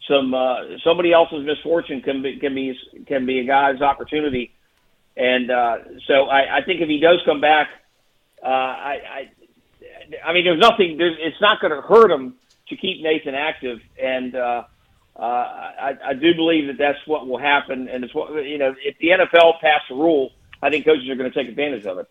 some 0.07 0.33
uh, 0.33 0.77
somebody 0.83 1.11
else's 1.11 1.45
misfortune 1.45 2.01
can 2.01 2.21
be 2.21 2.37
can 2.37 2.55
be 2.55 2.77
can 3.07 3.25
be 3.25 3.39
a 3.39 3.43
guy's 3.43 3.81
opportunity. 3.81 4.51
And 5.17 5.51
uh, 5.51 5.77
so 6.07 6.25
I, 6.25 6.59
I 6.59 6.61
think 6.63 6.79
if 6.79 6.87
he 6.87 6.99
does 6.99 7.19
come 7.25 7.41
back, 7.41 7.67
uh, 8.41 8.47
I, 8.47 9.01
I 10.23 10.29
I 10.29 10.33
mean 10.33 10.45
there's 10.45 10.59
nothing. 10.59 10.97
There's, 10.97 11.17
it's 11.19 11.41
not 11.41 11.59
going 11.59 11.73
to 11.73 11.81
hurt 11.81 12.09
him 12.09 12.35
to 12.69 12.75
keep 12.75 13.01
Nathan 13.01 13.35
active, 13.35 13.79
and 14.01 14.35
uh, 14.35 14.63
uh, 15.15 15.21
I, 15.21 15.97
I 16.07 16.13
do 16.13 16.33
believe 16.33 16.67
that 16.67 16.77
that's 16.77 16.99
what 17.05 17.27
will 17.27 17.39
happen. 17.39 17.87
And 17.89 18.03
it's 18.03 18.13
what 18.13 18.31
you 18.45 18.57
know. 18.57 18.73
If 18.83 18.97
the 18.99 19.09
NFL 19.09 19.59
passed 19.59 19.91
a 19.91 19.95
rule, 19.95 20.31
I 20.61 20.69
think 20.69 20.85
coaches 20.85 21.09
are 21.09 21.15
going 21.15 21.31
to 21.31 21.37
take 21.37 21.49
advantage 21.49 21.85
of 21.85 21.97
it. 21.97 22.07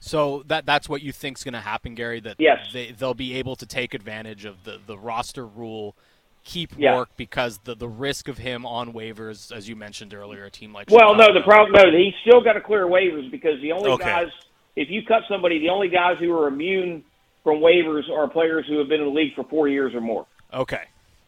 So 0.00 0.42
that 0.48 0.66
that's 0.66 0.86
what 0.86 1.00
you 1.00 1.12
think 1.12 1.38
is 1.38 1.44
going 1.44 1.54
to 1.54 1.60
happen, 1.60 1.94
Gary. 1.94 2.20
That 2.20 2.36
yes. 2.38 2.58
they 2.72 2.92
they'll 2.92 3.14
be 3.14 3.34
able 3.36 3.56
to 3.56 3.64
take 3.64 3.94
advantage 3.94 4.44
of 4.44 4.62
the, 4.64 4.78
the 4.86 4.98
roster 4.98 5.46
rule, 5.46 5.96
keep 6.44 6.72
Yeah. 6.76 6.96
Rourke 6.96 7.16
because 7.16 7.58
the 7.64 7.74
the 7.74 7.88
risk 7.88 8.28
of 8.28 8.36
him 8.36 8.66
on 8.66 8.92
waivers, 8.92 9.50
as 9.50 9.66
you 9.66 9.76
mentioned 9.76 10.12
earlier, 10.12 10.44
a 10.44 10.50
team 10.50 10.74
like 10.74 10.90
Well, 10.90 11.14
no, 11.14 11.32
the 11.32 11.40
problem 11.40 11.72
no, 11.72 11.90
he's 11.96 12.12
still 12.20 12.42
got 12.42 12.52
to 12.52 12.60
clear 12.60 12.86
waivers 12.86 13.30
because 13.30 13.58
the 13.62 13.72
only 13.72 13.92
Okay. 13.92 14.04
guys, 14.04 14.28
if 14.76 14.90
you 14.90 15.02
cut 15.06 15.22
somebody, 15.26 15.58
the 15.58 15.70
only 15.70 15.88
guys 15.88 16.18
who 16.18 16.30
are 16.38 16.48
immune 16.48 17.02
from 17.44 17.58
waivers 17.58 18.10
are 18.10 18.26
players 18.26 18.66
who 18.66 18.78
have 18.78 18.88
been 18.88 19.00
in 19.00 19.06
the 19.06 19.12
league 19.12 19.34
for 19.34 19.44
four 19.44 19.68
years 19.68 19.94
or 19.94 20.00
more. 20.00 20.26
Okay, 20.52 20.82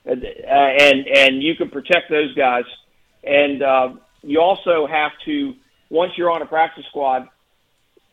uh, 0.07 0.11
and 0.11 1.07
and 1.07 1.43
you 1.43 1.55
can 1.55 1.71
protect 1.71 2.11
those 2.11 2.35
guys. 2.35 2.65
And 3.23 3.63
uh, 3.63 3.95
you 4.23 4.41
also 4.41 4.87
have 4.87 5.13
to 5.27 5.55
once 5.91 6.13
you're 6.17 6.31
on 6.31 6.43
a 6.43 6.47
practice 6.47 6.87
squad, 6.87 7.29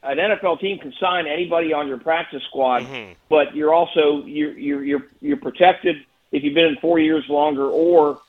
an 0.04 0.18
NFL 0.18 0.60
team 0.60 0.80
can 0.80 0.94
sign 1.00 1.28
anybody 1.28 1.74
on 1.74 1.88
your 1.88 1.98
practice 1.98 2.44
squad, 2.50 2.86
but 3.30 3.56
you're 3.56 3.74
also 3.74 4.24
you're, 4.26 4.58
you're 4.58 4.84
you're 4.84 5.08
you're 5.22 5.38
protected 5.38 5.98
if 6.32 6.44
you've 6.44 6.54
been 6.54 6.66
in 6.66 6.78
four 6.78 7.00
years 7.00 7.24
longer, 7.30 7.68
or 7.68 8.20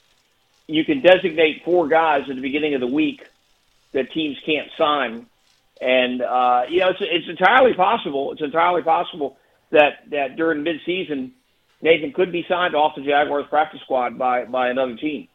you 0.69 0.85
can 0.85 1.01
designate 1.01 1.65
four 1.65 1.89
guys 1.89 2.23
at 2.29 2.37
the 2.37 2.43
beginning 2.43 2.75
of 2.75 2.81
the 2.81 2.87
week 2.87 3.27
that 3.93 4.13
teams 4.13 4.37
can't 4.47 4.69
sign. 4.79 5.27
And 5.81 6.23
uh, 6.23 6.65
you 6.69 6.81
know, 6.81 6.91
it's 6.91 7.01
it's 7.01 7.29
entirely 7.29 7.75
possible. 7.75 8.33
It's 8.33 8.43
entirely 8.43 8.83
possible 8.83 9.37
that 9.75 10.11
that 10.11 10.37
during 10.37 10.65
midseason, 10.65 11.33
Nathan 11.83 12.13
could 12.13 12.33
be 12.33 12.45
signed 12.49 12.75
off 12.75 12.97
the 12.97 13.03
Jaguars 13.03 13.47
practice 13.51 13.81
squad 13.83 14.19
by 14.19 14.45
by 14.45 14.69
another 14.69 14.97
team. 14.97 15.29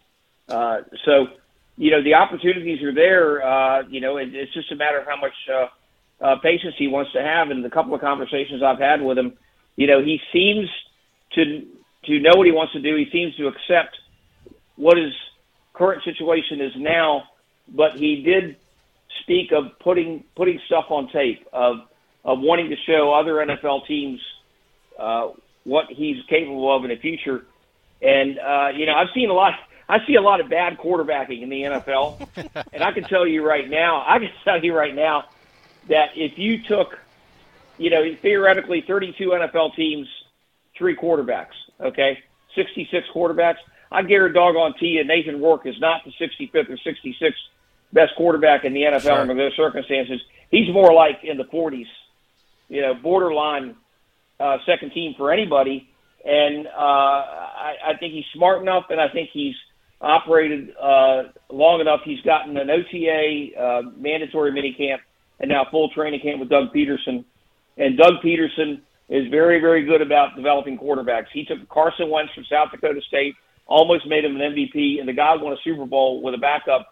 Uh, 0.48 0.82
so, 1.06 1.28
you 1.78 1.92
know, 1.92 2.04
the 2.04 2.16
opportunities 2.16 2.82
are 2.82 2.94
there. 2.94 3.46
Uh, 3.46 3.84
you 3.88 4.02
know, 4.02 4.18
it, 4.18 4.34
it's 4.34 4.54
just 4.54 4.72
a 4.72 4.76
matter 4.76 4.98
of 4.98 5.06
how 5.06 5.18
much 5.18 5.34
uh, 5.54 5.68
uh, 6.26 6.36
patience 6.40 6.74
he 6.78 6.88
wants 6.88 7.12
to 7.14 7.22
have. 7.22 7.52
And 7.52 7.64
the 7.64 7.70
couple 7.70 7.94
of 7.94 8.02
conversations 8.02 8.64
I've 8.64 8.80
had 8.80 9.02
with 9.02 9.18
him, 9.18 9.38
you 9.76 9.88
know, 9.88 10.04
he 10.04 10.20
seems 10.34 10.68
to 11.34 11.68
to 12.06 12.20
know 12.20 12.32
what 12.36 12.48
he 12.48 12.52
wants 12.52 12.74
to 12.74 12.82
do. 12.82 12.96
He 12.96 13.10
seems 13.12 13.36
to 13.36 13.48
accept 13.48 13.96
what 14.76 14.98
his 14.98 15.14
current 15.74 16.04
situation 16.04 16.62
is 16.62 16.74
now. 16.76 17.26
But 17.68 17.98
he 17.98 18.24
did 18.24 18.56
speak 19.22 19.52
of 19.52 19.78
putting 19.80 20.24
putting 20.36 20.60
stuff 20.66 20.86
on 20.90 21.10
tape 21.10 21.48
of 21.54 21.89
of 22.24 22.40
wanting 22.40 22.70
to 22.70 22.76
show 22.86 23.14
other 23.14 23.34
NFL 23.36 23.88
teams 23.88 24.20
uh, 24.98 25.30
what 25.64 25.86
he's 25.90 26.18
capable 26.28 26.76
of 26.76 26.84
in 26.84 26.90
the 26.90 26.98
future. 26.98 27.46
And 28.02 28.40
uh, 28.40 28.70
you 28.76 28.86
know, 28.86 28.94
I've 28.94 29.10
seen 29.14 29.30
a 29.30 29.34
lot. 29.34 29.54
I 29.88 30.06
see 30.06 30.16
a 30.16 30.22
lot 30.22 30.40
of 30.40 30.50
bad 30.50 30.78
quarterbacking 30.78 31.42
in 31.42 31.50
the 31.50 31.64
NFL, 31.64 32.28
and 32.74 32.84
I 32.84 32.92
can 32.92 33.04
tell 33.04 33.26
you 33.26 33.46
right 33.46 33.68
now. 33.70 34.04
I 34.08 34.20
can 34.20 34.30
tell 34.44 34.64
you 34.64 34.76
right 34.76 34.94
now 34.94 35.26
that 35.88 36.10
if 36.16 36.38
you 36.38 36.62
took, 36.64 36.98
you 37.78 37.90
know, 37.90 38.04
theoretically 38.22 38.82
32 38.86 39.30
NFL 39.30 39.76
teams, 39.76 40.08
three 40.78 40.96
quarterbacks, 40.96 41.56
okay, 41.80 42.20
66 42.56 43.08
quarterbacks. 43.14 43.58
I 43.92 44.04
guarantee 44.04 44.36
doggone 44.36 44.76
to 44.80 44.86
you, 44.86 45.04
Nathan 45.04 45.42
Rourke 45.42 45.66
is 45.66 45.80
not 45.80 46.04
the 46.06 46.12
65th 46.12 46.70
or 46.70 46.78
66th 46.78 47.34
best 47.92 48.16
quarterback 48.16 48.64
in 48.66 48.74
the 48.74 48.84
NFL 48.84 49.02
Sure. 49.02 49.14
under 49.14 49.34
those 49.34 49.56
circumstances. 49.56 50.22
He's 50.52 50.72
more 50.72 50.94
like 50.94 51.24
in 51.24 51.38
the 51.38 51.46
40s, 51.46 51.88
you 52.70 52.82
know, 52.82 52.94
borderline 52.94 53.76
uh, 54.40 54.58
second 54.66 54.92
team 54.94 55.14
for 55.18 55.32
anybody. 55.32 55.90
And 56.24 56.68
uh, 56.68 56.70
I, 56.70 57.74
I 57.88 57.98
think 58.00 58.14
he's 58.14 58.26
smart 58.34 58.62
enough, 58.62 58.86
and 58.90 59.00
I 59.00 59.08
think 59.10 59.30
he's 59.34 59.56
operated 60.02 60.70
uh, 60.82 61.24
long 61.50 61.82
enough. 61.82 62.02
He's 62.06 62.22
gotten 62.22 62.58
an 62.58 62.70
OTA, 62.70 63.60
uh, 63.60 63.82
mandatory 63.98 64.52
minicamp, 64.52 65.00
and 65.40 65.50
now 65.50 65.66
full 65.72 65.90
training 65.90 66.22
camp 66.22 66.40
with 66.40 66.50
Doug 66.50 66.74
Pederson. 66.74 67.26
And 67.78 67.98
Doug 67.98 68.16
Pederson 68.24 68.82
is 69.10 69.28
very, 69.30 69.60
very 69.60 69.86
good 69.86 70.02
about 70.02 70.36
developing 70.36 70.78
quarterbacks. 70.78 71.28
He 71.34 71.46
took 71.46 71.68
Carson 71.70 72.10
Wentz 72.10 72.34
from 72.34 72.46
South 72.50 72.70
Dakota 72.72 73.02
State, 73.08 73.34
almost 73.66 74.08
made 74.08 74.26
him 74.26 74.36
an 74.36 74.42
MVP, 74.42 75.00
and 75.00 75.08
the 75.08 75.14
guy 75.14 75.36
won 75.36 75.54
a 75.54 75.58
Super 75.64 75.86
Bowl 75.86 76.22
with 76.22 76.34
a 76.34 76.38
backup 76.38 76.88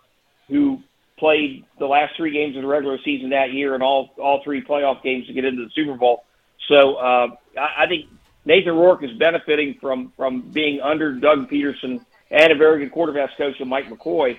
who 0.47 0.79
played 1.17 1.65
the 1.79 1.85
last 1.85 2.15
three 2.15 2.31
games 2.31 2.55
of 2.55 2.61
the 2.61 2.67
regular 2.67 2.97
season 3.03 3.31
that 3.31 3.51
year 3.51 3.73
and 3.73 3.83
all 3.83 4.13
all 4.21 4.41
three 4.43 4.63
playoff 4.63 5.01
games 5.03 5.27
to 5.27 5.33
get 5.33 5.45
into 5.45 5.63
the 5.63 5.71
Super 5.73 5.95
Bowl. 5.95 6.25
So 6.67 6.95
uh, 6.95 7.27
I, 7.57 7.83
I 7.83 7.87
think 7.87 8.05
Nathan 8.45 8.75
Rourke 8.75 9.03
is 9.03 9.11
benefiting 9.17 9.77
from 9.81 10.13
from 10.15 10.51
being 10.51 10.79
under 10.81 11.13
Doug 11.13 11.49
Pederson 11.49 12.03
and 12.31 12.51
a 12.51 12.55
very 12.55 12.79
good 12.85 12.93
quarterbacks 12.93 13.35
coach 13.37 13.59
in 13.59 13.67
Mike 13.67 13.85
McCoy. 13.85 14.37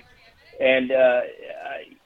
And 0.59 0.91
uh, 0.91 0.95
uh, 0.95 1.21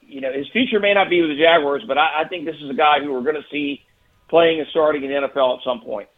you 0.00 0.20
know 0.20 0.32
his 0.32 0.46
future 0.48 0.80
may 0.80 0.94
not 0.94 1.08
be 1.10 1.20
with 1.20 1.30
the 1.30 1.42
Jaguars, 1.42 1.82
but 1.86 1.98
I, 1.98 2.22
I 2.22 2.28
think 2.28 2.44
this 2.44 2.56
is 2.56 2.70
a 2.70 2.74
guy 2.74 3.00
who 3.00 3.12
we're 3.12 3.22
going 3.22 3.36
to 3.36 3.48
see 3.50 3.82
playing 4.28 4.60
and 4.60 4.68
starting 4.70 5.04
in 5.04 5.10
the 5.10 5.28
NFL 5.28 5.58
at 5.58 5.64
some 5.64 5.80
point. 5.80 6.08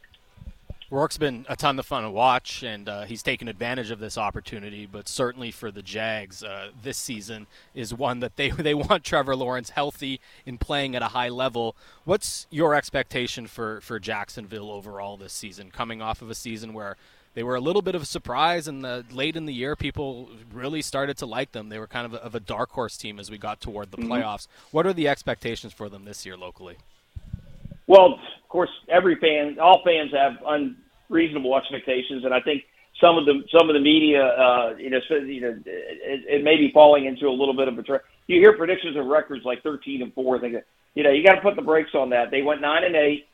Rourke's 0.89 1.18
been 1.18 1.45
a 1.49 1.57
ton 1.57 1.78
of 1.80 1.87
fun 1.87 2.05
to 2.05 2.11
watch, 2.11 2.62
and 2.62 2.89
uh, 2.89 3.05
he's 3.05 3.22
taken 3.22 3.49
advantage 3.49 3.91
of 3.91 3.99
this 3.99 4.16
opportunity. 4.16 4.87
But 4.87 5.09
certainly 5.09 5.51
for 5.51 5.72
the 5.72 5.82
Jags, 5.82 6.45
uh, 6.45 6.70
this 6.80 6.97
season 6.97 7.49
is 7.74 7.93
one 7.93 8.20
that 8.20 8.37
they 8.37 8.51
they 8.51 8.74
want 8.74 9.03
Trevor 9.03 9.34
Lawrence 9.34 9.70
healthy 9.70 10.20
and 10.47 10.61
playing 10.61 10.95
at 10.95 11.03
a 11.03 11.09
high 11.09 11.28
level. 11.28 11.74
What's 12.05 12.47
your 12.51 12.74
expectation 12.74 13.49
for 13.49 13.80
for 13.80 13.99
Jacksonville 13.99 14.70
overall 14.70 15.16
this 15.16 15.32
season? 15.32 15.72
Coming 15.72 16.01
off 16.01 16.22
of 16.22 16.30
a 16.30 16.37
season 16.37 16.72
where 16.72 16.97
they 17.34 17.43
were 17.43 17.57
a 17.57 17.61
little 17.61 17.82
bit 17.82 17.95
of 17.95 18.03
a 18.03 18.07
surprise, 18.07 18.68
and 18.68 18.84
the 18.84 19.05
late 19.11 19.37
in 19.37 19.45
the 19.45 19.53
year, 19.53 19.74
people 19.74 20.30
really 20.53 20.82
started 20.82 21.18
to 21.18 21.26
like 21.26 21.51
them. 21.53 21.68
They 21.68 21.78
were 21.80 21.89
kind 21.89 22.07
of 22.07 22.14
a, 22.14 22.22
of 22.22 22.34
a 22.34 22.41
dark 22.41 22.70
horse 22.70 22.97
team 22.97 23.18
as 23.18 23.30
we 23.30 23.39
got 23.39 23.61
toward 23.61 23.91
the 23.91 23.99
playoffs. 23.99 24.47
What 24.70 24.87
are 24.87 24.93
the 24.93 25.09
expectations 25.09 25.72
for 25.72 25.89
them 25.89 26.05
this 26.05 26.24
year 26.24 26.37
locally? 26.37 26.76
Well, 27.87 28.14
of 28.14 28.49
course, 28.49 28.70
every 28.89 29.16
fan, 29.16 29.59
all 29.61 29.82
fans 29.84 30.11
have 30.12 30.32
unreasonable 30.47 31.57
expectations, 31.57 32.24
and 32.24 32.34
I 32.34 32.41
think 32.41 32.64
some 33.01 33.18
of 33.18 33.26
the 33.26 33.45
some 33.57 33.68
of 33.68 33.74
the 33.74 33.80
media, 33.80 34.24
uh, 34.24 34.74
you 34.78 34.91
know, 34.91 34.99
you 35.11 35.41
know, 35.41 35.61
it, 35.64 36.20
it 36.26 36.45
may 36.45 36.57
be 36.57 36.70
falling 36.72 37.07
into 37.07 37.26
a 37.26 37.30
little 37.30 37.55
bit 37.55 37.68
of 37.68 37.78
a. 37.78 37.82
Tra- 37.82 38.01
you 38.26 38.41
hear 38.41 38.57
predictions 38.57 38.97
of 38.97 39.07
records 39.07 39.45
like 39.45 39.62
thirteen 39.62 40.03
and 40.03 40.12
four. 40.14 40.41
Think, 40.41 40.57
you 40.95 41.03
know, 41.03 41.11
you 41.11 41.24
got 41.24 41.34
to 41.34 41.41
put 41.43 41.57
the 41.57 41.62
brakes 41.62 41.95
on 41.95 42.11
that. 42.11 42.30
They 42.30 42.43
went 42.43 42.61
nine 42.61 42.84
and 42.84 42.97
eight. 42.97 43.28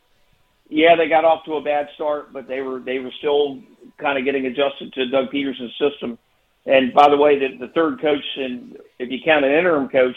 Yeah, 0.68 0.96
they 0.96 1.08
got 1.08 1.24
off 1.24 1.44
to 1.44 1.54
a 1.54 1.62
bad 1.62 1.88
start, 1.94 2.32
but 2.32 2.48
they 2.48 2.60
were 2.60 2.80
they 2.80 2.98
were 2.98 3.12
still 3.18 3.60
kind 3.98 4.18
of 4.18 4.24
getting 4.24 4.46
adjusted 4.46 4.92
to 4.94 5.06
Doug 5.08 5.30
Pederson's 5.30 5.72
system. 5.78 6.18
And 6.66 6.92
by 6.94 7.08
the 7.08 7.16
way, 7.16 7.38
the, 7.38 7.66
the 7.66 7.72
third 7.72 8.00
coach, 8.00 8.24
and 8.36 8.76
if 8.98 9.10
you 9.10 9.18
count 9.24 9.44
an 9.44 9.50
interim 9.50 9.88
coach, 9.88 10.16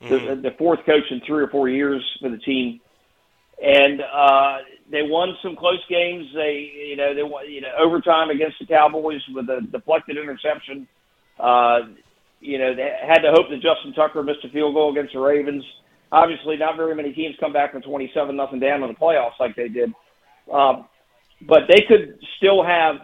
the, 0.00 0.34
the 0.42 0.50
fourth 0.58 0.80
coach 0.84 1.04
in 1.10 1.20
three 1.26 1.42
or 1.42 1.48
four 1.48 1.68
years 1.68 2.02
for 2.20 2.28
the 2.28 2.38
team 2.38 2.80
and 3.62 4.00
uh, 4.00 4.58
they 4.90 5.02
won 5.02 5.36
some 5.42 5.56
close 5.56 5.82
games. 5.88 6.26
They, 6.34 6.72
you 6.88 6.96
know, 6.96 7.14
they 7.14 7.22
won, 7.22 7.50
you 7.50 7.60
know, 7.60 7.72
overtime 7.78 8.30
against 8.30 8.58
the 8.58 8.66
Cowboys 8.66 9.22
with 9.34 9.48
a 9.48 9.60
deflected 9.72 10.18
interception. 10.18 10.86
Uh, 11.38 11.80
you 12.40 12.58
know, 12.58 12.74
they 12.74 12.96
had 13.02 13.18
to 13.20 13.30
hope 13.30 13.48
that 13.50 13.60
Justin 13.62 13.94
Tucker 13.94 14.22
missed 14.22 14.44
a 14.44 14.48
field 14.50 14.74
goal 14.74 14.92
against 14.92 15.14
the 15.14 15.20
Ravens. 15.20 15.64
Obviously, 16.12 16.56
not 16.56 16.76
very 16.76 16.94
many 16.94 17.12
teams 17.12 17.34
come 17.40 17.52
back 17.52 17.72
from 17.72 17.82
twenty-seven 17.82 18.36
nothing 18.36 18.60
down 18.60 18.82
in 18.82 18.88
the 18.88 18.94
playoffs 18.94 19.40
like 19.40 19.56
they 19.56 19.68
did. 19.68 19.92
Um, 20.52 20.86
but 21.40 21.62
they 21.68 21.82
could 21.88 22.18
still 22.36 22.62
have 22.62 22.96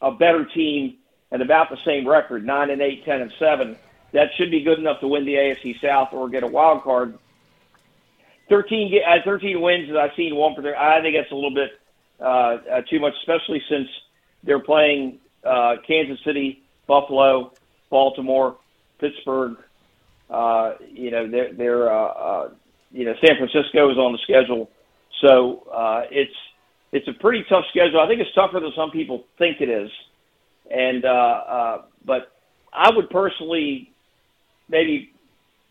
a 0.00 0.12
better 0.12 0.44
team 0.44 0.98
and 1.30 1.42
about 1.42 1.70
the 1.70 1.78
same 1.84 2.06
record, 2.06 2.44
nine 2.46 2.70
and 2.70 2.80
eight, 2.80 3.04
ten 3.04 3.22
and 3.22 3.32
seven. 3.38 3.76
That 4.12 4.28
should 4.36 4.50
be 4.50 4.62
good 4.62 4.78
enough 4.78 5.00
to 5.00 5.08
win 5.08 5.24
the 5.24 5.34
AFC 5.34 5.80
South 5.80 6.12
or 6.12 6.28
get 6.28 6.42
a 6.42 6.46
wild 6.46 6.82
card. 6.82 7.18
13, 8.52 8.90
ge- 8.92 9.02
uh, 9.08 9.24
13 9.24 9.60
wins 9.62 9.88
that 9.90 9.98
I've 9.98 10.12
seen 10.16 10.36
one 10.36 10.54
particular. 10.54 10.78
I 10.78 11.02
think 11.02 11.16
that's 11.16 11.32
a 11.32 11.36
little 11.36 11.54
bit 11.54 11.72
uh, 12.20 12.24
uh, 12.24 12.82
too 12.90 13.00
much, 13.00 13.14
especially 13.22 13.62
since 13.70 13.88
they're 14.44 14.60
playing 14.60 15.20
uh, 15.44 15.76
Kansas 15.88 16.18
City, 16.26 16.62
Buffalo, 16.88 17.52
Baltimore, 17.90 18.58
Pittsburgh. 19.00 19.56
Uh, 20.30 20.74
you 20.92 21.10
know, 21.12 21.30
they're, 21.30 21.54
they're 21.54 21.92
uh, 21.92 22.08
uh, 22.08 22.50
you 22.92 23.06
know, 23.06 23.14
San 23.26 23.36
Francisco 23.38 23.90
is 23.90 23.98
on 23.98 24.12
the 24.12 24.20
schedule, 24.24 24.70
so 25.22 25.68
uh, 25.74 26.02
it's 26.10 26.34
it's 26.92 27.08
a 27.08 27.14
pretty 27.20 27.44
tough 27.48 27.64
schedule. 27.70 28.00
I 28.00 28.08
think 28.08 28.20
it's 28.22 28.34
tougher 28.34 28.60
than 28.60 28.72
some 28.76 28.90
people 28.92 29.24
think 29.38 29.60
it 29.60 29.70
is. 29.70 29.90
and 30.70 31.04
uh, 31.04 31.08
uh, 31.08 31.82
but 32.06 32.32
I 32.72 32.90
would 32.94 33.10
personally 33.10 33.92
maybe 34.70 35.12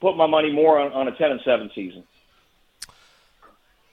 put 0.01 0.17
my 0.17 0.27
money 0.27 0.51
more 0.51 0.79
on, 0.79 0.93
on 0.93 1.07
a 1.09 1.17
ten 1.17 1.31
and 1.31 1.41
seven 1.45 1.71
season 1.75 2.03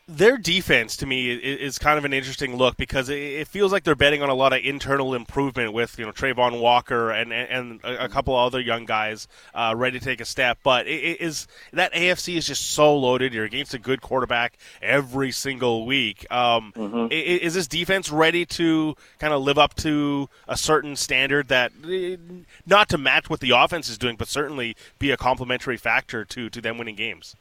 their 0.09 0.38
defense 0.38 0.96
to 0.96 1.06
me 1.06 1.30
is, 1.30 1.78
kind 1.78 1.98
of 1.98 2.04
an 2.06 2.14
interesting 2.14 2.56
look 2.56 2.78
because 2.78 3.11
it, 3.11 3.46
feels 3.46 3.70
like 3.70 3.84
they're 3.84 3.94
betting 3.94 4.22
on 4.22 4.30
a 4.30 4.34
lot 4.34 4.54
of 4.54 4.64
internal 4.64 5.14
improvement 5.14 5.72
with 5.74 5.98
you 5.98 6.06
know 6.06 6.12
Travon 6.12 6.61
Walker 6.61 7.11
and 7.11 7.30
and, 7.30 7.80
a 7.84 8.09
couple 8.09 8.34
other 8.34 8.59
young 8.59 8.86
guys 8.86 9.28
uh, 9.54 9.74
ready 9.76 9.98
to 9.98 10.04
take 10.04 10.20
a 10.20 10.24
step. 10.24 10.59
But 10.62 10.86
it 10.86 11.20
is 11.20 11.46
that 11.74 11.92
AFC 11.92 12.36
is 12.36 12.46
just 12.46 12.70
so 12.70 12.96
loaded. 12.96 13.34
You're 13.34 13.44
against 13.44 13.74
a 13.74 13.78
good 13.78 14.00
quarterback 14.00 14.56
every 14.80 15.30
single 15.30 15.84
week. 15.84 16.26
Um, 16.32 16.72
mm-hmm. 16.74 17.09
Is 17.11 17.52
this 17.52 17.66
defense 17.66 18.11
ready 18.11 18.46
to 18.46 18.96
kind 19.18 19.34
of 19.34 19.42
live 19.42 19.59
up 19.59 19.74
to 19.76 20.30
a 20.48 20.56
certain 20.56 20.96
standard 20.96 21.48
that 21.48 21.72
not 22.66 22.88
to 22.88 22.98
match 22.98 23.28
what 23.28 23.40
the 23.40 23.50
offense 23.50 23.90
is 23.90 23.98
doing, 23.98 24.16
but 24.16 24.26
certainly 24.26 24.74
be 24.98 25.11
a 25.11 25.18
complementary 25.18 25.76
factor 25.76 26.24
to 26.24 26.48
to 26.48 26.61
them 26.62 26.78
winning 26.78 26.96
games? 26.96 27.36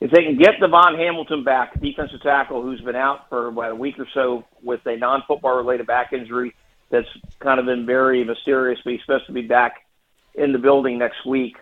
If 0.00 0.10
they 0.10 0.22
can 0.22 0.36
get 0.36 0.60
DaVon 0.60 0.98
Hamilton 0.98 1.44
back, 1.44 1.80
defensive 1.80 2.22
tackle, 2.22 2.62
who's 2.62 2.80
been 2.80 2.96
out 2.96 3.28
for 3.28 3.46
about 3.48 3.72
a 3.72 3.76
week 3.76 3.98
or 3.98 4.06
so 4.12 4.44
with 4.62 4.84
a 4.86 4.96
non-football 4.96 5.56
related 5.56 5.86
back 5.86 6.12
injury 6.12 6.54
that's 6.90 7.08
kind 7.38 7.58
of 7.58 7.66
been 7.66 7.86
very 7.86 8.24
mysterious, 8.24 8.78
but 8.84 8.92
he's 8.92 9.00
supposed 9.02 9.26
to 9.26 9.32
be 9.32 9.42
back 9.42 9.86
in 10.34 10.52
the 10.52 10.58
building 10.58 10.98
next 10.98 11.24
week. 11.24 11.56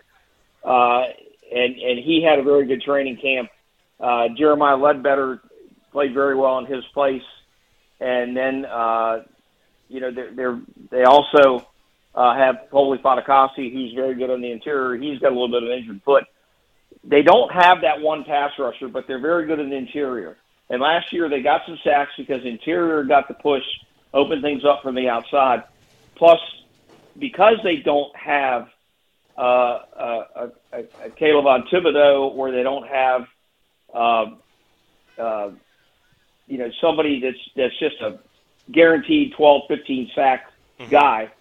Uh, 0.63 1.03
and 1.51 1.75
and 1.77 1.99
he 1.99 2.23
had 2.27 2.39
a 2.39 2.43
very 2.43 2.65
good 2.65 2.81
training 2.81 3.17
camp. 3.17 3.49
Uh, 3.99 4.29
Jeremiah 4.35 4.77
Ledbetter 4.77 5.39
played 5.91 6.13
very 6.13 6.35
well 6.35 6.57
in 6.59 6.65
his 6.65 6.83
place, 6.93 7.23
and 7.99 8.35
then 8.35 8.65
uh, 8.65 9.23
you 9.87 9.99
know 9.99 10.11
they're, 10.11 10.33
they're 10.33 10.61
they 10.89 11.03
also 11.03 11.67
uh, 12.15 12.35
have 12.35 12.69
Foley 12.71 12.97
Fatukasi, 12.97 13.71
who's 13.71 13.93
very 13.93 14.15
good 14.15 14.29
on 14.29 14.41
the 14.41 14.51
interior. 14.51 14.97
He's 15.01 15.19
got 15.19 15.29
a 15.31 15.35
little 15.35 15.49
bit 15.49 15.63
of 15.63 15.69
an 15.69 15.77
injured 15.77 16.01
foot 16.03 16.23
they 17.03 17.21
don't 17.21 17.51
have 17.51 17.81
that 17.81 18.01
one 18.01 18.23
pass 18.23 18.51
rusher, 18.57 18.87
but 18.87 19.07
they're 19.07 19.19
very 19.19 19.45
good 19.45 19.59
in 19.59 19.69
the 19.69 19.75
interior. 19.75 20.37
And 20.69 20.81
last 20.81 21.11
year 21.11 21.29
they 21.29 21.41
got 21.41 21.61
some 21.65 21.77
sacks 21.83 22.11
because 22.17 22.45
interior 22.45 23.03
got 23.03 23.27
the 23.27 23.33
push, 23.33 23.63
open 24.13 24.41
things 24.41 24.63
up 24.63 24.81
from 24.81 24.95
the 24.95 25.09
outside. 25.09 25.63
Plus, 26.15 26.39
because 27.19 27.57
they 27.63 27.77
don't 27.77 28.15
have 28.15 28.69
uh, 29.37 29.41
a, 29.41 30.51
a, 30.71 30.79
a 31.05 31.09
Kayvon 31.09 31.45
on 31.45 31.67
Thibodeaux 31.67 32.33
or 32.33 32.51
they 32.51 32.63
don't 32.63 32.87
have, 32.87 33.27
uh, 33.93 34.25
uh, 35.17 35.51
you 36.47 36.57
know, 36.57 36.69
somebody 36.81 37.19
that's 37.19 37.37
that's 37.55 37.77
just 37.79 38.01
a 38.01 38.19
guaranteed 38.71 39.33
12, 39.35 39.63
15 39.67 40.11
sack 40.15 40.51
mm-hmm. 40.79 40.89
guy, 40.89 41.31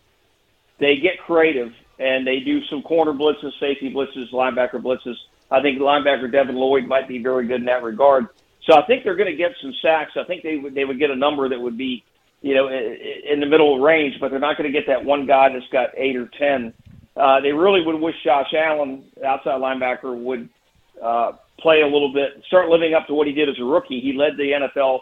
they 0.78 0.96
get 0.96 1.18
creative 1.18 1.72
and 1.98 2.26
they 2.26 2.40
do 2.40 2.64
some 2.64 2.82
corner 2.82 3.12
blitzes, 3.12 3.52
safety 3.60 3.92
blitzes, 3.92 4.30
linebacker 4.32 4.82
blitzes 4.82 5.16
I 5.52 5.60
think 5.60 5.78
linebacker 5.78 6.32
Devin 6.32 6.56
Lloyd 6.56 6.86
might 6.86 7.06
be 7.06 7.22
very 7.22 7.46
good 7.46 7.60
in 7.60 7.66
that 7.66 7.82
regard. 7.82 8.26
So 8.64 8.74
I 8.74 8.86
think 8.86 9.04
they're 9.04 9.16
going 9.16 9.30
to 9.30 9.36
get 9.36 9.52
some 9.60 9.74
sacks. 9.82 10.12
I 10.16 10.24
think 10.24 10.42
they 10.42 10.56
would 10.56 10.74
they 10.74 10.84
would 10.84 10.98
get 10.98 11.10
a 11.10 11.16
number 11.16 11.48
that 11.48 11.60
would 11.60 11.76
be, 11.76 12.04
you 12.40 12.54
know, 12.54 12.68
in 12.68 13.38
the 13.40 13.46
middle 13.46 13.78
range, 13.78 14.14
but 14.18 14.30
they're 14.30 14.40
not 14.40 14.56
going 14.56 14.72
to 14.72 14.76
get 14.76 14.86
that 14.86 15.04
one 15.04 15.26
guy 15.26 15.52
that's 15.52 15.68
got 15.70 15.90
eight 15.96 16.16
or 16.16 16.28
ten. 16.38 16.72
Uh, 17.14 17.40
they 17.40 17.52
really 17.52 17.84
would 17.84 18.00
wish 18.00 18.14
Josh 18.24 18.54
Allen, 18.56 19.04
outside 19.24 19.60
linebacker, 19.60 20.16
would 20.16 20.48
uh, 21.02 21.32
play 21.58 21.82
a 21.82 21.86
little 21.86 22.12
bit, 22.12 22.42
start 22.46 22.68
living 22.68 22.94
up 22.94 23.06
to 23.08 23.14
what 23.14 23.26
he 23.26 23.34
did 23.34 23.50
as 23.50 23.56
a 23.60 23.64
rookie. 23.64 24.00
He 24.00 24.14
led 24.14 24.38
the 24.38 24.52
NFL 24.52 25.00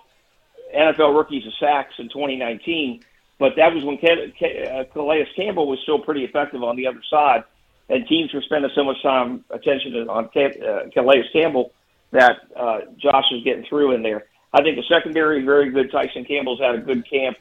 NFL 0.76 1.14
rookies 1.14 1.44
to 1.44 1.50
sacks 1.60 1.94
in 1.98 2.08
2019, 2.08 3.02
but 3.38 3.52
that 3.56 3.72
was 3.72 3.84
when 3.84 3.98
uh, 3.98 4.84
Calais 4.92 5.28
Campbell 5.36 5.68
was 5.68 5.78
still 5.82 6.00
pretty 6.00 6.24
effective 6.24 6.64
on 6.64 6.76
the 6.76 6.88
other 6.88 7.02
side 7.08 7.44
and 7.90 8.06
teams 8.06 8.32
were 8.32 8.42
spending 8.42 8.70
so 8.74 8.84
much 8.84 9.02
time 9.02 9.44
attention 9.50 10.08
on 10.08 10.26
uh, 10.26 10.88
Calais 10.94 11.24
Campbell 11.32 11.72
that 12.12 12.38
uh, 12.56 12.80
Josh 12.96 13.24
is 13.32 13.42
getting 13.44 13.64
through 13.68 13.94
in 13.94 14.02
there. 14.02 14.24
I 14.52 14.62
think 14.62 14.76
the 14.76 14.84
secondary 14.88 15.44
very 15.44 15.70
good. 15.70 15.90
Tyson 15.90 16.24
Campbell's 16.24 16.60
had 16.60 16.74
a 16.74 16.78
good 16.78 17.08
camp, 17.08 17.36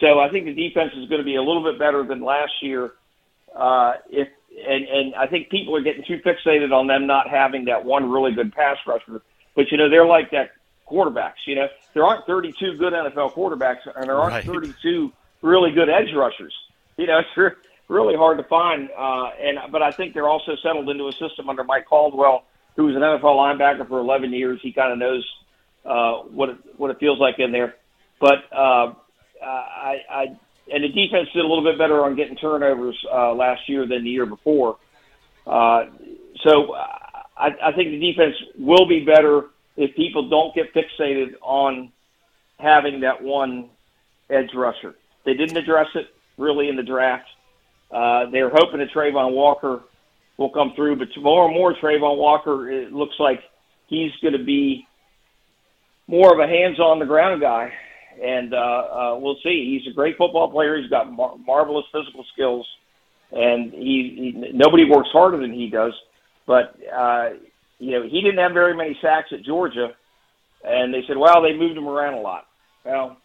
so 0.00 0.20
I 0.20 0.28
think 0.30 0.46
the 0.46 0.54
defense 0.54 0.92
is 0.96 1.08
going 1.08 1.20
to 1.20 1.24
be 1.24 1.36
a 1.36 1.42
little 1.42 1.62
bit 1.62 1.78
better 1.78 2.04
than 2.04 2.22
last 2.22 2.52
year. 2.62 2.92
Uh, 3.54 3.94
if 4.10 4.28
and 4.66 4.84
and 4.88 5.14
I 5.14 5.26
think 5.26 5.50
people 5.50 5.76
are 5.76 5.82
getting 5.82 6.04
too 6.04 6.18
fixated 6.18 6.72
on 6.72 6.86
them 6.86 7.06
not 7.06 7.28
having 7.28 7.64
that 7.66 7.84
one 7.84 8.10
really 8.10 8.32
good 8.32 8.52
pass 8.52 8.76
rusher. 8.86 9.20
But 9.54 9.70
you 9.70 9.78
know 9.78 9.88
they're 9.88 10.06
like 10.06 10.30
that 10.32 10.50
quarterbacks. 10.90 11.46
You 11.46 11.56
know 11.56 11.68
there 11.94 12.04
aren't 12.04 12.26
32 12.26 12.76
good 12.76 12.92
NFL 12.92 13.34
quarterbacks, 13.34 13.86
and 13.94 14.08
there 14.08 14.18
aren't 14.18 14.34
right. 14.34 14.44
32 14.44 15.12
really 15.42 15.70
good 15.70 15.88
edge 15.88 16.12
rushers. 16.14 16.54
You 16.96 17.06
know, 17.06 17.20
it's 17.36 17.56
really 17.88 18.16
hard 18.16 18.38
to 18.38 18.44
find. 18.44 18.90
Uh, 18.96 19.30
and 19.40 19.58
but 19.72 19.82
I 19.82 19.90
think 19.90 20.14
they're 20.14 20.28
also 20.28 20.52
settled 20.62 20.88
into 20.88 21.08
a 21.08 21.12
system 21.12 21.48
under 21.48 21.64
Mike 21.64 21.86
Caldwell, 21.86 22.44
who 22.76 22.84
was 22.84 22.94
an 22.94 23.02
NFL 23.02 23.22
linebacker 23.22 23.88
for 23.88 23.98
11 23.98 24.32
years. 24.32 24.60
He 24.62 24.72
kind 24.72 24.92
of 24.92 24.98
knows 24.98 25.26
uh, 25.84 26.28
what 26.30 26.50
it, 26.50 26.56
what 26.76 26.90
it 26.90 26.98
feels 26.98 27.18
like 27.18 27.38
in 27.38 27.52
there. 27.52 27.76
But 28.20 28.44
uh, 28.52 28.94
I, 29.42 29.96
I 30.10 30.38
and 30.70 30.84
the 30.84 30.88
defense 30.88 31.28
did 31.32 31.44
a 31.44 31.48
little 31.48 31.64
bit 31.64 31.78
better 31.78 32.04
on 32.04 32.14
getting 32.14 32.36
turnovers 32.36 32.98
uh, 33.12 33.32
last 33.32 33.68
year 33.68 33.86
than 33.86 34.04
the 34.04 34.10
year 34.10 34.26
before. 34.26 34.76
Uh, 35.46 35.86
so 36.44 36.74
I, 36.74 37.48
I 37.62 37.72
think 37.72 37.90
the 37.90 38.12
defense 38.12 38.34
will 38.58 38.86
be 38.86 39.04
better 39.04 39.46
if 39.76 39.96
people 39.96 40.28
don't 40.28 40.54
get 40.54 40.74
fixated 40.74 41.34
on 41.40 41.92
having 42.58 43.00
that 43.00 43.22
one 43.22 43.70
edge 44.28 44.50
rusher. 44.54 44.94
They 45.24 45.34
didn't 45.34 45.56
address 45.56 45.86
it 45.94 46.06
really 46.36 46.68
in 46.68 46.76
the 46.76 46.82
draft. 46.82 47.28
Uh, 47.90 48.30
they're 48.30 48.50
hoping 48.50 48.80
that 48.80 48.90
Travon 48.94 49.32
Walker 49.32 49.82
will 50.36 50.50
come 50.50 50.72
through, 50.76 50.96
but 50.96 51.08
more 51.20 51.46
and 51.46 51.54
more 51.54 51.74
Travon 51.74 52.16
Walker, 52.16 52.70
it 52.70 52.92
looks 52.92 53.14
like 53.18 53.40
he's 53.88 54.12
going 54.22 54.36
to 54.36 54.44
be 54.44 54.86
more 56.06 56.32
of 56.32 56.38
a 56.38 56.46
hands 56.46 56.78
on 56.78 56.98
the 56.98 57.06
ground 57.06 57.40
guy, 57.40 57.72
and 58.22 58.54
uh, 58.54 58.56
uh, 58.56 59.18
we'll 59.18 59.36
see. 59.42 59.78
He's 59.78 59.90
a 59.92 59.94
great 59.94 60.16
football 60.16 60.50
player. 60.50 60.76
He's 60.80 60.90
got 60.90 61.10
mar- 61.10 61.36
marvelous 61.46 61.84
physical 61.92 62.24
skills, 62.32 62.66
and 63.32 63.72
he, 63.72 64.32
he 64.34 64.52
nobody 64.52 64.84
works 64.84 65.08
harder 65.12 65.38
than 65.38 65.52
he 65.52 65.68
does. 65.68 65.92
But 66.46 66.76
uh, 66.94 67.30
you 67.78 67.92
know, 67.92 68.02
he 68.02 68.20
didn't 68.22 68.38
have 68.38 68.52
very 68.52 68.74
many 68.76 68.98
sacks 69.02 69.28
at 69.32 69.44
Georgia, 69.44 69.90
and 70.64 70.92
they 70.92 71.02
said, 71.06 71.16
well, 71.16 71.42
they 71.42 71.52
moved 71.52 71.76
him 71.76 71.88
around 71.88 72.14
a 72.14 72.20
lot. 72.20 72.46
Well, 72.84 73.18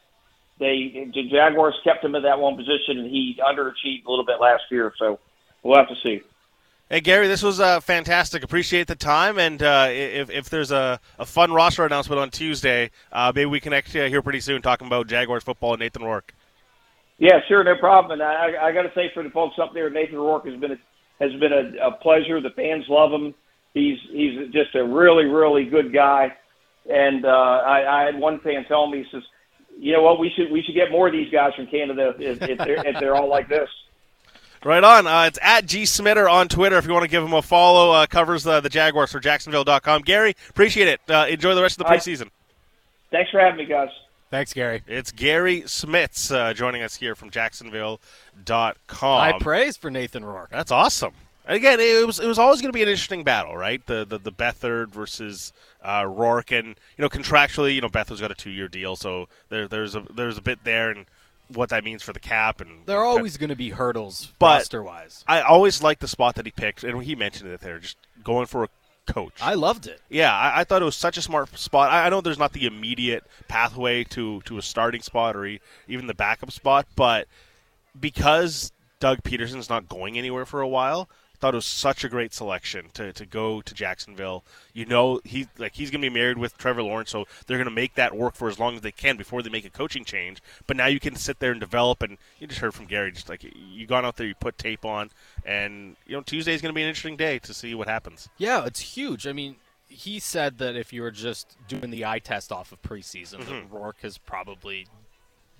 they 0.64 1.12
the 1.14 1.30
Jaguars 1.30 1.76
kept 1.84 2.04
him 2.04 2.16
in 2.16 2.24
that 2.24 2.40
one 2.40 2.56
position, 2.56 3.00
and 3.00 3.10
he 3.10 3.40
underachieved 3.46 4.06
a 4.06 4.10
little 4.10 4.26
bit 4.26 4.40
last 4.40 4.64
year. 4.72 4.94
So 4.98 5.20
we'll 5.62 5.78
have 5.78 5.90
to 5.90 5.96
see. 6.02 6.22
Hey 6.90 7.00
Gary, 7.00 7.28
this 7.28 7.42
was 7.42 7.60
uh, 7.60 7.80
fantastic. 7.80 8.44
Appreciate 8.44 8.88
the 8.88 8.96
time, 8.96 9.40
and 9.40 9.62
uh, 9.64 9.88
if, 9.90 10.30
if 10.30 10.50
there's 10.50 10.72
a, 10.72 11.00
a 11.18 11.26
fun 11.26 11.52
roster 11.52 11.86
announcement 11.86 12.20
on 12.20 12.30
Tuesday, 12.30 12.92
uh, 13.12 13.32
maybe 13.34 13.46
we 13.46 13.60
connect 13.60 13.96
uh, 13.96 14.06
here 14.06 14.22
pretty 14.22 14.42
soon 14.42 14.62
talking 14.62 14.88
about 14.88 15.08
Jaguars 15.08 15.44
football 15.44 15.74
and 15.74 15.80
Nathan 15.80 16.04
Rourke. 16.04 16.34
Yeah, 17.18 17.40
sure, 17.48 17.64
no 17.64 17.76
problem. 17.78 18.20
And 18.20 18.22
I, 18.22 18.68
I 18.68 18.72
got 18.74 18.84
to 18.84 18.92
say 18.94 19.10
for 19.14 19.24
the 19.24 19.30
folks 19.30 19.56
up 19.62 19.74
there, 19.74 19.90
Nathan 19.90 20.18
Rourke 20.18 20.46
has 20.46 20.60
been 20.60 20.74
a, 20.74 20.78
has 21.20 21.32
been 21.40 21.54
a, 21.54 21.88
a 21.88 21.92
pleasure. 21.94 22.42
The 22.42 22.50
fans 22.52 22.86
love 22.90 23.12
him. 23.12 23.34
He's 23.74 23.98
he's 24.12 24.52
just 24.52 24.76
a 24.76 24.84
really 24.84 25.26
really 25.26 25.66
good 25.66 25.94
guy. 25.94 26.34
And 26.90 27.26
uh, 27.26 27.30
I, 27.30 28.02
I 28.02 28.06
had 28.06 28.20
one 28.20 28.40
fan 28.42 28.66
tell 28.68 28.88
me, 28.88 29.00
he 29.00 29.06
says, 29.10 29.24
you 29.80 29.94
know 29.94 30.02
what? 30.02 30.20
We 30.20 30.32
should 30.36 30.52
we 30.52 30.62
should 30.62 30.76
get 30.76 30.92
more 30.92 31.08
of 31.08 31.14
these 31.14 31.32
guys 31.32 31.54
from 31.56 31.68
Canada 31.68 32.16
if, 32.20 32.42
if, 32.42 32.58
they're, 32.58 32.88
if 32.88 33.00
they're 33.00 33.16
all 33.16 33.30
like 33.30 33.48
this. 33.50 33.70
Right 34.64 34.84
on. 34.84 35.08
Uh, 35.08 35.26
it's 35.28 35.40
at 35.42 35.66
G 35.66 35.84
Smitter 35.84 36.32
on 36.32 36.48
Twitter 36.48 36.78
if 36.78 36.86
you 36.86 36.94
want 36.94 37.04
to 37.04 37.10
give 37.10 37.24
him 37.24 37.34
a 37.34 37.42
follow. 37.42 37.92
Uh, 37.92 38.06
covers 38.06 38.44
the, 38.44 38.62
the 38.62 38.70
Jaguars 38.70 39.12
for 39.12 39.20
Jacksonville.com. 39.20 40.04
Gary, 40.04 40.36
appreciate 40.50 40.88
it. 40.88 41.02
Uh, 41.10 41.26
enjoy 41.30 41.54
the 41.54 41.62
rest 41.62 41.80
of 41.80 41.86
the 41.86 41.94
preseason. 41.94 42.30
Thanks 43.12 43.30
for 43.30 43.40
having 43.40 43.58
me, 43.58 43.66
guys. 43.66 43.90
Thanks, 44.32 44.54
Gary. 44.54 44.82
It's 44.88 45.12
Gary 45.12 45.62
Smits 45.62 46.34
uh, 46.34 46.54
joining 46.54 46.82
us 46.82 46.96
here 46.96 47.14
from 47.14 47.30
Jacksonville.com. 47.30 48.00
High 48.98 49.38
praise 49.40 49.78
for 49.78 49.92
Nathan 49.92 50.26
Rourke. 50.26 50.50
That's 50.50 50.72
awesome. 50.72 51.14
Again, 51.46 51.80
it 51.80 52.08
was 52.08 52.20
it 52.20 52.28
was 52.28 52.40
always 52.40 52.62
going 52.62 52.72
to 52.72 52.76
be 52.76 52.84
an 52.84 52.88
interesting 52.88 53.24
battle, 53.24 53.58
right? 53.58 53.86
The 53.86 54.06
the, 54.06 54.18
the 54.18 54.32
Beathard 54.32 54.90
versus 54.92 55.52
uh, 55.84 56.06
Rourke, 56.08 56.52
and 56.52 56.68
you 56.68 57.02
know 57.02 57.10
contractually, 57.10 57.76
you 57.76 57.82
know 57.82 57.90
Beathard's 57.90 58.22
got 58.22 58.32
a 58.32 58.36
two 58.36 58.50
year 58.50 58.70
deal, 58.70 58.96
so 58.96 59.28
there, 59.50 59.68
there's 59.68 59.96
a 59.96 60.06
there's 60.14 60.38
a 60.38 60.42
bit 60.42 60.64
there, 60.64 60.90
and 60.90 61.06
what 61.50 61.70
that 61.70 61.84
means 61.84 62.02
for 62.02 62.14
the 62.14 62.20
cap, 62.20 62.62
and 62.62 62.86
there 62.86 62.98
are 62.98 63.06
always 63.06 63.36
going 63.36 63.50
to 63.50 63.56
be 63.56 63.70
hurdles 63.70 64.32
roster 64.40 64.82
wise. 64.82 65.26
I 65.28 65.42
always 65.42 65.84
liked 65.84 66.00
the 66.00 66.08
spot 66.08 66.36
that 66.36 66.46
he 66.46 66.52
picked, 66.52 66.84
and 66.84 67.04
he 67.04 67.16
mentioned 67.16 67.52
it 67.52 67.60
there, 67.60 67.80
just 67.80 67.98
going 68.24 68.46
for 68.46 68.64
a 68.64 68.70
coach. 69.06 69.34
I 69.42 69.56
loved 69.56 69.88
it. 69.88 70.02
Yeah, 70.10 70.34
I, 70.34 70.62
I 70.62 70.64
thought 70.64 70.82
it 70.82 70.86
was 70.86 70.96
such 70.96 71.18
a 71.18 71.22
smart 71.22 71.58
spot. 71.58 71.92
I, 71.92 72.06
I, 72.06 72.10
know 72.10 72.22
there's 72.22 72.40
not 72.40 72.54
the 72.54 72.66
immediate 72.66 73.26
pathway 73.50 74.06
to 74.06 74.42
to 74.42 74.58
a 74.58 74.62
starting 74.62 75.02
spot 75.02 75.36
or 75.36 75.46
even 75.88 76.08
the 76.08 76.14
backup 76.14 76.52
spot, 76.52 76.88
but 76.96 77.28
because 78.00 78.72
Doug 79.00 79.24
Pederson's 79.24 79.70
not 79.70 79.90
going 79.90 80.18
anywhere 80.18 80.46
for 80.46 80.62
a 80.62 80.68
while 80.68 81.10
thought 81.44 81.54
it 81.54 81.58
was 81.58 81.66
such 81.66 82.06
a 82.06 82.10
great 82.10 82.34
selection 82.34 82.86
to, 82.94 83.12
to 83.12 83.26
go 83.26 83.62
to 83.62 83.74
Jacksonville. 83.74 84.46
You 84.72 84.86
know, 84.86 85.20
he 85.26 85.48
like 85.58 85.76
he's 85.76 85.92
going 85.92 86.02
to 86.02 86.10
be 86.10 86.14
married 86.14 86.38
with 86.38 86.58
Trevor 86.58 86.84
Lawrence, 86.84 87.10
so 87.10 87.26
they're 87.46 87.58
going 87.58 87.68
to 87.68 87.76
make 87.76 87.96
that 87.96 88.16
work 88.16 88.36
for 88.36 88.48
as 88.48 88.60
long 88.60 88.76
as 88.76 88.82
they 88.82 88.94
can 88.94 89.18
before 89.18 89.42
they 89.42 89.50
make 89.50 89.66
a 89.66 89.70
coaching 89.70 90.06
change. 90.06 90.42
But 90.68 90.78
now 90.78 90.86
you 90.86 91.02
can 91.02 91.18
sit 91.18 91.40
there 91.40 91.52
and 91.52 91.60
develop, 91.60 92.02
and 92.02 92.18
you 92.40 92.48
just 92.48 92.62
heard 92.62 92.74
from 92.74 92.86
Gary, 92.86 93.12
just 93.12 93.28
like 93.28 93.44
you 93.44 93.86
gone 93.86 94.06
out 94.06 94.16
there, 94.16 94.26
you 94.26 94.36
put 94.36 94.58
tape 94.58 94.86
on, 94.86 95.10
and 95.46 95.98
you 96.08 96.16
know 96.16 96.22
Tuesday 96.22 96.54
is 96.54 96.62
going 96.62 96.70
to 96.70 96.76
be 96.76 96.82
an 96.82 96.88
interesting 96.88 97.18
day 97.18 97.40
to 97.40 97.54
see 97.54 97.76
what 97.76 97.90
happens. 97.90 98.30
Yeah, 98.38 98.64
it's 98.64 98.80
huge. 98.80 99.28
I 99.28 99.34
mean, 99.34 99.58
he 99.90 100.20
said 100.20 100.60
that 100.60 100.78
if 100.78 100.94
you 100.94 101.02
were 101.02 101.12
just 101.12 101.58
doing 101.68 101.90
the 101.90 102.06
eye 102.06 102.20
test 102.20 102.54
off 102.54 102.72
of 102.72 102.82
preseason, 102.82 103.40
mm-hmm. 103.40 103.52
that 103.52 103.70
Rourke 103.70 104.06
is 104.06 104.18
probably 104.18 104.88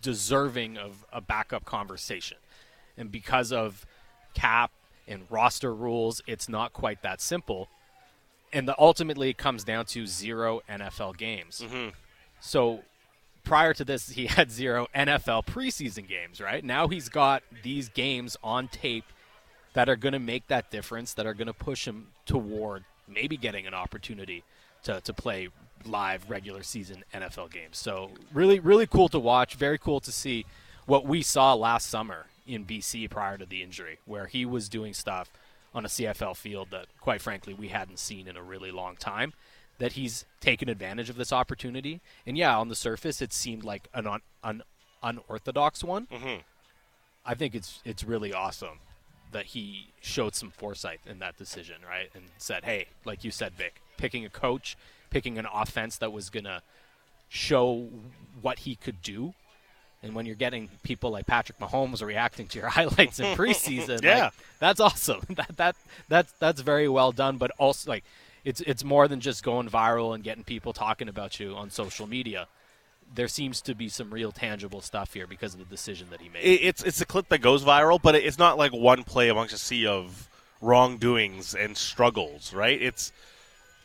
deserving 0.02 0.78
of 0.78 1.04
a 1.12 1.20
backup 1.20 1.66
conversation, 1.66 2.38
and 2.96 3.12
because 3.12 3.52
of 3.52 3.86
cap 4.34 4.72
and 5.08 5.24
roster 5.30 5.74
rules, 5.74 6.22
it's 6.28 6.48
not 6.48 6.74
quite 6.74 7.02
that 7.02 7.22
simple. 7.22 7.70
And 8.52 8.68
the, 8.68 8.76
ultimately, 8.78 9.30
it 9.30 9.38
comes 9.38 9.64
down 9.64 9.86
to 9.88 10.06
zero 10.06 10.62
NFL 10.70 11.18
games. 11.18 11.62
Mm-hmm. 11.64 11.90
So 12.40 12.82
prior 13.44 13.74
to 13.74 13.84
this, 13.84 14.10
he 14.10 14.26
had 14.28 14.52
zero 14.52 14.88
NFL 14.96 15.46
preseason 15.46 16.08
games, 16.08 16.40
right? 16.40 16.64
Now 16.64 16.88
he's 16.88 17.10
got 17.10 17.44
these 17.64 17.90
games 17.90 18.38
on 18.44 18.68
tape 18.68 19.06
that 19.74 19.90
are 19.90 19.96
going 19.96 20.14
to 20.14 20.20
make 20.20 20.48
that 20.48 20.70
difference, 20.70 21.14
that 21.16 21.26
are 21.26 21.34
going 21.34 21.48
to 21.48 21.54
push 21.54 21.88
him 21.88 22.08
toward 22.26 22.84
maybe 23.08 23.38
getting 23.38 23.68
an 23.68 23.74
opportunity 23.74 24.44
to, 24.84 25.02
to 25.02 25.14
play 25.14 25.50
live 25.86 26.30
regular 26.30 26.64
season 26.64 27.04
NFL 27.14 27.52
games. 27.52 27.78
So 27.78 28.12
really, 28.34 28.60
really 28.60 28.88
cool 28.88 29.10
to 29.10 29.20
watch. 29.20 29.56
Very 29.56 29.78
cool 29.78 30.00
to 30.02 30.12
see 30.12 30.46
what 30.86 31.06
we 31.06 31.22
saw 31.22 31.54
last 31.54 31.90
summer 31.90 32.28
in 32.46 32.66
BC 32.66 33.10
prior 33.10 33.38
to 33.38 33.46
the 33.46 33.64
injury, 33.64 34.00
where 34.06 34.28
he 34.28 34.46
was 34.46 34.70
doing 34.70 34.94
stuff 34.94 35.32
on 35.74 35.86
a 35.86 35.88
CFL 35.88 36.36
field 36.36 36.70
that, 36.72 36.88
quite 37.00 37.22
frankly, 37.22 37.54
we 37.54 37.70
hadn't 37.70 38.00
seen 38.00 38.28
in 38.28 38.38
a 38.38 38.44
really 38.44 38.72
long 38.72 38.96
time. 38.96 39.34
That 39.80 39.94
he's 39.94 40.26
taken 40.40 40.70
advantage 40.70 41.10
of 41.10 41.16
this 41.16 41.34
opportunity, 41.34 42.00
and 42.28 42.38
yeah, 42.38 42.58
on 42.58 42.70
the 42.70 42.76
surface, 42.76 43.22
it 43.22 43.34
seemed 43.34 43.64
like 43.64 43.90
an 43.94 44.06
un- 44.06 44.22
an 44.44 44.62
unorthodox 45.02 45.84
one. 45.84 46.06
Mm-hmm. 46.12 46.42
I 47.26 47.34
think 47.34 47.56
it's 47.56 47.82
it's 47.84 48.04
really 48.04 48.32
awesome 48.32 48.80
that 49.32 49.48
he 49.48 49.88
showed 50.00 50.36
some 50.36 50.52
foresight 50.52 51.00
in 51.08 51.18
that 51.20 51.38
decision, 51.38 51.78
right? 51.90 52.10
And 52.14 52.26
said, 52.38 52.66
"Hey, 52.66 52.86
like 53.04 53.24
you 53.24 53.32
said, 53.32 53.58
Bik, 53.58 53.82
picking 53.98 54.24
a 54.24 54.30
coach, 54.30 54.78
picking 55.10 55.40
an 55.40 55.48
offense 55.52 55.98
that 55.98 56.14
was 56.14 56.30
gonna 56.30 56.62
show 57.28 57.90
what 58.42 58.60
he 58.60 58.76
could 58.76 59.02
do 59.02 59.34
and 60.04 60.14
when 60.14 60.26
you're 60.26 60.36
getting 60.36 60.70
people 60.84 61.12
like 61.12 61.26
Patrick 61.26 61.58
Mahomes 61.60 62.04
reacting 62.04 62.48
to 62.48 62.60
your 62.60 62.70
highlights 62.78 63.20
in 63.20 63.36
preseason, 63.38 64.04
yeah, 64.04 64.26
like, 64.26 64.34
that's 64.60 64.80
awesome. 64.80 65.22
that 65.30 65.56
that 65.58 65.76
that's 66.10 66.34
that's 66.34 66.62
very 66.62 66.90
well 66.90 67.12
done. 67.12 67.38
But 67.38 67.52
also, 67.58 67.90
like, 67.90 68.04
it's 68.44 68.62
it's 68.62 68.84
more 68.84 69.08
than 69.08 69.22
just 69.22 69.44
going 69.44 69.70
viral 69.70 70.14
and 70.14 70.24
getting 70.24 70.44
people 70.44 70.74
talking 70.74 71.08
about 71.08 71.40
you 71.40 71.56
on 71.56 71.70
social 71.70 72.06
media. 72.06 72.48
There 73.16 73.28
seems 73.28 73.62
to 73.62 73.76
be 73.76 73.90
some 73.90 74.12
real 74.12 74.32
tangible 74.32 74.82
stuff 74.82 75.14
here 75.14 75.28
because 75.28 75.54
of 75.54 75.60
the 75.60 75.66
decision 75.66 76.08
that 76.10 76.20
he 76.20 76.30
made. 76.30 76.42
It's 76.42 76.84
it's 76.84 77.00
a 77.00 77.06
clip 77.06 77.30
that 77.30 77.40
goes 77.40 77.64
viral, 77.64 78.02
but 78.02 78.16
it's 78.16 78.38
not 78.38 78.58
like 78.58 78.74
one 78.74 79.04
play 79.04 79.30
amongst 79.30 79.54
a 79.54 79.58
sea 79.58 79.88
of 79.88 80.30
wrongdoings 80.62 81.54
and 81.56 81.78
struggles, 81.78 82.54
right? 82.54 82.82
It's 82.82 83.12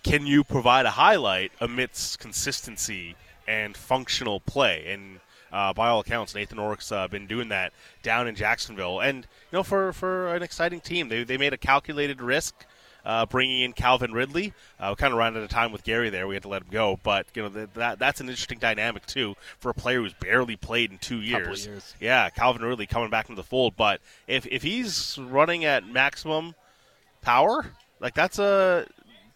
can 0.02 0.26
you 0.26 0.44
provide 0.44 0.86
a 0.86 0.90
highlight 0.90 1.52
amidst 1.60 2.18
consistency 2.18 3.16
and 3.46 3.76
functional 3.76 4.40
play 4.40 4.86
and 4.88 5.20
uh, 5.52 5.72
by 5.72 5.88
all 5.88 6.00
accounts, 6.00 6.34
Nathan 6.34 6.58
Rourke's 6.58 6.92
uh, 6.92 7.08
been 7.08 7.26
doing 7.26 7.48
that 7.48 7.72
down 8.02 8.28
in 8.28 8.34
Jacksonville, 8.34 9.00
and 9.00 9.18
you 9.18 9.58
know, 9.58 9.62
for 9.62 9.92
for 9.92 10.34
an 10.34 10.42
exciting 10.42 10.80
team, 10.80 11.08
they 11.08 11.24
they 11.24 11.36
made 11.36 11.52
a 11.52 11.58
calculated 11.58 12.20
risk. 12.20 12.54
Uh, 13.04 13.24
bringing 13.24 13.62
in 13.62 13.72
Calvin 13.72 14.12
Ridley, 14.12 14.52
uh, 14.78 14.88
we 14.90 14.96
kind 14.96 15.14
of 15.14 15.18
ran 15.18 15.34
out 15.34 15.42
of 15.42 15.48
time 15.48 15.72
with 15.72 15.82
Gary 15.82 16.10
there. 16.10 16.26
We 16.26 16.34
had 16.34 16.42
to 16.42 16.48
let 16.48 16.60
him 16.62 16.68
go, 16.70 16.98
but 17.02 17.26
you 17.32 17.42
know 17.42 17.48
that 17.48 17.98
that's 17.98 18.20
an 18.20 18.28
interesting 18.28 18.58
dynamic 18.58 19.06
too 19.06 19.34
for 19.60 19.70
a 19.70 19.74
player 19.74 20.02
who's 20.02 20.12
barely 20.12 20.56
played 20.56 20.90
in 20.90 20.98
two 20.98 21.22
years. 21.22 21.64
years. 21.64 21.94
Yeah, 22.00 22.28
Calvin 22.28 22.60
Ridley 22.60 22.86
coming 22.86 23.08
back 23.08 23.30
into 23.30 23.40
the 23.40 23.46
fold, 23.46 23.76
but 23.76 24.02
if 24.26 24.46
if 24.46 24.62
he's 24.62 25.16
running 25.16 25.64
at 25.64 25.86
maximum 25.88 26.54
power, 27.22 27.72
like 27.98 28.14
that's 28.14 28.38
a 28.38 28.86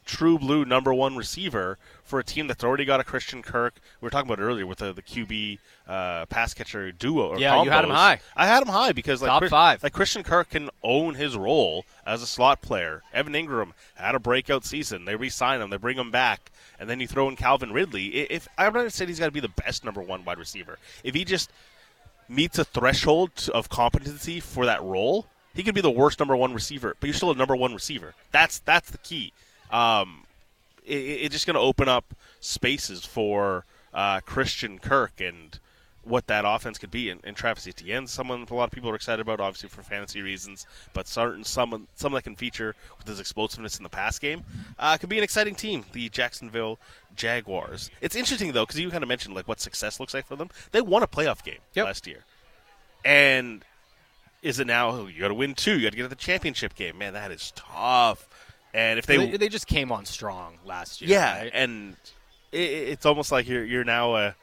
true 0.04 0.38
blue 0.38 0.64
number 0.64 0.92
one 0.92 1.16
receiver 1.16 1.78
for 2.04 2.18
a 2.18 2.24
team 2.24 2.46
that's 2.46 2.64
already 2.64 2.84
got 2.84 3.00
a 3.00 3.04
Christian 3.04 3.42
Kirk. 3.42 3.74
We 4.00 4.06
were 4.06 4.10
talking 4.10 4.30
about 4.30 4.42
earlier 4.42 4.66
with 4.66 4.78
the, 4.78 4.92
the 4.92 5.02
QB 5.02 5.58
uh, 5.86 6.26
pass 6.26 6.54
catcher 6.54 6.92
duo. 6.92 7.38
yeah, 7.38 7.54
combos. 7.54 7.64
you 7.64 7.70
had 7.70 7.84
him 7.84 7.90
high. 7.90 8.20
I 8.36 8.46
had 8.46 8.62
him 8.62 8.68
high 8.68 8.92
because 8.92 9.22
like 9.22 9.28
top 9.28 9.40
Chris, 9.40 9.50
five. 9.50 9.82
Like 9.82 9.92
Christian 9.92 10.22
Kirk 10.22 10.50
can 10.50 10.70
own 10.82 11.14
his 11.14 11.36
role 11.36 11.84
as 12.06 12.22
a 12.22 12.26
slot 12.26 12.60
player. 12.60 13.02
Evan 13.12 13.32
Engram 13.32 13.72
had 13.94 14.14
a 14.14 14.20
breakout 14.20 14.64
season. 14.64 15.04
They 15.04 15.16
re-sign 15.16 15.60
him. 15.60 15.70
They 15.70 15.76
bring 15.76 15.98
him 15.98 16.10
back, 16.10 16.50
and 16.78 16.88
then 16.90 17.00
you 17.00 17.06
throw 17.06 17.28
in 17.28 17.36
Calvin 17.36 17.72
Ridley. 17.72 18.08
If 18.08 18.48
I'm 18.58 18.72
not 18.72 18.92
saying 18.92 19.08
he's 19.08 19.18
got 19.18 19.26
to 19.26 19.32
be 19.32 19.40
the 19.40 19.48
best 19.48 19.84
number 19.84 20.02
one 20.02 20.24
wide 20.24 20.38
receiver, 20.38 20.78
if 21.04 21.14
he 21.14 21.24
just 21.24 21.50
meets 22.28 22.58
a 22.58 22.64
threshold 22.64 23.50
of 23.54 23.68
competency 23.68 24.40
for 24.40 24.66
that 24.66 24.82
role, 24.82 25.26
he 25.54 25.62
could 25.62 25.74
be 25.74 25.80
the 25.80 25.90
worst 25.90 26.18
number 26.18 26.36
one 26.36 26.54
receiver, 26.54 26.96
but 26.98 27.06
you're 27.06 27.14
still 27.14 27.30
a 27.30 27.34
number 27.34 27.54
one 27.54 27.74
receiver. 27.74 28.14
That's 28.30 28.58
that's 28.60 28.90
the 28.90 28.98
key. 28.98 29.32
Um, 29.70 30.21
it, 30.84 30.94
it's 30.94 31.32
just 31.32 31.46
going 31.46 31.54
to 31.54 31.60
open 31.60 31.88
up 31.88 32.14
spaces 32.40 33.04
for 33.04 33.64
uh, 33.94 34.20
Christian 34.20 34.78
Kirk 34.78 35.20
and 35.20 35.58
what 36.04 36.26
that 36.26 36.44
offense 36.46 36.78
could 36.78 36.90
be. 36.90 37.10
And, 37.10 37.20
and 37.24 37.36
Travis 37.36 37.66
Etienne, 37.66 38.06
someone 38.06 38.46
a 38.48 38.54
lot 38.54 38.64
of 38.64 38.70
people 38.70 38.90
are 38.90 38.94
excited 38.94 39.20
about, 39.20 39.40
obviously 39.40 39.68
for 39.68 39.82
fantasy 39.82 40.22
reasons, 40.22 40.66
but 40.92 41.06
certain 41.06 41.44
someone 41.44 41.86
someone 41.94 42.18
that 42.18 42.24
can 42.24 42.36
feature 42.36 42.74
with 42.98 43.06
his 43.06 43.20
explosiveness 43.20 43.76
in 43.76 43.82
the 43.82 43.88
pass 43.88 44.18
game 44.18 44.44
uh, 44.78 44.96
could 44.96 45.08
be 45.08 45.18
an 45.18 45.24
exciting 45.24 45.54
team. 45.54 45.84
The 45.92 46.08
Jacksonville 46.08 46.78
Jaguars. 47.14 47.90
It's 48.00 48.16
interesting 48.16 48.52
though 48.52 48.64
because 48.64 48.80
you 48.80 48.90
kind 48.90 49.02
of 49.02 49.08
mentioned 49.08 49.34
like 49.34 49.48
what 49.48 49.60
success 49.60 50.00
looks 50.00 50.14
like 50.14 50.26
for 50.26 50.36
them. 50.36 50.50
They 50.72 50.80
won 50.80 51.02
a 51.02 51.08
playoff 51.08 51.44
game 51.44 51.60
yep. 51.74 51.86
last 51.86 52.06
year, 52.06 52.24
and 53.04 53.64
is 54.42 54.58
it 54.58 54.66
now 54.66 54.90
oh, 54.90 55.06
you 55.06 55.20
got 55.20 55.28
to 55.28 55.34
win 55.34 55.54
two? 55.54 55.78
You 55.78 55.84
got 55.84 55.90
to 55.90 55.96
get 55.96 56.02
to 56.02 56.08
the 56.08 56.16
championship 56.16 56.74
game. 56.74 56.98
Man, 56.98 57.12
that 57.12 57.30
is 57.30 57.52
tough. 57.54 58.28
And 58.74 58.98
if 58.98 59.06
they 59.06 59.18
they, 59.18 59.36
they 59.36 59.48
just 59.48 59.66
came 59.66 59.92
on 59.92 60.06
strong 60.06 60.54
last 60.64 61.00
year, 61.00 61.10
yeah, 61.10 61.38
right? 61.40 61.50
and 61.54 61.96
it, 62.52 62.58
it's 62.58 63.06
almost 63.06 63.30
like 63.30 63.46
you're 63.46 63.64
you're 63.64 63.84
now 63.84 64.16
a 64.16 64.34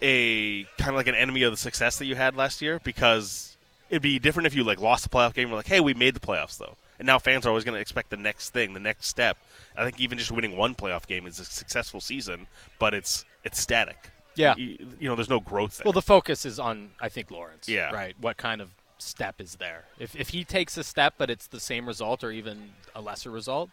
a 0.00 0.64
kind 0.78 0.90
of 0.90 0.96
like 0.96 1.06
an 1.06 1.14
enemy 1.14 1.42
of 1.42 1.52
the 1.52 1.56
success 1.56 1.98
that 1.98 2.06
you 2.06 2.14
had 2.14 2.36
last 2.36 2.62
year 2.62 2.80
because 2.84 3.56
it'd 3.90 4.02
be 4.02 4.18
different 4.18 4.46
if 4.46 4.54
you 4.54 4.64
like 4.64 4.80
lost 4.80 5.04
the 5.04 5.08
playoff 5.08 5.34
game. 5.34 5.50
We're 5.50 5.56
like, 5.56 5.66
hey, 5.66 5.80
we 5.80 5.94
made 5.94 6.14
the 6.14 6.20
playoffs 6.20 6.58
though, 6.58 6.76
and 6.98 7.06
now 7.06 7.18
fans 7.18 7.44
are 7.46 7.48
always 7.48 7.64
going 7.64 7.74
to 7.74 7.80
expect 7.80 8.10
the 8.10 8.16
next 8.16 8.50
thing, 8.50 8.72
the 8.72 8.80
next 8.80 9.06
step. 9.06 9.36
I 9.76 9.84
think 9.84 10.00
even 10.00 10.18
just 10.18 10.30
winning 10.30 10.56
one 10.56 10.74
playoff 10.74 11.06
game 11.06 11.26
is 11.26 11.40
a 11.40 11.44
successful 11.44 12.00
season, 12.00 12.46
but 12.78 12.94
it's 12.94 13.24
it's 13.44 13.58
static. 13.58 14.10
Yeah, 14.34 14.54
you, 14.56 14.78
you 14.98 15.08
know, 15.08 15.14
there's 15.14 15.28
no 15.28 15.40
growth. 15.40 15.78
There. 15.78 15.84
Well, 15.84 15.92
the 15.92 16.02
focus 16.02 16.46
is 16.46 16.58
on 16.58 16.90
I 17.00 17.08
think 17.08 17.30
Lawrence. 17.30 17.68
Yeah, 17.68 17.92
right. 17.92 18.14
What 18.20 18.36
kind 18.36 18.60
of 18.60 18.70
step 19.02 19.40
is 19.40 19.56
there. 19.56 19.84
If, 19.98 20.14
if 20.16 20.30
he 20.30 20.44
takes 20.44 20.76
a 20.76 20.84
step, 20.84 21.14
but 21.18 21.30
it's 21.30 21.46
the 21.46 21.60
same 21.60 21.86
result 21.86 22.24
or 22.24 22.30
even 22.30 22.70
a 22.94 23.00
lesser 23.00 23.30
result, 23.30 23.70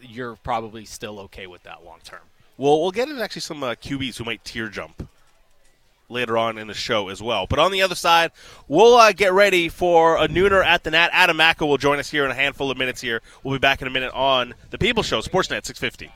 you're 0.00 0.36
probably 0.36 0.84
still 0.84 1.18
okay 1.20 1.46
with 1.46 1.62
that 1.64 1.84
long 1.84 1.98
term. 2.04 2.20
Well, 2.58 2.80
we'll 2.80 2.90
get 2.90 3.08
into 3.08 3.22
actually 3.22 3.42
some 3.42 3.62
uh, 3.62 3.74
QBs 3.74 4.18
who 4.18 4.24
might 4.24 4.44
tier 4.44 4.68
jump 4.68 5.08
later 6.08 6.36
on 6.36 6.58
in 6.58 6.66
the 6.66 6.74
show 6.74 7.08
as 7.08 7.22
well. 7.22 7.46
But 7.46 7.58
on 7.58 7.72
the 7.72 7.82
other 7.82 7.94
side, 7.94 8.32
we'll 8.68 8.94
uh, 8.96 9.12
get 9.12 9.32
ready 9.32 9.68
for 9.68 10.16
a 10.16 10.28
nooner 10.28 10.64
at 10.64 10.84
the 10.84 10.90
Nat. 10.90 11.10
Adam 11.12 11.38
Macko 11.38 11.66
will 11.66 11.78
join 11.78 11.98
us 11.98 12.10
here 12.10 12.24
in 12.24 12.30
a 12.30 12.34
handful 12.34 12.70
of 12.70 12.76
minutes 12.76 13.00
here. 13.00 13.22
We'll 13.42 13.54
be 13.54 13.58
back 13.58 13.80
in 13.80 13.88
a 13.88 13.90
minute 13.90 14.12
on 14.12 14.54
the 14.70 14.78
People 14.78 15.02
Show, 15.02 15.20
Sportsnet 15.20 15.64
650. 15.64 16.12